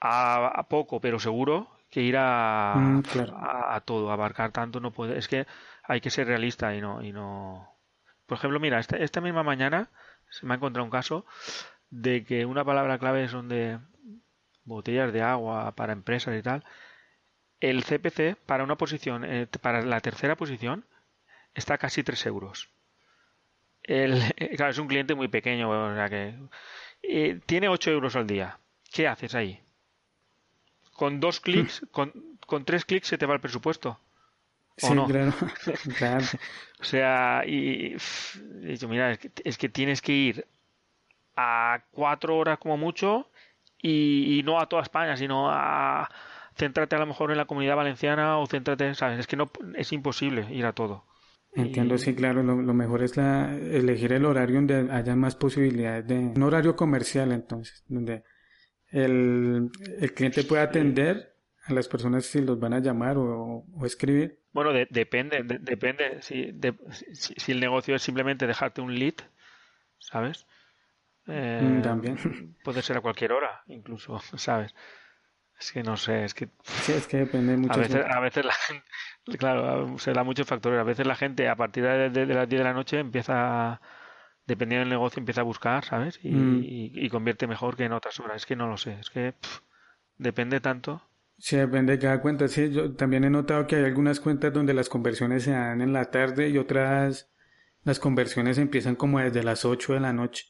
a, 0.00 0.66
poco, 0.68 1.00
pero 1.00 1.18
seguro, 1.18 1.68
que 1.90 2.02
ir 2.02 2.16
a, 2.18 2.74
mm, 2.76 3.02
a, 3.34 3.80
todo, 3.84 4.10
abarcar 4.10 4.52
tanto 4.52 4.80
no 4.80 4.92
puede. 4.92 5.18
Es 5.18 5.28
que 5.28 5.46
hay 5.82 6.00
que 6.00 6.10
ser 6.10 6.26
realista 6.26 6.74
y 6.74 6.80
no, 6.80 7.02
y 7.02 7.12
no. 7.12 7.68
Por 8.26 8.38
ejemplo, 8.38 8.58
mira, 8.58 8.78
esta, 8.78 8.96
esta 8.96 9.20
misma 9.20 9.42
mañana 9.42 9.90
se 10.30 10.46
me 10.46 10.54
ha 10.54 10.56
encontrado 10.56 10.84
un 10.84 10.90
caso 10.90 11.26
de 11.90 12.24
que 12.24 12.44
una 12.46 12.64
palabra 12.64 12.98
clave 12.98 13.28
son 13.28 13.48
de 13.48 13.78
botellas 14.64 15.12
de 15.12 15.22
agua 15.22 15.72
para 15.72 15.92
empresas 15.92 16.36
y 16.36 16.42
tal. 16.42 16.64
El 17.60 17.84
CPC 17.84 18.36
para 18.46 18.64
una 18.64 18.76
posición, 18.76 19.24
eh, 19.24 19.46
para 19.60 19.82
la 19.82 20.00
tercera 20.00 20.36
posición, 20.36 20.84
está 21.54 21.78
casi 21.78 22.02
3 22.02 22.26
euros. 22.26 22.68
El, 23.86 24.20
claro, 24.56 24.72
es 24.72 24.78
un 24.78 24.88
cliente 24.88 25.14
muy 25.14 25.28
pequeño, 25.28 25.70
o 25.70 25.94
sea 25.94 26.08
que 26.08 26.34
eh, 27.02 27.40
tiene 27.46 27.68
8 27.68 27.90
euros 27.92 28.16
al 28.16 28.26
día. 28.26 28.58
¿Qué 28.92 29.08
haces 29.08 29.34
ahí? 29.34 29.60
Con 30.92 31.20
dos 31.20 31.40
clics, 31.40 31.86
con, 31.90 32.12
con 32.46 32.64
tres 32.64 32.84
clics 32.84 33.08
se 33.08 33.18
te 33.18 33.26
va 33.26 33.34
el 33.34 33.40
presupuesto. 33.40 33.98
¿O 34.82 34.94
no? 34.94 35.06
claro. 35.98 36.26
o 36.80 36.84
sea, 36.84 37.44
y, 37.46 37.96
mira, 38.86 39.12
es 39.44 39.56
que, 39.56 39.68
tienes 39.70 40.02
que 40.02 40.12
ir 40.12 40.46
a 41.34 41.82
cuatro 41.92 42.36
horas 42.36 42.58
como 42.58 42.76
mucho 42.76 43.30
y, 43.80 44.42
no 44.44 44.60
a 44.60 44.68
toda 44.68 44.82
España, 44.82 45.16
sino 45.16 45.50
a 45.50 46.10
céntrate 46.56 46.94
a 46.94 46.98
lo 46.98 47.06
mejor 47.06 47.30
en 47.30 47.38
la 47.38 47.46
comunidad 47.46 47.76
valenciana 47.76 48.38
o 48.38 48.46
céntrate, 48.46 48.94
¿sabes? 48.94 49.18
Es 49.18 49.26
que 49.26 49.36
no 49.36 49.50
es 49.76 49.92
imposible 49.92 50.46
ir 50.50 50.66
a 50.66 50.74
todo. 50.74 51.04
Entiendo, 51.56 51.96
sí, 51.96 52.14
claro, 52.14 52.42
lo, 52.42 52.74
mejor 52.74 53.02
es 53.02 53.16
la, 53.16 53.54
elegir 53.56 54.12
el 54.12 54.26
horario 54.26 54.56
donde 54.56 54.92
haya 54.92 55.16
más 55.16 55.36
posibilidades 55.36 56.06
de... 56.06 56.18
Un 56.18 56.42
horario 56.42 56.76
comercial, 56.76 57.32
entonces, 57.32 57.82
donde 57.88 58.24
el, 58.90 59.70
el 59.98 60.12
cliente 60.12 60.44
puede 60.44 60.62
atender 60.62 61.34
a 61.66 61.72
las 61.72 61.88
personas 61.88 62.26
si 62.26 62.40
los 62.42 62.58
van 62.60 62.74
a 62.74 62.80
llamar 62.80 63.16
o, 63.18 63.64
escribir. 63.84 64.40
Bueno, 64.52 64.72
depende, 64.72 65.42
depende. 65.60 66.22
Si, 66.22 66.54
si, 67.12 67.52
el 67.52 67.60
negocio 67.60 67.94
es 67.96 68.02
simplemente 68.02 68.46
dejarte 68.46 68.80
un 68.80 68.94
lead, 68.98 69.14
¿sabes? 69.98 70.46
Eh, 71.26 71.60
mm, 71.62 71.82
También. 71.82 72.16
Puede 72.64 72.82
ser 72.82 72.98
a 72.98 73.00
cualquier 73.00 73.32
hora, 73.32 73.62
incluso, 73.66 74.18
¿sabes? 74.36 74.74
Es 75.58 75.72
que 75.72 75.82
no 75.82 75.96
sé, 75.96 76.24
es 76.24 76.34
que... 76.34 76.48
Sí, 76.62 76.92
es 76.92 77.06
que 77.06 77.18
depende 77.18 77.56
mucho. 77.56 77.72
A 77.72 77.76
veces, 77.78 78.04
a 78.04 78.20
veces 78.20 78.44
la 78.44 78.52
gente, 78.52 79.38
claro, 79.38 79.98
se 79.98 80.12
da 80.12 80.22
muchos 80.22 80.46
factores. 80.46 80.78
A 80.78 80.84
veces 80.84 81.06
la 81.06 81.16
gente 81.16 81.48
a 81.48 81.56
partir 81.56 81.84
de, 81.84 82.26
las 82.26 82.48
10 82.48 82.58
de 82.60 82.64
la 82.64 82.74
noche 82.74 82.98
empieza, 82.98 83.80
dependiendo 84.46 84.80
del 84.80 84.90
negocio, 84.90 85.20
empieza 85.20 85.40
a 85.40 85.44
buscar, 85.44 85.84
¿sabes? 85.84 86.20
Y, 86.22 86.30
mm. 86.30 86.62
y, 86.64 87.08
convierte 87.08 87.46
mejor 87.46 87.76
que 87.76 87.84
en 87.84 87.92
otras 87.92 88.20
horas. 88.20 88.36
Es 88.36 88.46
que 88.46 88.56
no 88.56 88.68
lo 88.68 88.76
sé, 88.76 88.98
es 89.00 89.08
que 89.08 89.34
depende 90.18 90.60
tanto. 90.60 91.02
Sí, 91.38 91.56
depende 91.56 91.92
de 91.94 91.98
cada 91.98 92.20
cuenta. 92.20 92.48
Sí, 92.48 92.70
yo 92.70 92.94
también 92.94 93.24
he 93.24 93.30
notado 93.30 93.66
que 93.66 93.76
hay 93.76 93.84
algunas 93.84 94.20
cuentas 94.20 94.52
donde 94.52 94.74
las 94.74 94.88
conversiones 94.88 95.44
se 95.44 95.52
dan 95.52 95.80
en 95.80 95.92
la 95.92 96.10
tarde 96.10 96.48
y 96.50 96.58
otras, 96.58 97.30
las 97.82 97.98
conversiones 97.98 98.58
empiezan 98.58 98.96
como 98.96 99.20
desde 99.20 99.42
las 99.42 99.64
8 99.64 99.94
de 99.94 100.00
la 100.00 100.12
noche. 100.12 100.46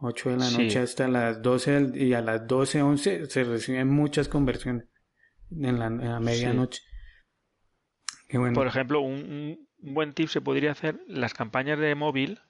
8 0.00 0.30
de 0.30 0.36
la 0.36 0.50
noche 0.50 0.78
hasta 0.80 1.08
las 1.08 1.42
12 1.42 1.92
y 1.94 2.14
a 2.14 2.20
las 2.20 2.46
12, 2.46 2.82
11 2.82 3.26
se 3.26 3.44
reciben 3.44 3.88
muchas 3.88 4.28
conversiones 4.28 4.86
en 5.50 5.78
la, 5.78 5.90
medianoche. 6.20 6.82
Por 8.54 8.66
ejemplo, 8.66 9.00
un, 9.00 9.68
buen 9.78 10.12
tip 10.12 10.28
se 10.28 10.40
podría 10.40 10.72
hacer 10.72 11.00
las 11.06 11.34
campañas 11.34 11.78
de 11.78 11.94
móvil, 11.94 12.40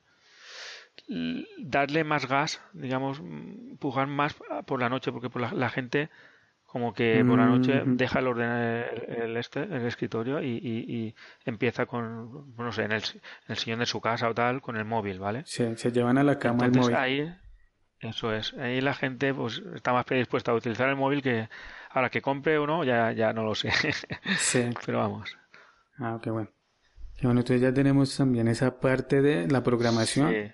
darle 1.59 2.05
más 2.05 2.27
gas, 2.27 2.61
digamos, 2.73 3.19
empujar 3.19 4.07
más 4.07 4.37
por 4.67 4.81
la 4.81 4.89
noche, 4.89 5.13
porque 5.13 5.31
por 5.31 5.53
la, 5.53 5.71
gente 5.71 6.11
como 6.75 6.93
que 6.93 7.25
por 7.25 7.39
la 7.39 7.47
noche 7.47 7.85
mm. 7.85 7.97
deja 7.97 8.19
el 8.19 8.27
orden 8.27 8.51
el, 8.51 9.37
este, 9.37 9.63
el 9.63 9.87
escritorio 9.87 10.43
y, 10.43 11.15
empieza 11.45 11.87
con, 11.87 12.53
no 12.57 12.73
sé, 12.73 12.83
en 12.83 12.91
el, 12.91 13.03
en 13.05 13.21
el, 13.47 13.57
sillón 13.57 13.79
de 13.79 13.87
su 13.87 14.01
casa 14.01 14.29
o 14.29 14.35
tal, 14.35 14.61
con 14.61 14.77
el 14.77 14.85
móvil, 14.85 15.21
¿vale? 15.21 15.45
Se, 15.47 15.77
se 15.77 15.93
llevan 15.93 16.19
a 16.19 16.25
la 16.25 16.37
cama 16.37 16.67
el 16.67 16.73
móvil. 16.73 16.97
Ahí, 16.97 17.33
eso 18.01 18.33
es. 18.35 18.55
Ahí 18.55 18.81
la 18.81 18.93
gente 18.93 19.33
pues 19.33 19.63
está 19.73 19.93
más 19.93 20.05
predispuesta 20.05 20.51
a 20.51 20.57
utilizar 20.57 20.89
el 20.89 20.97
móvil 20.97 21.23
que 21.23 21.49
ahora 21.91 22.11
que 22.11 22.21
compre 22.21 22.59
o 22.59 22.67
no, 22.67 22.83
ya, 22.83 23.13
ya 23.13 23.33
no 23.33 23.45
lo 23.45 23.55
sé. 23.55 23.71
Sí. 24.37 24.69
Pero 24.85 24.99
vamos. 24.99 25.39
Ah, 26.01 26.19
qué 26.21 26.31
bueno. 26.31 26.51
Y 27.21 27.27
bueno, 27.27 27.43
entonces 27.43 27.63
ya 27.63 27.73
tenemos 27.73 28.17
también 28.17 28.49
esa 28.49 28.81
parte 28.81 29.23
de 29.23 29.47
la 29.47 29.63
programación 29.63 30.53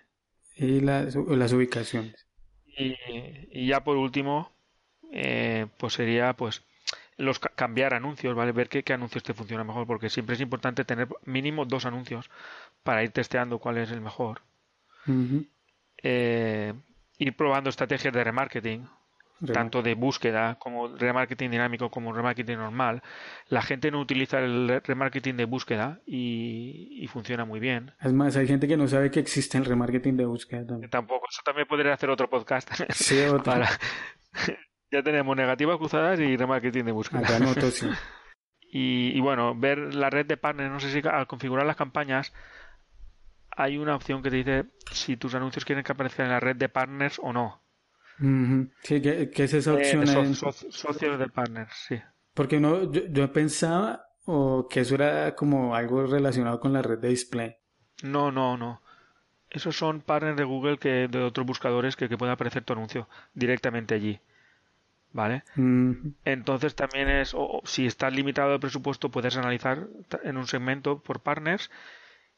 y 0.55 0.81
las, 0.81 1.17
las 1.17 1.53
ubicaciones. 1.55 2.27
Y, 2.67 2.95
y, 3.51 3.69
ya 3.69 3.83
por 3.83 3.97
último, 3.97 4.53
eh, 5.13 5.67
pues 5.79 5.95
sería 5.95 6.33
pues 6.35 6.63
los 7.17 7.39
cambiar 7.39 7.95
anuncios, 7.95 8.35
¿vale? 8.35 8.53
Ver 8.53 8.69
qué, 8.69 8.83
qué 8.83 8.93
anuncios 8.93 9.23
te 9.23 9.35
funciona 9.35 9.63
mejor, 9.63 9.87
porque 9.87 10.09
siempre 10.09 10.35
es 10.35 10.41
importante 10.41 10.85
tener 10.85 11.09
mínimo 11.25 11.67
dos 11.67 11.85
anuncios 11.85 12.31
para 12.83 13.03
ir 13.05 13.11
testeando 13.11 13.59
cuál 13.59 13.79
es 13.79 13.91
el 13.91 14.01
mejor. 14.01 14.43
eh, 16.03 16.73
ir 17.19 17.37
probando 17.37 17.69
estrategias 17.69 18.15
de 18.15 18.25
remarketing, 18.25 18.87
tanto 19.53 19.83
de 19.83 19.95
búsqueda 19.95 20.57
como 20.59 20.89
remarketing 20.97 21.51
dinámico 21.51 21.91
como 21.91 22.13
remarketing 22.13 22.57
normal. 22.57 23.03
La 23.49 23.63
gente 23.63 23.91
no 23.91 24.01
utiliza 24.01 24.39
el 24.39 24.81
remarketing 24.83 25.37
de 25.37 25.45
búsqueda 25.45 26.01
y, 26.07 27.07
funciona 27.13 27.45
muy 27.45 27.61
bien. 27.61 27.93
Es 28.01 28.13
más, 28.13 28.37
hay 28.37 28.47
gente 28.47 28.69
que 28.69 28.77
no 28.77 28.87
sabe 28.87 29.11
que 29.11 29.21
existe 29.21 29.59
el 29.59 29.65
remarketing 29.65 30.17
de 30.17 30.25
búsqueda 30.25 30.67
también. 30.67 30.91
Tampoco, 30.91 31.27
eso 31.31 31.43
también 31.45 31.67
podría 31.67 31.93
hacer 31.93 32.09
otro 32.09 32.31
podcast. 32.31 32.71
Sí, 32.91 33.21
otro. 33.21 33.53
ya 34.91 35.03
tenemos 35.03 35.37
negativas 35.37 35.79
cruzadas 35.79 36.21
y 36.21 36.37
remarketing 36.37 36.85
de 36.85 36.93
búsqueda. 36.93 37.21
Acá 37.21 37.39
noto, 37.39 37.71
sí. 37.71 37.89
y, 38.61 39.17
y 39.17 39.21
bueno, 39.21 39.55
ver 39.55 39.95
la 39.95 40.11
red 40.11 40.27
de 40.27 40.37
partners, 40.37 40.71
no 40.71 40.81
sé 40.81 40.91
si 40.91 41.07
al 41.07 41.27
configurar 41.27 41.67
las 41.67 41.77
campañas 41.77 42.33
hay 43.57 43.79
una 43.79 43.95
opción 43.95 44.23
que 44.23 44.31
te 44.31 44.37
dice 44.37 44.65
si 44.91 45.17
tus 45.17 45.35
anuncios 45.35 45.65
quieren 45.65 45.85
que 45.85 45.93
aparezcan 45.93 46.27
en 46.27 46.33
la 46.33 46.41
red 46.41 46.57
de 46.57 46.69
partners 46.69 47.21
o 47.23 47.33
no. 47.33 47.63
Sí, 48.83 49.01
¿qué, 49.01 49.31
es 49.35 49.55
esa 49.55 49.73
eh, 49.73 49.97
opción? 49.97 50.35
socios 50.35 51.19
de 51.19 51.29
partners, 51.29 51.73
sí. 51.89 52.01
Porque 52.35 52.61
no, 52.61 52.93
yo, 52.93 53.33
pensaba 53.33 54.07
o 54.27 54.69
que 54.69 54.81
eso 54.81 54.95
era 54.95 55.35
como 55.35 55.75
algo 55.75 56.07
relacionado 56.07 56.61
con 56.61 56.73
la 56.73 56.83
red 56.83 56.99
de 56.99 57.09
display. 57.09 57.57
No, 58.03 58.31
no, 58.31 58.57
no. 58.57 58.83
Esos 59.49 59.77
son 59.77 60.03
partners 60.03 60.37
de 60.37 60.45
Google 60.45 60.79
que 60.79 61.09
de 61.09 61.23
otros 61.23 61.47
buscadores 61.47 61.97
que, 61.97 62.09
que 62.09 62.19
puede 62.19 62.33
aparecer 62.33 62.63
tu 62.63 62.75
anuncio 62.75 63.09
directamente 63.35 63.95
allí. 63.95 64.21
¿Vale? 65.13 65.43
Entonces 66.25 66.77
también 66.77 67.09
es, 67.09 67.35
o, 67.35 67.61
si 67.65 67.87
estás 67.87 68.13
limitado 68.13 68.53
de 68.53 68.61
presupuesto, 68.61 69.11
puedes 69.11 69.37
analizar 69.37 69.89
en 70.23 70.37
un 70.37 70.47
segmento 70.47 71.03
por 71.03 71.21
partners 71.21 71.71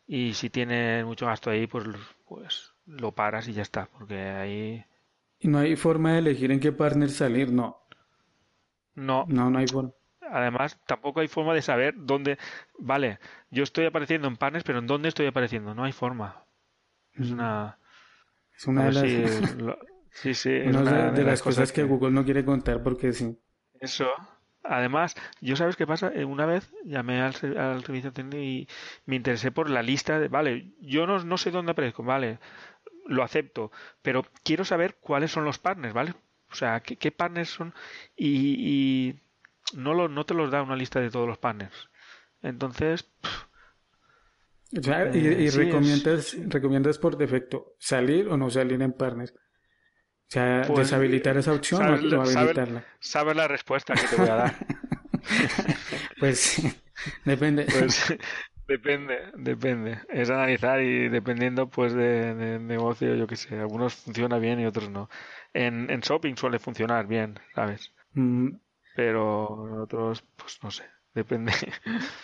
y 0.06 0.32
si 0.35 0.48
tienes 0.48 1.04
mucho 1.04 1.26
gasto 1.26 1.50
ahí, 1.50 1.66
pues, 1.66 1.87
pues 2.26 2.72
lo 2.87 3.12
paras 3.12 3.46
y 3.48 3.52
ya 3.52 3.62
está, 3.62 3.87
porque 3.87 4.18
ahí... 4.18 4.85
¿Y 5.38 5.48
no 5.48 5.58
hay 5.58 5.76
forma 5.76 6.12
de 6.12 6.20
elegir 6.20 6.50
en 6.50 6.61
qué 6.61 6.72
partner 6.72 7.11
salir? 7.11 7.52
No. 7.52 7.78
No. 8.94 9.26
No, 9.28 9.50
no 9.50 9.58
hay 9.58 9.66
forma. 9.66 9.92
Además, 10.20 10.80
tampoco 10.87 11.20
hay 11.20 11.28
forma 11.28 11.52
de 11.52 11.62
saber 11.62 11.94
dónde... 11.96 12.38
Vale, 12.78 13.18
yo 13.50 13.64
estoy 13.64 13.85
apareciendo 13.85 14.28
en 14.28 14.37
partners, 14.37 14.64
pero 14.64 14.78
¿en 14.78 14.87
dónde 14.87 15.08
estoy 15.08 15.26
apareciendo? 15.26 15.74
No 15.74 15.85
hay 15.85 15.92
forma. 15.92 16.44
Es 17.14 17.30
una... 17.30 17.78
Es 18.56 18.66
una 18.66 18.87
de 18.87 18.92
las... 18.92 19.56
Sí, 20.12 20.35
sí. 20.35 20.51
una 20.51 21.11
de, 21.11 21.25
las, 21.25 21.42
cosas, 21.42 21.72
que 21.72 21.85
Google 21.85 22.11
no 22.11 22.25
quiere 22.25 22.44
contar 22.44 22.83
porque 22.83 23.12
sí. 23.12 23.38
Eso, 23.81 24.07
Además, 24.64 25.16
yo 25.40 25.57
sabes 25.57 25.77
qué 25.77 25.87
pasa, 25.87 26.12
eh, 26.14 26.25
una 26.25 26.46
vez 26.46 26.70
llamé 26.85 27.20
al, 27.20 27.35
al 27.59 27.85
servicio 27.85 28.12
técnico 28.12 28.38
y 28.38 28.68
me 29.07 29.16
interesé 29.16 29.51
por 29.51 29.68
la 29.68 29.83
lista 29.83 30.20
de, 30.20 30.29
vale, 30.29 30.72
yo 30.81 31.07
no, 31.07 31.22
no 31.25 31.37
sé 31.37 31.51
dónde 31.51 31.72
aparezco, 31.72 32.05
vale, 32.05 32.38
lo 33.07 33.25
acepto, 33.25 33.72
pero 34.03 34.25
quiero 34.44 34.64
saber 34.64 34.98
cuáles 35.01 35.33
son 35.33 35.44
los 35.44 35.59
partners, 35.59 35.94
¿vale? 35.94 36.14
O 36.51 36.55
sea, 36.55 36.81
qué, 36.81 36.96
qué 36.96 37.11
partners 37.11 37.48
son 37.48 37.75
y, 38.16 39.16
no, 39.75 39.94
lo, 39.94 40.09
no 40.09 40.25
te 40.25 40.35
los 40.35 40.51
da 40.51 40.62
una 40.62 40.77
lista 40.77 41.01
de 41.01 41.11
todos 41.11 41.27
los 41.27 41.38
partners. 41.38 41.88
Entonces... 42.40 43.11
y, 44.70 44.79
eh, 44.79 45.51
recomiendas, 45.53 46.37
recomiendas 46.46 46.98
por 46.98 47.16
defecto 47.16 47.75
salir 47.79 48.29
o 48.29 48.37
no 48.37 48.48
salir 48.48 48.81
en 48.81 48.92
partners 48.92 49.35
sea, 50.32 50.62
pues, 50.66 50.88
deshabilitar 50.88 51.36
esa 51.36 51.52
opción 51.52 51.82
o, 51.82 52.22
habilitarla. 52.22 52.84
Sabes 53.00 53.36
la 53.36 53.48
respuesta 53.48 53.92
que 53.92 54.06
te 54.08 54.16
voy 54.16 54.28
a 54.30 54.34
dar. 54.34 54.54
pues 56.18 56.62
depende. 57.26 57.66
Pues 57.66 58.16
depende, 58.66 59.18
depende. 59.36 59.98
Es 60.08 60.30
analizar 60.30 60.80
y 60.80 61.10
dependiendo 61.10 61.68
pues 61.68 61.92
de, 61.92 62.58
negocio, 62.58 63.14
yo 63.14 63.26
qué 63.26 63.36
sé, 63.36 63.58
algunos 63.58 63.94
funciona 63.94 64.38
bien 64.38 64.58
y 64.58 64.64
otros 64.64 64.88
no. 64.88 65.10
En, 65.52 65.90
en 65.90 66.00
shopping 66.00 66.34
suele 66.36 66.58
funcionar 66.58 67.06
bien, 67.06 67.38
¿sabes? 67.54 67.92
Mm. 68.14 68.52
Pero 68.96 69.82
otros, 69.82 70.24
pues 70.36 70.58
no 70.62 70.70
sé, 70.70 70.84
depende. 71.14 71.52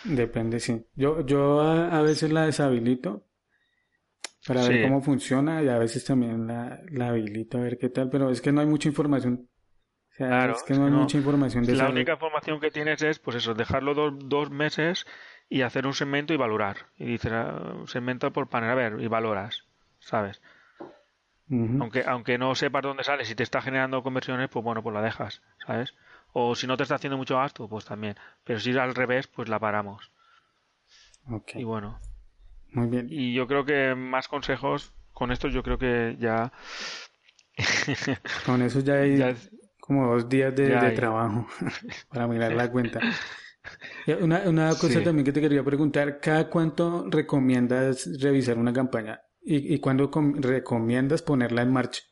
Depende, 0.03 0.59
sí. 0.59 0.83
Yo, 0.95 1.23
yo 1.25 1.61
a 1.61 2.01
veces 2.01 2.31
la 2.31 2.45
deshabilito 2.45 3.28
para 4.49 4.67
ver 4.67 4.81
cómo 4.81 4.99
funciona 4.99 5.61
y 5.61 5.69
a 5.69 5.77
veces 5.77 6.03
también 6.03 6.47
la, 6.47 6.81
la, 6.89 7.09
habilito 7.09 7.59
a 7.59 7.61
ver 7.61 7.77
qué 7.77 7.89
tal, 7.89 8.09
pero 8.09 8.31
es 8.31 8.41
que 8.41 8.51
no 8.51 8.61
hay 8.61 8.65
mucha 8.65 8.89
información. 8.89 9.47
O 10.11 10.15
sea, 10.15 10.27
claro, 10.27 10.53
es 10.53 10.63
que 10.63 10.73
no 10.73 10.85
hay 10.85 10.91
mucha 10.91 11.17
información 11.17 11.63
de 11.65 11.75
La 11.75 11.87
única 11.87 12.13
información 12.13 12.59
que 12.59 12.71
tienes 12.71 12.99
es, 13.03 13.19
pues 13.19 13.37
eso, 13.37 13.53
dejarlo 13.53 13.93
dos, 13.93 14.13
dos 14.17 14.49
meses 14.49 15.05
y 15.49 15.61
hacer 15.61 15.85
un 15.85 15.93
segmento 15.93 16.33
y 16.33 16.37
valorar. 16.37 16.87
Y 16.97 17.05
dices, 17.05 17.31
ah, 17.31 17.83
segmento 17.85 18.33
por 18.33 18.49
panel, 18.49 18.71
a 18.71 18.75
ver, 18.75 18.99
y 18.99 19.07
valoras, 19.07 19.65
¿sabes? 19.99 20.41
aunque, 21.51 22.03
aunque 22.07 22.39
no 22.39 22.55
sepas 22.55 22.81
dónde 22.81 23.03
sale, 23.03 23.25
si 23.25 23.35
te 23.35 23.43
está 23.43 23.61
generando 23.61 24.01
conversiones, 24.01 24.49
pues 24.49 24.65
bueno, 24.65 24.81
pues 24.81 24.95
la 24.95 25.01
dejas, 25.03 25.43
¿sabes? 25.63 25.93
O 26.33 26.55
si 26.55 26.65
no 26.65 26.75
te 26.75 26.83
está 26.83 26.95
haciendo 26.95 27.17
mucho 27.17 27.37
gasto, 27.37 27.67
pues 27.67 27.85
también. 27.85 28.15
Pero 28.43 28.59
si 28.59 28.71
es 28.71 28.77
al 28.77 28.95
revés, 28.95 29.27
pues 29.27 29.47
la 29.47 29.59
paramos. 29.59 30.11
Okay. 31.29 31.61
Y 31.61 31.65
bueno. 31.65 31.99
Muy 32.71 32.87
bien. 32.87 33.07
Y 33.09 33.33
yo 33.33 33.47
creo 33.47 33.65
que 33.65 33.95
más 33.95 34.27
consejos, 34.27 34.93
con 35.13 35.31
esto 35.31 35.47
yo 35.47 35.63
creo 35.63 35.77
que 35.77 36.15
ya... 36.19 36.51
con 38.45 38.61
eso 38.61 38.79
ya 38.79 38.95
hay 38.95 39.35
como 39.79 40.13
dos 40.13 40.29
días 40.29 40.55
de, 40.55 40.69
trabajo 40.91 41.47
para 42.09 42.27
mirar 42.27 42.53
la 42.53 42.71
cuenta. 42.71 42.99
Una, 44.21 44.43
una 44.47 44.69
cosa 44.75 45.03
también 45.03 45.25
que 45.25 45.31
te 45.31 45.41
quería 45.41 45.63
preguntar, 45.63 46.19
¿cada 46.19 46.49
cuánto 46.49 47.05
recomiendas 47.09 48.09
revisar 48.21 48.57
una 48.57 48.71
campaña? 48.71 49.19
¿Y, 49.41 49.73
y 49.73 49.79
cuándo 49.79 50.09
recomiendas 50.35 51.21
ponerla 51.21 51.63
en 51.63 51.73
marcha? 51.73 52.03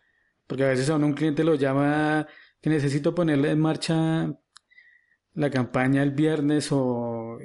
Porque 0.47 0.63
a 0.63 0.69
veces 0.69 0.89
a 0.89 0.95
uno 0.95 1.07
un 1.07 1.13
cliente 1.13 1.43
lo 1.43 1.55
llama 1.55 2.27
que 2.61 2.69
necesito 2.69 3.13
ponerle 3.13 3.51
en 3.51 3.59
marcha 3.59 4.33
la 5.33 5.49
campaña 5.51 6.01
el 6.01 6.11
viernes 6.11 6.69
o... 6.71 7.37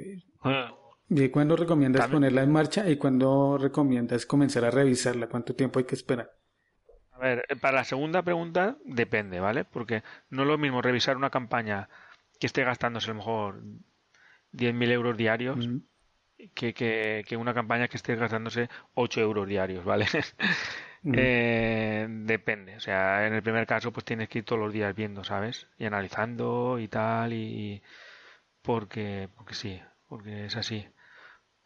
¿Y 1.15 1.29
cuándo 1.29 1.55
recomiendas 1.55 2.01
También- 2.03 2.17
ponerla 2.21 2.43
en 2.43 2.51
marcha 2.51 2.89
y 2.89 2.97
cuándo 2.97 3.57
recomiendas 3.57 4.25
comenzar 4.25 4.65
a 4.65 4.71
revisarla? 4.71 5.27
¿Cuánto 5.27 5.55
tiempo 5.55 5.79
hay 5.79 5.85
que 5.85 5.95
esperar? 5.95 6.31
A 7.11 7.19
ver, 7.19 7.45
eh, 7.47 7.55
para 7.55 7.77
la 7.77 7.83
segunda 7.83 8.21
pregunta 8.23 8.77
depende, 8.85 9.39
¿vale? 9.39 9.63
Porque 9.65 10.03
no 10.29 10.41
es 10.43 10.47
lo 10.47 10.57
mismo 10.57 10.81
revisar 10.81 11.15
una 11.17 11.29
campaña 11.29 11.87
que 12.39 12.47
esté 12.47 12.63
gastándose 12.63 13.11
a 13.11 13.13
lo 13.13 13.19
mejor 13.19 13.61
10.000 14.51 14.91
euros 14.91 15.15
diarios 15.17 15.67
que, 16.55 16.73
que, 16.73 17.23
que 17.27 17.37
una 17.37 17.53
campaña 17.53 17.87
que 17.87 17.97
esté 17.97 18.15
gastándose 18.15 18.69
8 18.95 19.21
euros 19.21 19.47
diarios, 19.47 19.85
¿vale? 19.85 20.07
Eh, 21.05 22.07
depende, 22.09 22.77
o 22.77 22.79
sea, 22.79 23.27
en 23.27 23.33
el 23.33 23.43
primer 23.43 23.67
caso 23.67 23.91
pues 23.91 24.05
tienes 24.05 24.29
que 24.29 24.39
ir 24.39 24.45
todos 24.45 24.61
los 24.61 24.71
días 24.71 24.95
viendo, 24.95 25.25
¿sabes? 25.25 25.67
Y 25.77 25.83
analizando 25.83 26.79
y 26.79 26.87
tal, 26.87 27.33
y 27.33 27.83
porque, 28.61 29.27
porque 29.35 29.53
sí, 29.53 29.81
porque 30.07 30.45
es 30.45 30.55
así. 30.55 30.87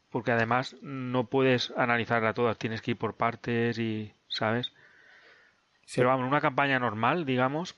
Porque 0.09 0.31
además 0.31 0.75
no 0.81 1.25
puedes 1.25 1.71
analizarla 1.77 2.33
todas, 2.33 2.57
tienes 2.57 2.81
que 2.81 2.91
ir 2.91 2.97
por 2.97 3.15
partes 3.15 3.79
y, 3.79 4.13
¿sabes? 4.27 4.73
sí. 5.85 6.01
Pero 6.01 6.07
vamos, 6.07 6.27
una 6.29 6.39
campaña 6.39 6.79
normal, 6.79 7.25
digamos, 7.25 7.75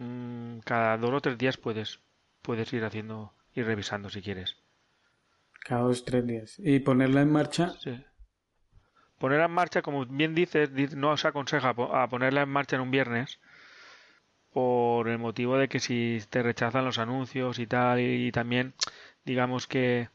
mm, 0.00 0.58
cada 0.68 0.96
dos 1.02 1.12
o 1.14 1.20
tres 1.24 1.36
días 1.38 1.56
puedes, 1.56 2.00
puedes 2.42 2.72
ir 2.72 2.84
haciendo, 2.84 3.32
ir 3.54 3.64
revisando 3.66 4.08
si 4.10 4.20
quieres. 4.22 4.56
Cada 5.64 5.82
dos, 5.82 6.04
tres 6.04 6.26
días. 6.26 6.58
Y 6.58 6.80
ponerla 6.80 7.20
en 7.22 7.30
marcha, 7.30 7.72
Sí. 7.82 8.04
Ponerla 9.18 9.44
en 9.44 9.50
marcha, 9.52 9.82
como 9.82 10.06
bien 10.06 10.34
dices, 10.34 10.74
di- 10.74 10.88
no 10.96 11.14
se 11.18 11.28
aconseja 11.28 11.68
a 11.68 12.08
ponerla 12.08 12.40
en 12.40 12.48
marcha 12.48 12.76
en 12.76 12.82
un 12.82 12.90
viernes 12.90 13.38
por 14.52 15.08
el 15.08 15.18
motivo 15.18 15.56
de 15.56 15.68
que 15.68 15.80
si 15.80 16.18
te 16.30 16.42
rechazan 16.42 16.84
los 16.84 16.98
anuncios 16.98 17.58
y 17.58 17.66
tal, 17.66 18.00
y, 18.00 18.30
también 18.32 18.74
digamos 19.24 19.66
que 19.66 20.08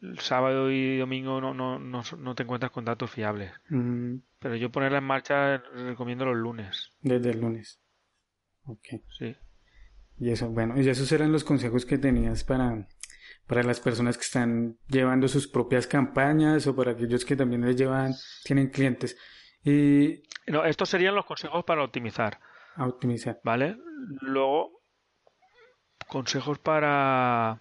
el 0.00 0.18
sábado 0.20 0.70
y 0.70 0.98
domingo 0.98 1.40
no, 1.40 1.54
no, 1.54 1.78
no, 1.78 2.02
no 2.18 2.34
te 2.34 2.42
encuentras 2.44 2.70
con 2.72 2.84
datos 2.84 3.10
fiables. 3.10 3.52
mm, 3.68 4.16
Pero 4.38 4.56
yo 4.56 4.70
ponerla 4.70 4.98
en 4.98 5.04
marcha 5.04 5.58
recomiendo 5.58 6.24
los 6.24 6.36
lunes. 6.36 6.92
desde 7.00 7.30
el 7.30 7.40
lunes. 7.40 7.80
Ok. 8.64 8.86
Sí. 9.18 9.36
Y 10.18 10.30
eso, 10.30 10.48
bueno, 10.50 10.80
y 10.80 10.88
esos 10.88 11.10
eran 11.12 11.32
los 11.32 11.44
consejos 11.44 11.86
que 11.86 11.96
tenías 11.98 12.42
para, 12.44 12.86
para 13.46 13.62
las 13.62 13.80
personas 13.80 14.16
que 14.16 14.24
están 14.24 14.76
llevando 14.88 15.28
sus 15.28 15.46
propias 15.48 15.86
campañas 15.86 16.66
o 16.66 16.74
para 16.76 16.92
aquellos 16.92 17.24
que 17.24 17.36
también 17.36 17.64
les 17.64 17.76
llevan, 17.76 18.12
tienen 18.44 18.68
clientes. 18.68 19.16
Y 19.64 20.22
No, 20.46 20.64
estos 20.64 20.88
serían 20.88 21.14
los 21.14 21.24
consejos 21.26 21.64
para 21.64 21.82
optimizar. 21.84 22.38
a 22.76 22.86
optimizar. 22.86 23.40
¿Vale? 23.44 23.76
Luego, 24.20 24.80
consejos 26.08 26.58
para, 26.58 27.60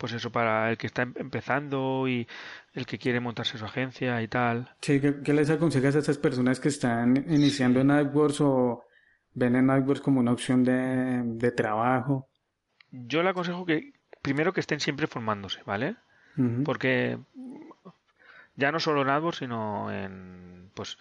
pues 0.00 0.14
eso, 0.14 0.32
para 0.32 0.70
el 0.70 0.78
que 0.78 0.86
está 0.86 1.02
em- 1.02 1.14
empezando 1.16 2.08
y 2.08 2.26
el 2.72 2.86
que 2.86 2.98
quiere 2.98 3.20
montarse 3.20 3.58
su 3.58 3.64
agencia 3.66 4.20
y 4.22 4.28
tal. 4.28 4.74
Sí, 4.80 4.98
¿qué, 5.00 5.20
qué 5.22 5.32
les 5.34 5.50
aconsejas 5.50 5.94
a 5.94 5.98
esas 5.98 6.16
personas 6.16 6.58
que 6.58 6.68
están 6.70 7.16
iniciando 7.28 7.80
en 7.80 7.90
AdWords 7.90 8.40
o 8.40 8.84
ven 9.34 9.56
en 9.56 9.68
AdWords 9.68 10.00
como 10.00 10.20
una 10.20 10.32
opción 10.32 10.64
de, 10.64 11.22
de 11.24 11.52
trabajo? 11.52 12.28
Yo 12.90 13.22
le 13.22 13.28
aconsejo 13.28 13.66
que, 13.66 13.92
primero 14.22 14.52
que 14.54 14.60
estén 14.60 14.80
siempre 14.80 15.06
formándose, 15.06 15.60
¿vale? 15.66 15.96
Porque 16.64 17.18
ya 18.56 18.72
no 18.72 18.80
solo 18.80 19.02
en 19.02 19.10
AdWords, 19.10 19.38
sino 19.38 19.92
en, 19.92 20.70
pues, 20.74 20.96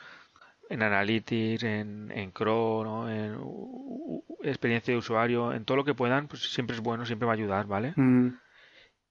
en 0.70 0.84
Analytics, 0.84 1.64
en, 1.64 2.12
en 2.12 2.34
¿no? 2.38 3.10
En 3.10 3.36
u- 3.36 4.24
u- 4.28 4.38
experiencia 4.44 4.94
de 4.94 4.98
usuario, 4.98 5.54
en 5.54 5.66
todo 5.66 5.78
lo 5.78 5.86
que 5.86 5.94
puedan, 5.96 6.28
pues 6.28 6.52
siempre 6.54 6.76
es 6.76 6.82
bueno, 6.82 7.06
siempre 7.06 7.26
va 7.26 7.34
a 7.34 7.36
ayudar, 7.36 7.66
¿vale? 7.68 7.94
Mm, 7.96 8.30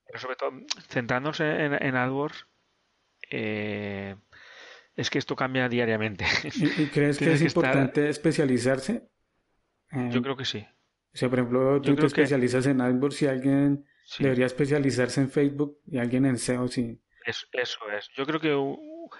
Pero 0.09 0.19
sobre 0.19 0.37
todo, 0.37 0.51
centrándose 0.89 1.45
en, 1.65 1.75
en 1.83 1.95
AdWords, 1.95 2.47
eh, 3.31 4.17
es 4.97 5.11
que 5.11 5.19
esto 5.19 5.37
cambia 5.37 5.69
diariamente. 5.69 6.25
¿Y, 6.55 6.83
y 6.83 6.87
crees 6.89 7.19
que 7.19 7.33
es 7.33 7.41
que 7.41 7.47
estar- 7.49 7.65
importante 7.67 8.09
especializarse? 8.09 9.09
Eh, 9.93 10.09
Yo 10.11 10.23
creo 10.23 10.37
que 10.37 10.45
sí. 10.45 10.67
O 11.15 11.17
sea, 11.17 11.29
por 11.29 11.39
ejemplo, 11.39 11.81
tú 11.81 11.95
te 11.95 12.01
que- 12.01 12.07
especializas 12.07 12.67
en 12.67 12.81
AdWords 12.81 13.23
y 13.23 13.27
alguien 13.27 13.85
Sí, 14.05 14.23
debería 14.25 14.47
especializarse 14.47 15.21
en 15.21 15.31
Facebook 15.31 15.79
y 15.87 15.99
alguien 15.99 16.25
en 16.25 16.39
SEO, 16.39 16.69
sí. 16.69 16.99
es- 17.27 17.47
eso 17.53 17.79
es. 17.91 18.09
Yo 18.17 18.25
creo 18.25 18.41
que 18.41 18.53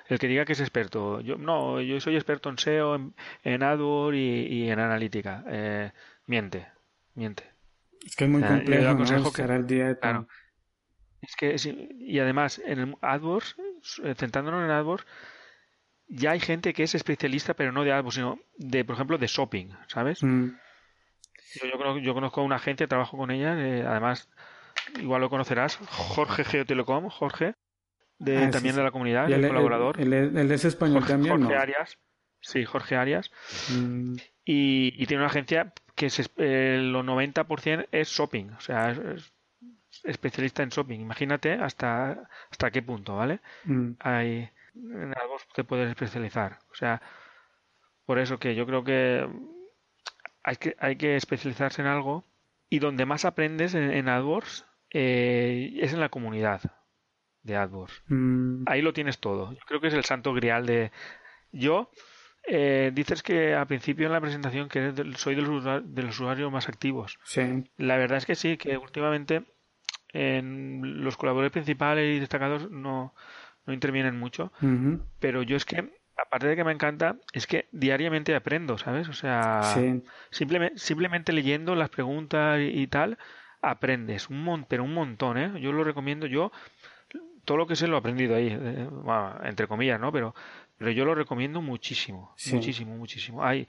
el 0.09 0.19
que 0.19 0.27
diga 0.29 0.45
que 0.47 0.53
es 0.55 0.61
experto, 0.61 1.21
yo 1.21 1.37
no, 1.37 1.81
yo 1.83 2.01
soy 2.01 2.15
experto 2.17 2.49
en 2.49 2.57
SEO, 2.59 2.95
en, 2.95 3.15
en 3.45 3.63
AdWords 3.63 4.17
y, 4.17 4.21
y 4.47 4.71
en 4.71 4.79
analítica, 4.81 5.45
eh, 5.49 5.93
miente, 6.27 6.67
miente. 7.15 7.45
Es 8.07 8.17
que 8.17 8.25
es 8.25 8.31
muy 8.31 8.43
complejo, 8.43 9.43
al 9.53 9.67
día 9.67 9.89
de. 9.89 9.99
Claro. 9.99 10.29
Es 11.21 11.35
que 11.37 11.55
es- 11.55 11.67
y 11.67 12.19
además 12.21 12.61
en 12.65 12.79
el 12.79 12.95
AdWords, 13.01 13.57
eh, 14.05 14.15
centrándonos 14.17 14.65
en 14.65 14.71
AdWords, 14.71 15.05
ya 16.09 16.31
hay 16.31 16.41
gente 16.41 16.73
que 16.73 16.85
es 16.85 16.95
especialista, 16.95 17.55
pero 17.55 17.73
no 17.73 17.85
de 17.85 17.93
AdWords, 17.93 18.15
sino 18.15 18.39
de, 18.57 18.85
por 18.85 18.95
ejemplo, 18.95 19.19
de 19.19 19.27
shopping, 19.27 19.69
¿sabes? 19.89 20.23
Mm, 20.23 20.51
Yo, 21.55 21.67
yo 21.67 21.79
conozco, 21.79 21.99
yo 22.01 22.15
conozco 22.15 22.41
a 22.41 22.45
una 22.45 22.57
agencia, 22.57 22.87
trabajo 22.87 23.17
con 23.17 23.31
ella, 23.31 23.55
eh, 23.59 23.85
además, 23.87 24.29
igual 25.01 25.21
lo 25.23 25.31
conocerás, 25.31 25.77
Jorge 25.89 26.45
Geotelecom, 26.45 27.09
Jorge, 27.09 27.55
de, 28.19 28.37
Ah, 28.45 28.51
también 28.51 28.75
sí. 28.75 28.79
de 28.79 28.85
la 28.85 28.91
comunidad, 28.91 29.31
el 29.31 29.47
colaborador. 29.49 30.01
él- 30.01 30.13
él- 30.13 30.37
él 30.37 30.53
es 30.53 30.65
español 30.65 31.01
Jorge, 31.01 31.13
también, 31.15 31.37
Jorge 31.41 31.55
¿no? 31.55 31.61
Arias. 31.61 31.99
Sí, 32.41 32.65
Jorge 32.65 32.97
Arias. 32.97 33.31
Mm, 33.71 34.17
Y, 34.45 34.95
y 35.03 35.07
tiene 35.07 35.23
una 35.23 35.31
agencia 35.31 35.73
que 35.95 36.09
se, 36.11 36.25
eh, 36.39 36.79
lo 36.83 37.03
90% 37.03 37.87
es 37.93 38.09
shopping, 38.09 38.51
o 38.57 38.61
sea, 38.61 38.91
es 38.93 39.33
especialista 40.05 40.63
en 40.63 40.69
shopping. 40.71 41.01
Imagínate 41.01 41.53
hasta, 41.55 42.29
hasta 42.51 42.71
qué 42.71 42.83
punto, 42.83 43.17
¿vale? 43.17 43.41
mm, 43.65 43.93
Hay, 44.01 44.49
en 44.75 45.15
algo 45.19 45.37
te 45.55 45.65
puedes 45.65 45.89
especializar. 45.89 46.59
O 46.71 46.75
sea, 46.75 47.01
por 48.05 48.19
eso 48.19 48.39
que 48.39 48.55
yo 48.55 48.67
creo 48.67 48.85
que 48.85 49.29
hay 50.43 50.57
que, 50.57 50.77
hay 50.79 50.97
que 50.97 51.17
especializarse 51.17 51.83
en 51.83 51.89
algo 51.89 52.25
y 52.71 52.79
donde 52.79 53.07
más 53.07 53.25
aprendes 53.25 53.75
en, 53.75 53.91
en 53.91 54.09
AdWords 54.09 54.67
eh, 54.91 55.73
es 55.81 55.93
en 55.93 56.01
la 56.01 56.09
comunidad 56.09 56.61
de 57.43 57.57
AdWords. 57.57 58.03
mm, 58.09 58.65
Ahí 58.67 58.83
lo 58.83 58.93
tienes 58.93 59.19
todo. 59.19 59.53
Yo 59.53 59.61
creo 59.67 59.81
que 59.81 59.89
es 59.89 59.95
el 59.95 60.05
santo 60.05 60.33
grial 60.35 60.67
de... 60.67 60.91
Yo, 61.51 61.91
eh, 62.47 62.91
dices 62.95 63.23
que 63.23 63.55
al 63.55 63.67
principio 63.67 64.07
en 64.07 64.13
la 64.13 64.21
presentación 64.21 64.69
que 64.69 64.93
soy 65.17 65.35
de 65.35 65.43
los, 65.43 65.65
de 65.65 66.03
los 66.03 66.15
usuarios 66.21 66.53
más 66.53 66.69
activos. 66.69 67.19
sí. 67.25 67.65
La 67.77 67.97
verdad 67.97 68.19
es 68.19 68.27
que 68.27 68.35
sí, 68.35 68.57
que 68.57 68.77
últimamente 68.77 69.45
en 70.13 71.03
los 71.05 71.17
colaboradores 71.17 71.53
principales 71.53 72.17
y 72.17 72.21
destacados 72.21 72.71
no, 72.71 73.15
no 73.67 73.73
intervienen 73.73 74.19
mucho, 74.19 74.53
pero 75.21 75.43
yo 75.43 75.57
es 75.57 75.65
que, 75.65 75.93
aparte 76.17 76.47
de 76.49 76.57
que 76.57 76.65
me 76.65 76.73
encanta, 76.73 77.17
es 77.33 77.47
que 77.47 77.69
diariamente 77.73 78.35
aprendo, 78.35 78.79
¿sabes? 78.79 79.09
O 79.09 79.13
sea, 79.13 79.61
sí. 79.75 80.03
simplemente, 80.31 80.79
simplemente 80.79 81.33
leyendo 81.33 81.75
las 81.75 81.91
preguntas 81.91 82.61
y, 82.61 82.65
y 82.83 82.87
tal, 82.87 83.19
aprendes 83.61 84.31
un 84.31 84.43
mon- 84.45 84.65
pero 84.65 84.85
un 84.85 84.95
montón, 84.95 85.37
¿eh? 85.39 85.61
Yo 85.61 85.73
lo 85.73 85.85
recomiendo, 85.85 86.27
yo 86.27 86.51
todo 87.45 87.57
lo 87.59 87.67
que 87.67 87.77
sé 87.77 87.89
lo 87.89 87.97
he 87.97 87.99
aprendido 87.99 88.37
ahí, 88.37 88.49
eh, 88.49 88.89
bueno, 88.91 89.39
entre 89.45 89.67
comillas, 89.67 89.99
¿no? 90.01 90.13
Pero, 90.13 90.35
pero 90.77 90.91
yo 90.91 91.05
lo 91.05 91.15
recomiendo 91.15 91.61
muchísimo, 91.63 92.33
Sí. 92.37 92.55
muchísimo, 92.55 92.97
muchísimo. 92.97 93.43
Hay 93.45 93.67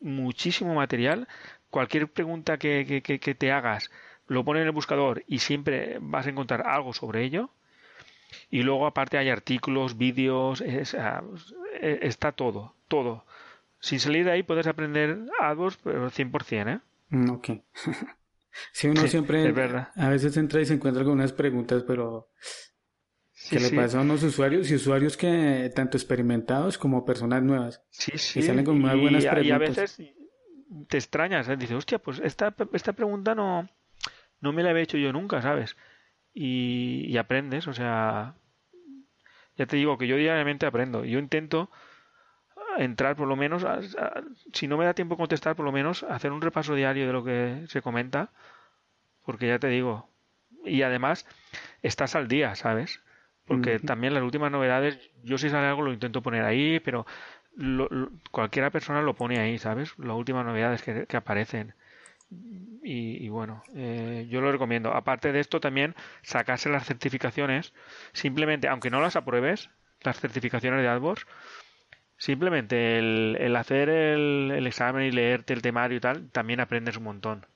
muchísimo 0.00 0.74
material. 0.74 1.26
Cualquier 1.70 2.08
pregunta 2.08 2.58
que, 2.58 2.84
que, 2.86 3.02
que- 3.02 3.18
que 3.18 3.34
te 3.34 3.50
hagas, 3.50 3.90
lo 4.26 4.44
pones 4.44 4.62
en 4.62 4.66
el 4.68 4.72
buscador 4.72 5.22
y 5.26 5.38
siempre 5.40 5.98
vas 6.00 6.26
a 6.26 6.30
encontrar 6.30 6.66
algo 6.66 6.92
sobre 6.92 7.22
ello. 7.24 7.50
Y 8.50 8.62
luego 8.62 8.86
aparte 8.86 9.18
hay 9.18 9.28
artículos, 9.28 9.96
vídeos, 9.96 10.60
es- 10.60 10.94
ah, 10.94 11.22
eh, 11.80 12.00
está 12.02 12.32
todo, 12.32 12.74
todo. 12.88 13.24
Sin 13.80 14.00
salir 14.00 14.24
de 14.24 14.32
ahí 14.32 14.42
puedes 14.42 14.66
aprender 14.66 15.18
AdWords, 15.40 15.78
pero 15.84 16.10
100%, 16.10 16.68
¿eh? 16.70 16.80
Mm, 17.10 17.30
ok. 17.30 17.48
Sí, 18.72 18.86
uno 18.86 19.02
Sí, 19.02 19.08
siempre 19.08 19.48
es 19.48 19.54
verdad. 19.54 19.88
a 19.96 20.08
veces 20.08 20.36
entra 20.36 20.60
y 20.60 20.64
se 20.66 20.74
encuentra 20.74 21.02
con 21.02 21.14
unas 21.14 21.32
preguntas, 21.32 21.82
pero 21.84 22.30
Sí, 23.32 23.56
que 23.56 23.60
le 23.60 23.68
sí. 23.68 23.76
pasa 23.76 23.98
a 23.98 24.02
unos 24.02 24.22
usuarios 24.22 24.70
y 24.70 24.76
usuarios 24.76 25.16
que 25.16 25.72
tanto 25.74 25.96
experimentados 25.96 26.78
como 26.78 27.04
personas 27.04 27.42
nuevas. 27.42 27.82
Sí, 27.90 28.16
sí. 28.16 28.42
salen 28.42 28.64
con 28.64 28.80
muy 28.80 29.00
buenas 29.00 29.24
y, 29.24 29.26
y 29.26 29.28
a 29.28 29.34
preguntas. 29.58 29.76
veces 29.98 29.98
te 30.88 30.96
extrañas, 30.96 31.48
¿eh? 31.48 31.56
Dices, 31.56 31.76
hostia, 31.76 31.98
pues 31.98 32.20
esta, 32.20 32.54
esta 32.72 32.92
pregunta 32.92 33.34
no, 33.34 33.68
no 34.44 34.52
me 34.52 34.62
la 34.62 34.70
había 34.70 34.82
hecho 34.82 34.98
yo 34.98 35.12
nunca, 35.12 35.42
¿sabes? 35.42 35.76
Y, 36.34 37.06
y 37.08 37.16
aprendes, 37.16 37.66
o 37.68 37.72
sea, 37.74 38.34
ya 39.56 39.66
te 39.66 39.76
digo 39.76 39.98
que 39.98 40.06
yo 40.06 40.16
diariamente 40.16 40.66
aprendo. 40.66 41.04
Yo 41.04 41.18
intento 41.18 41.70
entrar 42.78 43.14
por 43.16 43.28
lo 43.28 43.36
menos, 43.36 43.64
a- 43.64 43.74
a- 43.78 44.22
si 44.52 44.66
no 44.66 44.76
me 44.76 44.84
da 44.84 44.94
tiempo 44.94 45.16
contestar, 45.16 45.54
por 45.56 45.64
lo 45.64 45.72
menos 45.72 46.02
hacer 46.04 46.32
un 46.32 46.42
repaso 46.42 46.74
diario 46.74 47.06
de 47.06 47.12
lo 47.12 47.24
que 47.24 47.64
se 47.68 47.82
comenta, 47.82 48.30
porque 49.24 49.46
ya 49.48 49.58
te 49.58 49.68
digo, 49.68 50.08
y 50.64 50.82
además 50.82 51.26
estás 51.82 52.14
al 52.16 52.28
día, 52.28 52.54
¿sabes? 52.56 53.00
Porque 53.46 53.78
también 53.86 54.14
las 54.14 54.22
últimas 54.22 54.50
novedades, 54.50 54.98
yo 55.22 55.38
si 55.38 55.50
sale 55.50 55.66
algo 55.66 55.82
lo 55.82 55.92
intento 55.92 56.22
poner 56.22 56.44
ahí, 56.44 56.80
pero 56.80 57.06
cualquiera 58.30 58.70
persona 58.70 59.02
lo 59.02 59.14
pone 59.14 59.38
ahí, 59.38 59.58
¿sabes? 59.58 59.96
Las 59.98 60.16
últimas 60.16 60.44
novedades 60.44 60.82
que, 60.82 61.06
que 61.06 61.16
aparecen. 61.16 61.74
Y, 62.86 63.30
bueno, 63.30 63.62
eh, 63.74 64.26
yo 64.28 64.42
lo 64.42 64.52
recomiendo. 64.52 64.92
Aparte 64.92 65.32
de 65.32 65.40
esto, 65.40 65.58
también 65.58 65.94
sacarse 66.22 66.68
las 66.68 66.86
certificaciones, 66.86 67.72
simplemente, 68.12 68.68
aunque 68.68 68.90
no 68.90 69.00
las 69.00 69.16
apruebes, 69.16 69.70
las 70.02 70.20
certificaciones 70.20 70.82
de 70.82 70.88
AdWords, 70.88 71.26
simplemente 72.18 72.98
el, 72.98 73.56
hacer 73.56 73.88
el, 73.88 74.66
examen 74.66 75.04
y 75.04 75.12
leerte 75.12 75.54
el 75.54 75.62
temario 75.62 75.96
y 75.96 76.00
tal, 76.00 76.30
también 76.30 76.60
aprendes 76.60 76.98
un 76.98 77.04
montón. 77.04 77.46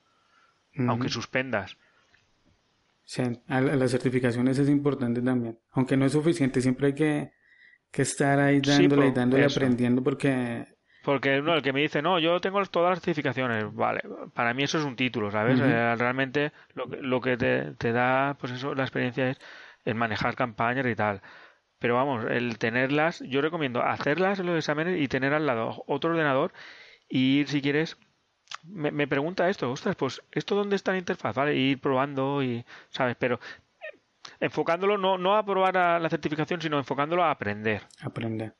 Aunque 0.78 1.08
suspendas. 1.08 1.76
Sí, 3.04 3.22
las 3.48 3.90
certificaciones 3.90 4.58
es 4.58 4.68
importante 4.68 5.20
también. 5.20 5.58
Aunque 5.72 5.96
no 5.96 6.06
es 6.06 6.12
suficiente, 6.12 6.60
siempre 6.60 6.88
hay 6.88 6.94
que, 6.94 7.32
estar 7.92 8.38
ahí 8.38 8.60
dándole 8.60 9.08
y 9.08 9.12
dándole 9.12 9.44
aprendiendo 9.44 10.02
porque 10.02 10.66
porque 11.08 11.40
no, 11.40 11.54
el 11.54 11.62
que 11.62 11.72
me 11.72 11.80
dice, 11.80 12.02
no, 12.02 12.18
yo 12.18 12.38
tengo 12.38 12.62
todas 12.66 12.90
las 12.90 13.00
certificaciones, 13.00 13.74
vale, 13.74 14.02
para 14.34 14.52
mí 14.52 14.64
eso 14.64 14.76
es 14.76 14.84
un 14.84 14.94
título, 14.94 15.30
¿sabes? 15.30 15.58
Eh, 15.58 15.96
realmente 15.96 16.52
lo, 16.74 16.84
lo 16.84 17.22
que 17.22 17.38
te, 17.38 17.72
te, 17.78 17.92
da, 17.92 18.36
pues 18.38 18.52
eso, 18.52 18.74
la 18.74 18.82
experiencia 18.82 19.30
es 19.30 19.38
el 19.86 19.94
manejar 19.94 20.36
campañas 20.36 20.84
y 20.84 20.94
tal. 20.94 21.22
Pero 21.78 21.94
vamos, 21.94 22.26
el 22.28 22.58
tenerlas, 22.58 23.20
yo 23.20 23.40
recomiendo 23.40 23.82
hacerlas 23.82 24.38
en 24.38 24.44
los 24.48 24.58
exámenes 24.58 25.00
y 25.00 25.08
tener 25.08 25.32
al 25.32 25.46
lado 25.46 25.82
otro 25.86 26.10
ordenador 26.10 26.52
y 27.08 27.38
ir, 27.38 27.48
si 27.48 27.62
quieres, 27.62 27.96
me, 28.64 28.90
me 28.90 29.08
pregunta 29.08 29.48
esto, 29.48 29.72
ostras, 29.72 29.96
pues, 29.96 30.22
¿esto 30.30 30.56
dónde 30.56 30.76
está 30.76 30.92
la 30.92 30.98
interfaz? 30.98 31.34
Vale, 31.34 31.54
ir 31.54 31.80
probando 31.80 32.42
y, 32.42 32.66
¿sabes? 32.90 33.16
Pero 33.18 33.40
enfocándolo 34.40 34.98
no, 34.98 35.16
no 35.16 35.38
a 35.38 35.46
probar 35.46 35.74
la 35.74 36.10
certificación, 36.10 36.60
sino 36.60 36.76
enfocándolo 36.76 37.24
a 37.24 37.30
aprender. 37.30 37.84
Aprender. 38.02 38.57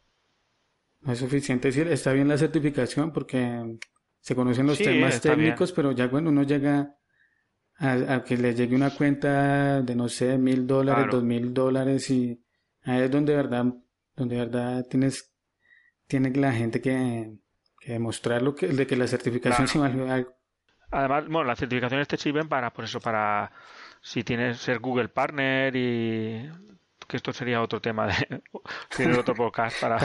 No 1.01 1.13
es 1.13 1.19
suficiente 1.19 1.69
decir, 1.69 1.87
está 1.89 2.13
bien 2.13 2.29
la 2.29 2.39
certificación 2.39 3.13
porque 3.13 3.79
se 4.21 4.35
conocen 4.35 4.67
los 4.67 4.79
temas 4.79 5.21
técnicos, 5.21 5.73
pero 5.73 5.93
ya 5.93 6.11
cuando 6.11 6.31
uno 6.31 6.43
llega 6.43 6.95
a, 7.79 8.25
que 8.25 8.37
le 8.37 8.55
llegue 8.55 8.75
una 8.75 8.91
cuenta 8.91 9.81
de, 9.83 9.95
no 9.95 10.09
sé, 10.09 10.37
mil 10.39 10.67
dólares, 10.67 11.07
dos 11.11 11.23
mil 11.23 11.55
dólares 11.55 12.11
y 12.11 12.43
ahí 12.83 13.03
es 13.03 13.11
donde 13.11 13.33
de 13.33 13.37
verdad, 13.37 13.65
donde 14.17 14.37
verdad 14.37 14.85
tienes, 14.91 15.33
tiene 16.07 16.31
la 16.31 16.53
gente 16.53 16.81
que, 16.81 17.33
que 17.81 17.93
demostrar 17.93 18.43
lo 18.43 18.55
que, 18.55 18.67
de 18.67 18.87
que 18.87 18.97
la 18.97 19.07
certificación 19.07 19.69
sí 19.69 19.79
vale 19.79 20.11
algo. 20.11 20.35
Además, 20.91 21.25
bueno, 21.29 21.45
las 21.45 21.59
certificaciones 21.59 22.09
te 22.09 22.17
sirven 22.17 22.49
para, 22.49 22.73
por 22.73 22.85
eso, 22.85 22.99
para 22.99 23.53
si 24.01 24.25
tienes 24.25 24.59
ser 24.59 24.79
Google 24.79 25.09
Partner 25.09 25.75
y 25.77 26.51
que 27.09 27.17
esto 27.17 27.33
sería 27.33 27.63
otro 27.63 27.81
tema 27.81 28.07
de 28.07 28.43
tiene 28.97 29.17
otro 29.17 29.35
podcast 29.35 29.81
para, 29.81 29.99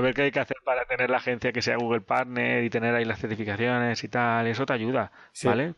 ver 0.00 0.14
qué 0.14 0.22
hay 0.22 0.30
que 0.30 0.40
hacer 0.40 0.58
para 0.62 0.84
tener 0.84 1.10
la 1.10 1.16
agencia 1.16 1.50
que 1.50 1.62
sea 1.62 1.76
Google 1.76 2.02
Partner 2.02 2.62
y 2.62 2.70
tener 2.70 2.94
ahí 2.94 3.06
las 3.06 3.18
certificaciones 3.18 4.04
y 4.04 4.08
tal, 4.08 4.46
eso 4.46 4.66
te 4.66 4.74
ayuda, 4.74 5.10
¿vale? 5.42 5.74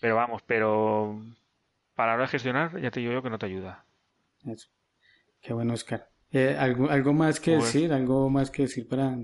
Pero 0.00 0.14
vamos, 0.14 0.42
pero 0.46 1.20
para 1.94 2.12
ahora 2.12 2.28
gestionar 2.28 2.80
ya 2.80 2.90
te 2.90 3.00
digo 3.00 3.12
yo 3.12 3.22
que 3.22 3.30
no 3.30 3.38
te 3.38 3.46
ayuda. 3.46 3.84
Eso. 4.46 4.70
Qué 5.42 5.52
bueno, 5.52 5.74
Oscar. 5.74 6.08
Eh, 6.30 6.56
¿algo, 6.58 6.88
¿Algo 6.88 7.12
más 7.12 7.40
que 7.40 7.56
pues 7.56 7.72
decir? 7.72 7.92
¿Algo 7.92 8.30
más 8.30 8.50
que 8.50 8.62
decir 8.62 8.88
para, 8.88 9.18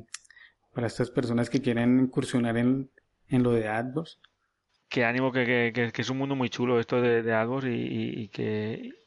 para 0.74 0.88
estas 0.88 1.10
personas 1.10 1.48
que 1.48 1.62
quieren 1.62 2.00
incursionar 2.00 2.56
en, 2.56 2.90
en 3.28 3.42
lo 3.44 3.52
de 3.52 3.68
AdWords? 3.68 4.18
Que 4.88 5.04
ánimo, 5.04 5.30
que, 5.30 5.72
que, 5.72 5.92
que, 5.92 6.02
es 6.02 6.10
un 6.10 6.18
mundo 6.18 6.34
muy 6.34 6.48
chulo 6.48 6.80
esto 6.80 7.00
de, 7.00 7.22
de 7.22 7.32
AdWords 7.32 7.66
y, 7.68 8.22
y 8.22 8.28
que 8.28 9.05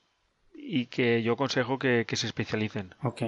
y 0.62 0.88
que 0.88 1.24
yo 1.24 1.34
aconsejo 1.34 1.80
que, 1.80 2.06
se 2.12 2.28
especialicen. 2.28 2.96
Ok. 3.04 3.24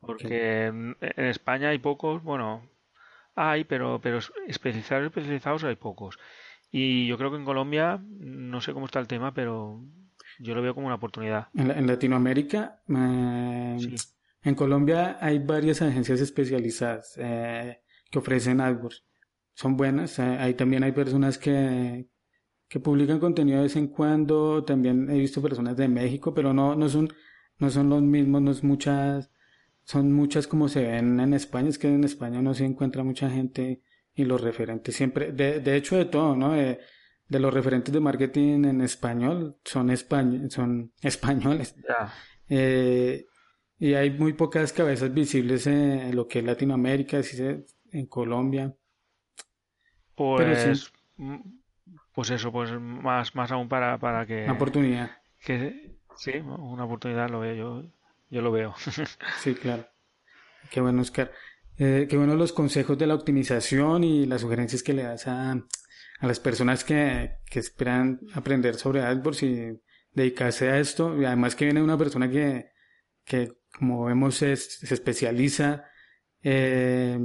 Porque 0.00 0.66
En, 0.66 0.96
España 1.00 1.70
hay 1.70 1.78
pocos, 1.78 2.22
bueno, 2.22 2.68
hay, 3.34 3.64
pero, 3.64 4.00
pero 4.02 4.18
especializados, 4.48 5.06
especializados 5.06 5.64
hay 5.64 5.76
pocos. 5.76 6.18
Y 6.70 7.06
yo 7.06 7.16
creo 7.18 7.30
que 7.30 7.36
en 7.36 7.44
Colombia, 7.44 8.02
no 8.08 8.60
sé 8.60 8.72
cómo 8.72 8.86
está 8.86 8.98
el 8.98 9.06
tema, 9.06 9.32
pero 9.32 9.80
yo 10.40 10.54
lo 10.54 10.62
veo 10.62 10.74
como 10.74 10.86
una 10.86 10.96
oportunidad. 10.96 11.48
En, 11.54 11.86
Latinoamérica, 11.86 12.80
eh, 12.88 13.76
en 14.42 14.54
Colombia 14.54 15.18
hay 15.20 15.38
varias 15.38 15.82
agencias 15.82 16.20
especializadas 16.20 17.14
eh, 17.18 17.82
que 18.10 18.18
ofrecen 18.18 18.60
AdWords. 18.60 19.04
Son 19.54 19.76
buenas. 19.76 20.18
Eh, 20.18 20.22
ahí 20.22 20.54
también 20.54 20.82
hay 20.82 20.92
personas 20.92 21.38
que, 21.38 22.06
que 22.72 22.80
publican 22.80 23.20
contenido 23.20 23.58
de 23.58 23.64
vez 23.64 23.76
en 23.76 23.88
cuando. 23.88 24.64
También 24.64 25.10
he 25.10 25.18
visto 25.18 25.42
personas 25.42 25.76
de 25.76 25.88
México, 25.88 26.32
pero 26.32 26.54
no, 26.54 26.74
no 26.74 26.88
son, 26.88 27.12
no 27.58 27.68
son 27.68 27.90
los 27.90 28.00
mismos, 28.00 28.40
no 28.40 28.50
es 28.50 28.64
muchas, 28.64 29.30
son 29.84 30.10
muchas 30.10 30.46
como 30.46 30.68
se 30.68 30.82
ven 30.82 31.20
en 31.20 31.34
España. 31.34 31.68
Es 31.68 31.78
que 31.78 31.88
en 31.88 32.02
España 32.02 32.40
no 32.40 32.54
se 32.54 32.64
encuentra 32.64 33.04
mucha 33.04 33.28
gente 33.28 33.82
y 34.14 34.24
los 34.24 34.40
referentes 34.40 34.96
siempre, 34.96 35.32
de, 35.32 35.60
de 35.60 35.76
hecho 35.76 35.96
de 35.96 36.06
todo, 36.06 36.34
¿no? 36.34 36.52
De, 36.52 36.80
los 37.28 37.52
referentes 37.52 37.92
de 37.92 38.00
marketing 38.00 38.64
en 38.64 38.80
español 38.80 39.58
son, 39.64 39.90
españ 39.90 40.48
son 40.48 40.92
españoles. 41.02 41.74
Eh, 42.48 43.26
y 43.78 43.92
hay 43.92 44.12
muy 44.12 44.32
pocas 44.32 44.72
cabezas 44.72 45.12
visibles 45.12 45.66
en 45.66 46.16
lo 46.16 46.26
que 46.26 46.38
es 46.38 46.44
Latinoamérica, 46.46 47.20
en 47.90 48.06
Colombia. 48.06 48.74
Pues 50.14 50.90
pues 52.14 52.30
eso, 52.30 52.52
pues 52.52 52.70
más, 52.78 53.34
más 53.34 53.50
aún 53.50 53.68
para, 53.68 53.98
para 53.98 54.26
que... 54.26 54.44
Una 54.44 54.54
oportunidad. 54.54 55.10
Que, 55.40 55.96
sí, 56.16 56.32
una 56.38 56.84
oportunidad 56.84 57.30
lo 57.30 57.40
veo 57.40 57.54
yo, 57.54 57.90
yo 58.30 58.42
lo 58.42 58.52
veo. 58.52 58.74
sí, 59.40 59.54
claro. 59.54 59.86
Qué 60.70 60.80
bueno, 60.80 61.02
Oscar. 61.02 61.32
Eh, 61.78 62.06
qué 62.08 62.16
bueno 62.16 62.34
los 62.34 62.52
consejos 62.52 62.98
de 62.98 63.06
la 63.06 63.14
optimización 63.14 64.04
y 64.04 64.26
las 64.26 64.42
sugerencias 64.42 64.82
que 64.82 64.92
le 64.92 65.04
das 65.04 65.26
a, 65.26 65.52
a 65.52 66.26
las 66.26 66.38
personas 66.38 66.84
que, 66.84 67.38
que 67.46 67.58
esperan 67.58 68.20
aprender 68.34 68.76
sobre 68.76 69.02
AdWords 69.02 69.42
y 69.42 69.80
dedicarse 70.12 70.68
a 70.68 70.78
esto. 70.78 71.20
Y 71.20 71.24
además 71.24 71.56
que 71.56 71.64
viene 71.64 71.82
una 71.82 71.98
persona 71.98 72.30
que, 72.30 72.70
que 73.24 73.52
como 73.76 74.04
vemos, 74.04 74.36
se 74.36 74.52
especializa, 74.52 75.86
eh, 76.42 77.18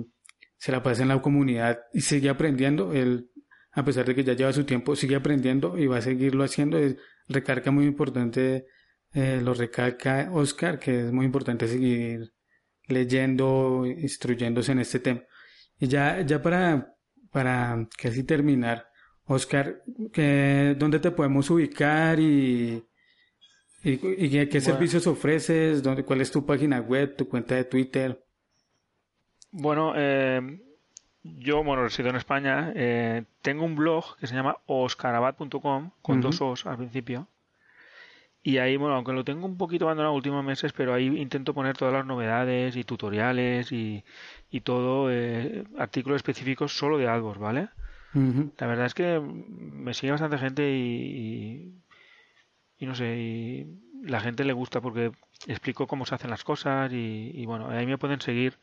se 0.55 0.71
la 0.71 0.81
pasa 0.81 1.03
en 1.03 1.09
la 1.09 1.21
comunidad 1.21 1.79
y 1.93 2.01
sigue 2.01 2.29
aprendiendo. 2.29 2.93
Él 2.93 3.29
a 3.77 3.85
pesar 3.85 4.05
de 4.05 4.15
que 4.15 4.23
ya 4.23 4.33
lleva 4.33 4.51
su 4.51 4.63
tiempo, 4.63 4.95
sigue 4.95 5.15
aprendiendo 5.15 5.77
y 5.77 5.85
va 5.85 5.97
a 5.97 6.01
seguirlo 6.01 6.43
haciendo. 6.43 6.79
Es, 6.79 6.97
recarga 7.27 7.69
muy 7.71 7.85
importante, 7.85 8.65
eh, 9.13 9.39
lo 9.43 9.53
recarga 9.53 10.31
Oscar, 10.33 10.79
que 10.79 11.05
es 11.05 11.11
muy 11.11 11.27
importante 11.27 11.67
seguir 11.67 12.33
leyendo, 12.87 13.85
instruyéndose 13.85 14.71
en 14.71 14.79
este 14.79 14.99
tema. 14.99 15.21
Y 15.79 15.87
ya, 15.87 16.21
ya 16.21 16.41
para, 16.41 16.95
para 17.31 17.87
casi 17.95 18.23
terminar, 18.23 18.87
Oscar, 19.25 19.83
¿dónde 19.85 20.99
te 20.99 21.11
podemos 21.11 21.47
ubicar 21.51 22.19
y, 22.19 22.83
y, 23.83 24.47
qué 24.47 24.59
servicios 24.59 25.05
ofreces? 25.05 25.83
¿Dónde, 25.83 26.03
¿Cuál 26.03 26.21
es 26.21 26.31
tu 26.31 26.43
página 26.47 26.79
web, 26.79 27.15
tu 27.15 27.29
cuenta 27.29 27.53
de 27.53 27.65
Twitter? 27.65 28.25
Bueno, 29.51 29.93
eh, 29.95 30.41
yo, 31.39 31.63
bueno, 31.63 31.83
resido 31.83 32.09
en 32.09 32.15
España, 32.15 32.71
eh, 32.75 33.23
tengo 33.41 33.65
un 33.65 33.75
blog 33.75 34.17
que 34.17 34.27
se 34.27 34.35
llama 34.35 34.57
oscarabat.com, 34.65 35.91
con 36.01 36.21
dos 36.21 36.41
os 36.41 36.65
al 36.65 36.77
principio. 36.77 37.27
Y 38.43 38.59
ahí, 38.59 38.77
bueno, 38.77 38.95
aunque 38.95 39.11
lo 39.11 39.25
tengo 39.25 39.45
un 39.45 39.57
poquito 39.57 39.85
abandonado 39.85 40.13
los 40.13 40.19
últimos 40.19 40.43
meses, 40.43 40.71
pero 40.71 40.93
ahí 40.93 41.07
intento 41.19 41.53
poner 41.53 41.75
todas 41.75 41.93
las 41.93 42.05
novedades 42.05 42.77
y 42.77 42.83
tutoriales 42.85 43.71
y, 43.71 44.05
y 44.49 44.61
todo, 44.61 45.11
eh, 45.11 45.65
artículos 45.77 46.17
específicos 46.17 46.77
solo 46.77 46.97
de 46.97 47.07
AdWords, 47.07 47.39
¿vale? 47.39 47.69
La 48.57 48.67
verdad 48.67 48.85
es 48.85 48.93
que 48.93 49.19
me 49.19 49.93
sigue 49.93 50.11
bastante 50.11 50.37
gente 50.37 50.71
y, 50.71 51.73
y, 52.79 52.85
no 52.85 52.95
sé, 52.95 53.17
y 53.17 53.67
la 54.03 54.21
gente 54.21 54.45
le 54.45 54.53
gusta 54.53 54.79
porque 54.79 55.11
explico 55.45 55.85
cómo 55.87 56.05
se 56.05 56.15
hacen 56.15 56.29
las 56.29 56.43
cosas 56.43 56.91
y, 56.93 57.31
y 57.33 57.45
bueno, 57.45 57.69
ahí 57.69 57.85
me 57.85 57.97
pueden 57.97 58.21
seguir. 58.21 58.57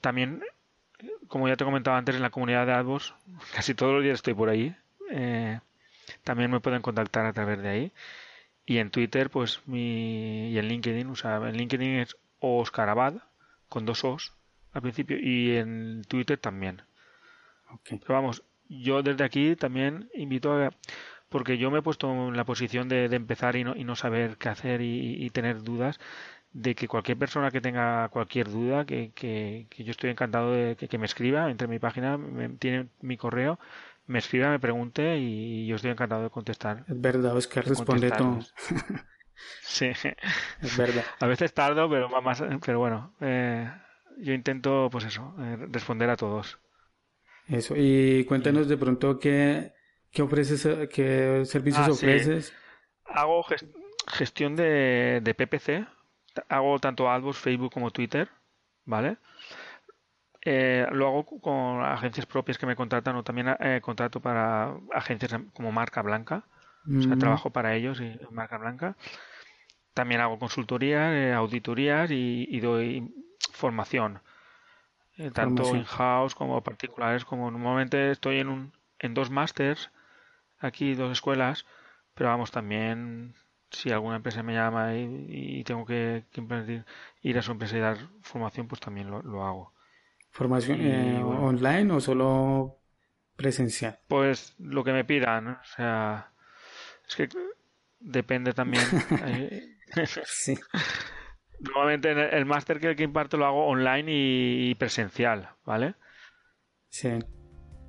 También 0.00 0.42
como 1.28 1.48
ya 1.48 1.56
te 1.56 1.64
comentaba 1.64 1.98
antes, 1.98 2.14
en 2.14 2.22
la 2.22 2.30
comunidad 2.30 2.66
de 2.66 2.72
AdWords, 2.72 3.14
casi 3.54 3.74
todos 3.74 3.94
los 3.94 4.02
días 4.02 4.14
estoy 4.16 4.34
por 4.34 4.48
ahí. 4.48 4.74
Eh, 5.10 5.60
también 6.24 6.50
me 6.50 6.60
pueden 6.60 6.82
contactar 6.82 7.26
a 7.26 7.32
través 7.32 7.62
de 7.62 7.68
ahí. 7.68 7.92
Y 8.64 8.78
en 8.78 8.90
Twitter, 8.90 9.30
pues, 9.30 9.62
mi, 9.66 10.50
y 10.50 10.58
en 10.58 10.68
LinkedIn, 10.68 11.08
o 11.08 11.16
sea, 11.16 11.36
en 11.36 11.56
LinkedIn 11.56 12.00
es 12.00 12.16
Oscarabad, 12.40 13.14
con 13.68 13.86
dos 13.86 14.04
Os 14.04 14.34
al 14.72 14.82
principio, 14.82 15.16
y 15.18 15.56
en 15.56 16.02
Twitter 16.06 16.36
también. 16.36 16.82
Pero 17.88 18.14
vamos, 18.14 18.42
yo 18.68 19.02
desde 19.02 19.24
aquí 19.24 19.56
también 19.56 20.10
invito 20.14 20.52
a... 20.52 20.70
Porque 21.30 21.58
yo 21.58 21.70
me 21.70 21.78
he 21.78 21.82
puesto 21.82 22.10
en 22.28 22.36
la 22.36 22.44
posición 22.44 22.88
de, 22.88 23.06
empezar 23.06 23.56
y 23.56 23.64
no, 23.64 23.74
y 23.74 23.84
no 23.84 23.96
saber 23.96 24.36
qué 24.36 24.48
hacer 24.48 24.80
y 24.82 25.28
tener 25.30 25.62
dudas 25.62 25.98
de 26.56 26.74
que 26.74 26.88
cualquier 26.88 27.18
persona 27.18 27.50
que 27.50 27.60
tenga 27.60 28.08
cualquier 28.08 28.48
duda, 28.48 28.86
que, 28.86 29.12
que, 29.14 29.66
yo 29.76 29.90
estoy 29.90 30.08
encantado 30.08 30.52
de 30.52 30.74
que, 30.74 30.98
me 30.98 31.04
escriba, 31.04 31.50
entre 31.50 31.68
mi 31.68 31.78
página, 31.78 32.18
tiene 32.58 32.88
mi 33.02 33.18
correo, 33.18 33.58
me 34.06 34.20
escriba, 34.20 34.48
me 34.48 34.58
pregunte 34.58 35.18
y 35.18 35.66
yo 35.66 35.76
estoy 35.76 35.90
encantado 35.90 36.22
de 36.22 36.30
contestar. 36.30 36.84
Es 36.88 36.98
verdad, 36.98 37.36
es 37.36 37.46
que 37.46 37.60
responde 37.60 38.10
todo. 38.10 38.38
sí, 39.60 39.90
es 40.62 40.76
verdad. 40.78 41.04
A 41.20 41.26
veces 41.26 41.52
tardo, 41.52 41.90
pero 41.90 42.08
más, 42.22 42.42
pero 42.64 42.78
bueno, 42.78 43.12
eh, 43.20 43.70
yo 44.16 44.32
intento, 44.32 44.88
pues 44.90 45.04
eso, 45.04 45.34
eh, 45.38 45.58
responder 45.70 46.08
a 46.08 46.16
todos. 46.16 46.58
Eso, 47.48 47.74
y 47.76 48.24
cuéntanos 48.24 48.66
de 48.66 48.78
pronto 48.78 49.18
qué, 49.18 49.74
qué 50.10 50.22
ofreces, 50.22 50.88
qué 50.88 51.42
servicios 51.44 51.86
ah, 51.86 51.92
ofreces. 51.92 52.54
Hago 53.04 53.44
gestión 54.08 54.56
de, 54.56 55.20
de 55.22 55.34
PPC, 55.34 55.95
hago 56.48 56.78
tanto 56.78 57.10
AdWords, 57.10 57.38
Facebook 57.38 57.72
como 57.72 57.90
Twitter, 57.90 58.28
¿vale? 58.84 59.18
Eh, 60.42 60.86
lo 60.92 61.08
hago 61.08 61.24
con 61.40 61.84
agencias 61.84 62.26
propias 62.26 62.56
que 62.56 62.66
me 62.66 62.76
contratan 62.76 63.16
o 63.16 63.24
también 63.24 63.56
eh, 63.58 63.80
contrato 63.82 64.20
para 64.20 64.76
agencias 64.94 65.40
como 65.52 65.72
marca 65.72 66.02
blanca. 66.02 66.44
O 66.86 67.02
sea, 67.02 67.16
mm. 67.16 67.18
trabajo 67.18 67.50
para 67.50 67.74
ellos 67.74 68.00
y 68.00 68.16
marca 68.30 68.58
blanca. 68.58 68.96
También 69.92 70.20
hago 70.20 70.38
consultoría, 70.38 71.12
eh, 71.12 71.34
auditorías 71.34 72.10
y, 72.12 72.60
doy 72.60 73.12
formación. 73.52 74.20
Eh, 75.16 75.30
tanto 75.32 75.74
in-house 75.74 76.34
como 76.34 76.62
particulares. 76.62 77.24
Como 77.24 77.50
normalmente 77.50 78.12
estoy 78.12 78.38
en, 78.38 78.48
un, 78.48 78.72
en 78.98 79.14
dos 79.14 79.30
másters, 79.30 79.90
aquí 80.58 80.94
dos 80.94 81.10
escuelas, 81.10 81.66
pero 82.14 82.30
vamos, 82.30 82.50
también 82.50 83.34
si 83.76 83.90
alguna 83.90 84.16
empresa 84.16 84.42
me 84.42 84.54
llama 84.54 84.94
y, 84.94 85.62
tengo 85.64 85.84
que, 85.84 86.24
ir 87.22 87.38
a 87.38 87.42
su 87.42 87.52
empresa 87.52 87.76
y 87.76 87.80
dar 87.80 87.98
formación, 88.22 88.66
pues 88.68 88.80
también 88.80 89.10
lo, 89.10 89.44
hago. 89.44 89.74
¿Formación 90.30 90.80
eh, 90.80 91.22
online 91.22 91.92
o 91.92 92.00
solo 92.00 92.78
presencial? 93.36 93.98
Pues 94.08 94.54
lo 94.58 94.82
que 94.82 94.92
me 94.92 95.04
pidan, 95.04 95.48
o 95.48 95.64
sea, 95.64 96.30
es 97.06 97.16
que 97.16 97.28
depende 98.00 98.52
también. 98.52 98.84
sí. 100.24 100.58
Normalmente 101.60 102.12
el, 102.12 102.18
el 102.18 102.44
máster 102.46 102.80
que, 102.80 102.96
que 102.96 103.04
imparto 103.04 103.36
lo 103.36 103.46
hago 103.46 103.66
online 103.66 104.10
y, 104.10 104.74
presencial, 104.74 105.50
¿vale? 105.64 105.94
Sí. 106.88 107.18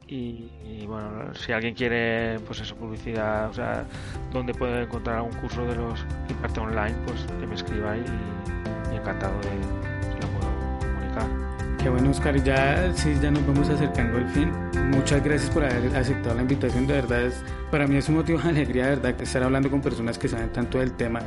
Y, 0.10 0.86
bueno, 0.88 1.34
si 1.36 1.52
alguien 1.52 1.74
quiere, 1.74 2.40
pues 2.46 2.62
eso, 2.62 2.76
publicidad, 2.76 3.50
o 3.50 3.54
sea, 3.54 3.86
dónde 4.32 4.54
puede 4.54 4.84
encontrar 4.84 5.18
algún 5.18 5.34
curso 5.34 5.66
de 5.66 5.76
los 5.76 6.02
que 6.28 6.34
imparte 6.34 6.60
online, 6.62 6.96
pues 7.06 7.26
que 7.40 7.46
me 7.46 7.56
escriba 7.56 7.98
y, 7.98 8.06
y 8.94 8.96
encantado 8.96 9.38
de 9.40 9.50
si 10.10 10.22
lo 10.22 10.28
puedo 10.30 10.80
comunicar. 10.80 11.78
Qué 11.84 11.90
bueno, 11.90 12.10
Oscar. 12.12 12.42
Ya 12.42 12.94
sí, 12.94 13.14
ya 13.22 13.32
nos 13.32 13.46
vamos 13.46 13.70
acercando 13.70 14.18
al 14.18 14.30
fin. 14.30 14.52
Muchas 14.92 15.22
gracias 15.24 15.50
por 15.50 15.66
haber 15.66 15.94
aceptado 15.96 16.36
la 16.36 16.42
invitación. 16.42 16.88
De 16.88 16.94
verdad, 16.94 17.24
es, 17.24 17.44
para 17.70 17.86
mí 17.86 17.98
es 17.98 18.08
un 18.08 18.16
motivo 18.16 18.40
de 18.40 18.50
alegría, 18.50 18.86
de 18.86 18.96
verdad, 18.96 19.22
estar 19.22 19.44
hablando 19.44 19.70
con 19.70 19.82
personas 19.82 20.18
que 20.18 20.30
saben 20.30 20.54
tanto 20.54 20.80
del 20.80 20.94
tema 20.94 21.20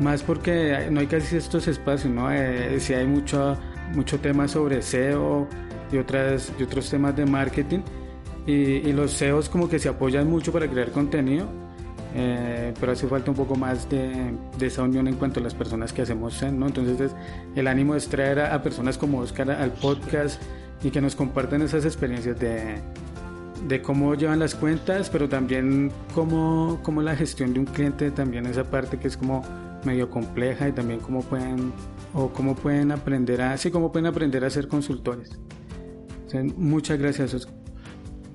más 0.00 0.22
porque 0.22 0.88
no 0.90 1.00
hay 1.00 1.06
casi 1.06 1.36
estos 1.36 1.68
espacios, 1.68 2.12
¿no? 2.12 2.32
Eh, 2.32 2.80
sí 2.80 2.94
hay 2.94 3.06
mucho, 3.06 3.56
mucho 3.94 4.18
tema 4.18 4.48
sobre 4.48 4.82
SEO 4.82 5.46
y, 5.92 5.98
otras, 5.98 6.52
y 6.58 6.62
otros 6.62 6.88
temas 6.90 7.14
de 7.16 7.26
marketing 7.26 7.80
y, 8.50 8.92
los 8.92 9.12
SEOs 9.12 9.48
como 9.48 9.68
que 9.68 9.78
se 9.78 9.88
apoyan 9.88 10.28
mucho 10.28 10.52
para 10.52 10.68
crear 10.68 10.90
contenido, 10.90 11.46
eh, 12.14 12.74
pero 12.78 12.92
hace 12.92 13.06
falta 13.06 13.30
un 13.30 13.36
poco 13.36 13.54
más 13.56 13.88
de, 13.88 14.34
esa 14.60 14.82
unión 14.82 15.08
en 15.08 15.14
cuanto 15.14 15.40
a 15.40 15.42
las 15.42 15.54
personas 15.54 15.92
que 15.92 16.02
hacemos, 16.02 16.42
¿no? 16.42 16.66
Entonces 16.66 17.12
el 17.54 17.66
ánimo 17.66 17.94
es 17.94 18.08
traer 18.08 18.40
a, 18.40 18.62
personas 18.62 18.98
como 18.98 19.18
Oscar 19.18 19.50
al 19.50 19.72
podcast 19.72 20.42
y 20.82 20.90
que 20.90 21.00
nos 21.00 21.14
compartan 21.14 21.62
esas 21.62 21.84
experiencias 21.84 22.38
de, 22.40 22.80
de 23.68 23.82
cómo 23.82 24.14
llevan 24.14 24.38
las 24.38 24.54
cuentas, 24.54 25.10
pero 25.10 25.28
también 25.28 25.92
cómo, 26.14 26.80
cómo 26.82 27.02
la 27.02 27.14
gestión 27.14 27.52
de 27.52 27.60
un 27.60 27.66
cliente, 27.66 28.10
también 28.10 28.46
esa 28.46 28.64
parte 28.64 28.98
que 28.98 29.08
es 29.08 29.16
como 29.16 29.42
medio 29.84 30.10
compleja 30.10 30.68
y 30.68 30.72
también 30.72 31.00
cómo 31.00 31.22
pueden 31.22 31.72
o 32.12 32.28
cómo 32.28 32.54
pueden 32.54 32.92
aprender 32.92 33.40
a 33.40 33.56
cómo 33.72 33.92
pueden 33.92 34.06
aprender 34.06 34.44
a 34.44 34.50
ser 34.50 34.68
consultores. 34.68 35.38
muchas 36.56 36.98
gracias. 36.98 37.48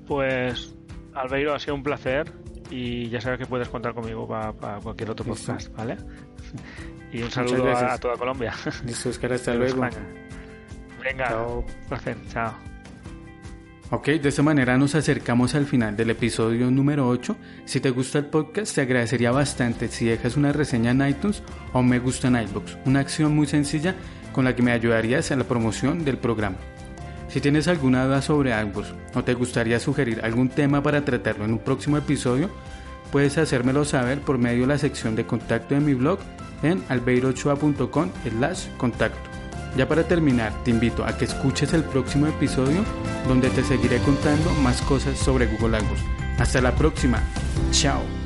Pues 0.06 0.74
Albeiro 1.14 1.54
ha 1.54 1.58
sido 1.58 1.74
un 1.74 1.82
placer 1.82 2.32
y 2.70 3.08
ya 3.08 3.20
sabes 3.20 3.38
que 3.38 3.46
puedes 3.46 3.68
contar 3.68 3.94
conmigo 3.94 4.26
para, 4.26 4.80
cualquier 4.80 5.10
otro 5.10 5.24
podcast, 5.24 5.74
¿vale? 5.74 5.96
Y 7.12 7.22
un 7.22 7.30
saludo 7.30 7.70
a, 7.74 7.96
toda 7.98 8.16
Colombia. 8.16 8.52
Listo, 8.84 9.10
hasta 9.10 9.54
luego. 9.54 9.88
Venga, 11.02 11.28
chao. 11.28 11.64
placer, 11.88 12.16
chao. 12.28 12.52
Ok, 13.90 14.06
de 14.08 14.28
esta 14.28 14.42
manera 14.42 14.76
nos 14.76 14.96
acercamos 14.96 15.54
al 15.54 15.64
final 15.64 15.96
del 15.96 16.10
episodio 16.10 16.68
número 16.70 17.08
8. 17.08 17.36
Si 17.64 17.78
te 17.78 17.90
gusta 17.90 18.18
el 18.18 18.26
podcast, 18.26 18.74
te 18.74 18.80
agradecería 18.80 19.30
bastante 19.30 19.86
si 19.86 20.06
dejas 20.06 20.36
una 20.36 20.52
reseña 20.52 20.90
en 20.90 21.08
iTunes 21.08 21.44
o 21.72 21.82
me 21.82 22.00
gusta 22.00 22.26
en 22.26 22.42
iBox, 22.48 22.76
una 22.84 23.00
acción 23.00 23.36
muy 23.36 23.46
sencilla 23.46 23.94
con 24.32 24.44
la 24.44 24.56
que 24.56 24.62
me 24.62 24.72
ayudarías 24.72 25.30
en 25.30 25.38
la 25.38 25.44
promoción 25.44 26.04
del 26.04 26.18
programa. 26.18 26.56
Si 27.28 27.40
tienes 27.40 27.68
alguna 27.68 28.06
duda 28.06 28.22
sobre 28.22 28.58
iBox 28.62 28.88
o 29.14 29.24
te 29.24 29.34
gustaría 29.34 29.80
sugerir 29.80 30.20
algún 30.22 30.48
tema 30.48 30.82
para 30.82 31.04
tratarlo 31.04 31.44
en 31.44 31.52
un 31.52 31.58
próximo 31.58 31.96
episodio, 31.96 32.50
puedes 33.10 33.36
hacérmelo 33.38 33.84
saber 33.84 34.20
por 34.20 34.38
medio 34.38 34.62
de 34.62 34.68
la 34.68 34.78
sección 34.78 35.16
de 35.16 35.26
contacto 35.26 35.74
de 35.74 35.80
mi 35.80 35.94
blog 35.94 36.18
en 36.62 36.82
albeirochoa.com 36.88 38.10
slash 38.28 38.68
contacto. 38.76 39.30
Ya 39.76 39.86
para 39.86 40.04
terminar, 40.04 40.52
te 40.64 40.70
invito 40.70 41.04
a 41.04 41.16
que 41.18 41.26
escuches 41.26 41.74
el 41.74 41.82
próximo 41.84 42.26
episodio 42.26 42.82
donde 43.28 43.50
te 43.50 43.62
seguiré 43.62 43.98
contando 43.98 44.50
más 44.62 44.80
cosas 44.82 45.18
sobre 45.18 45.46
Google 45.46 45.76
AdWords. 45.76 46.02
Hasta 46.38 46.60
la 46.60 46.74
próxima. 46.74 47.22
Chao. 47.72 48.25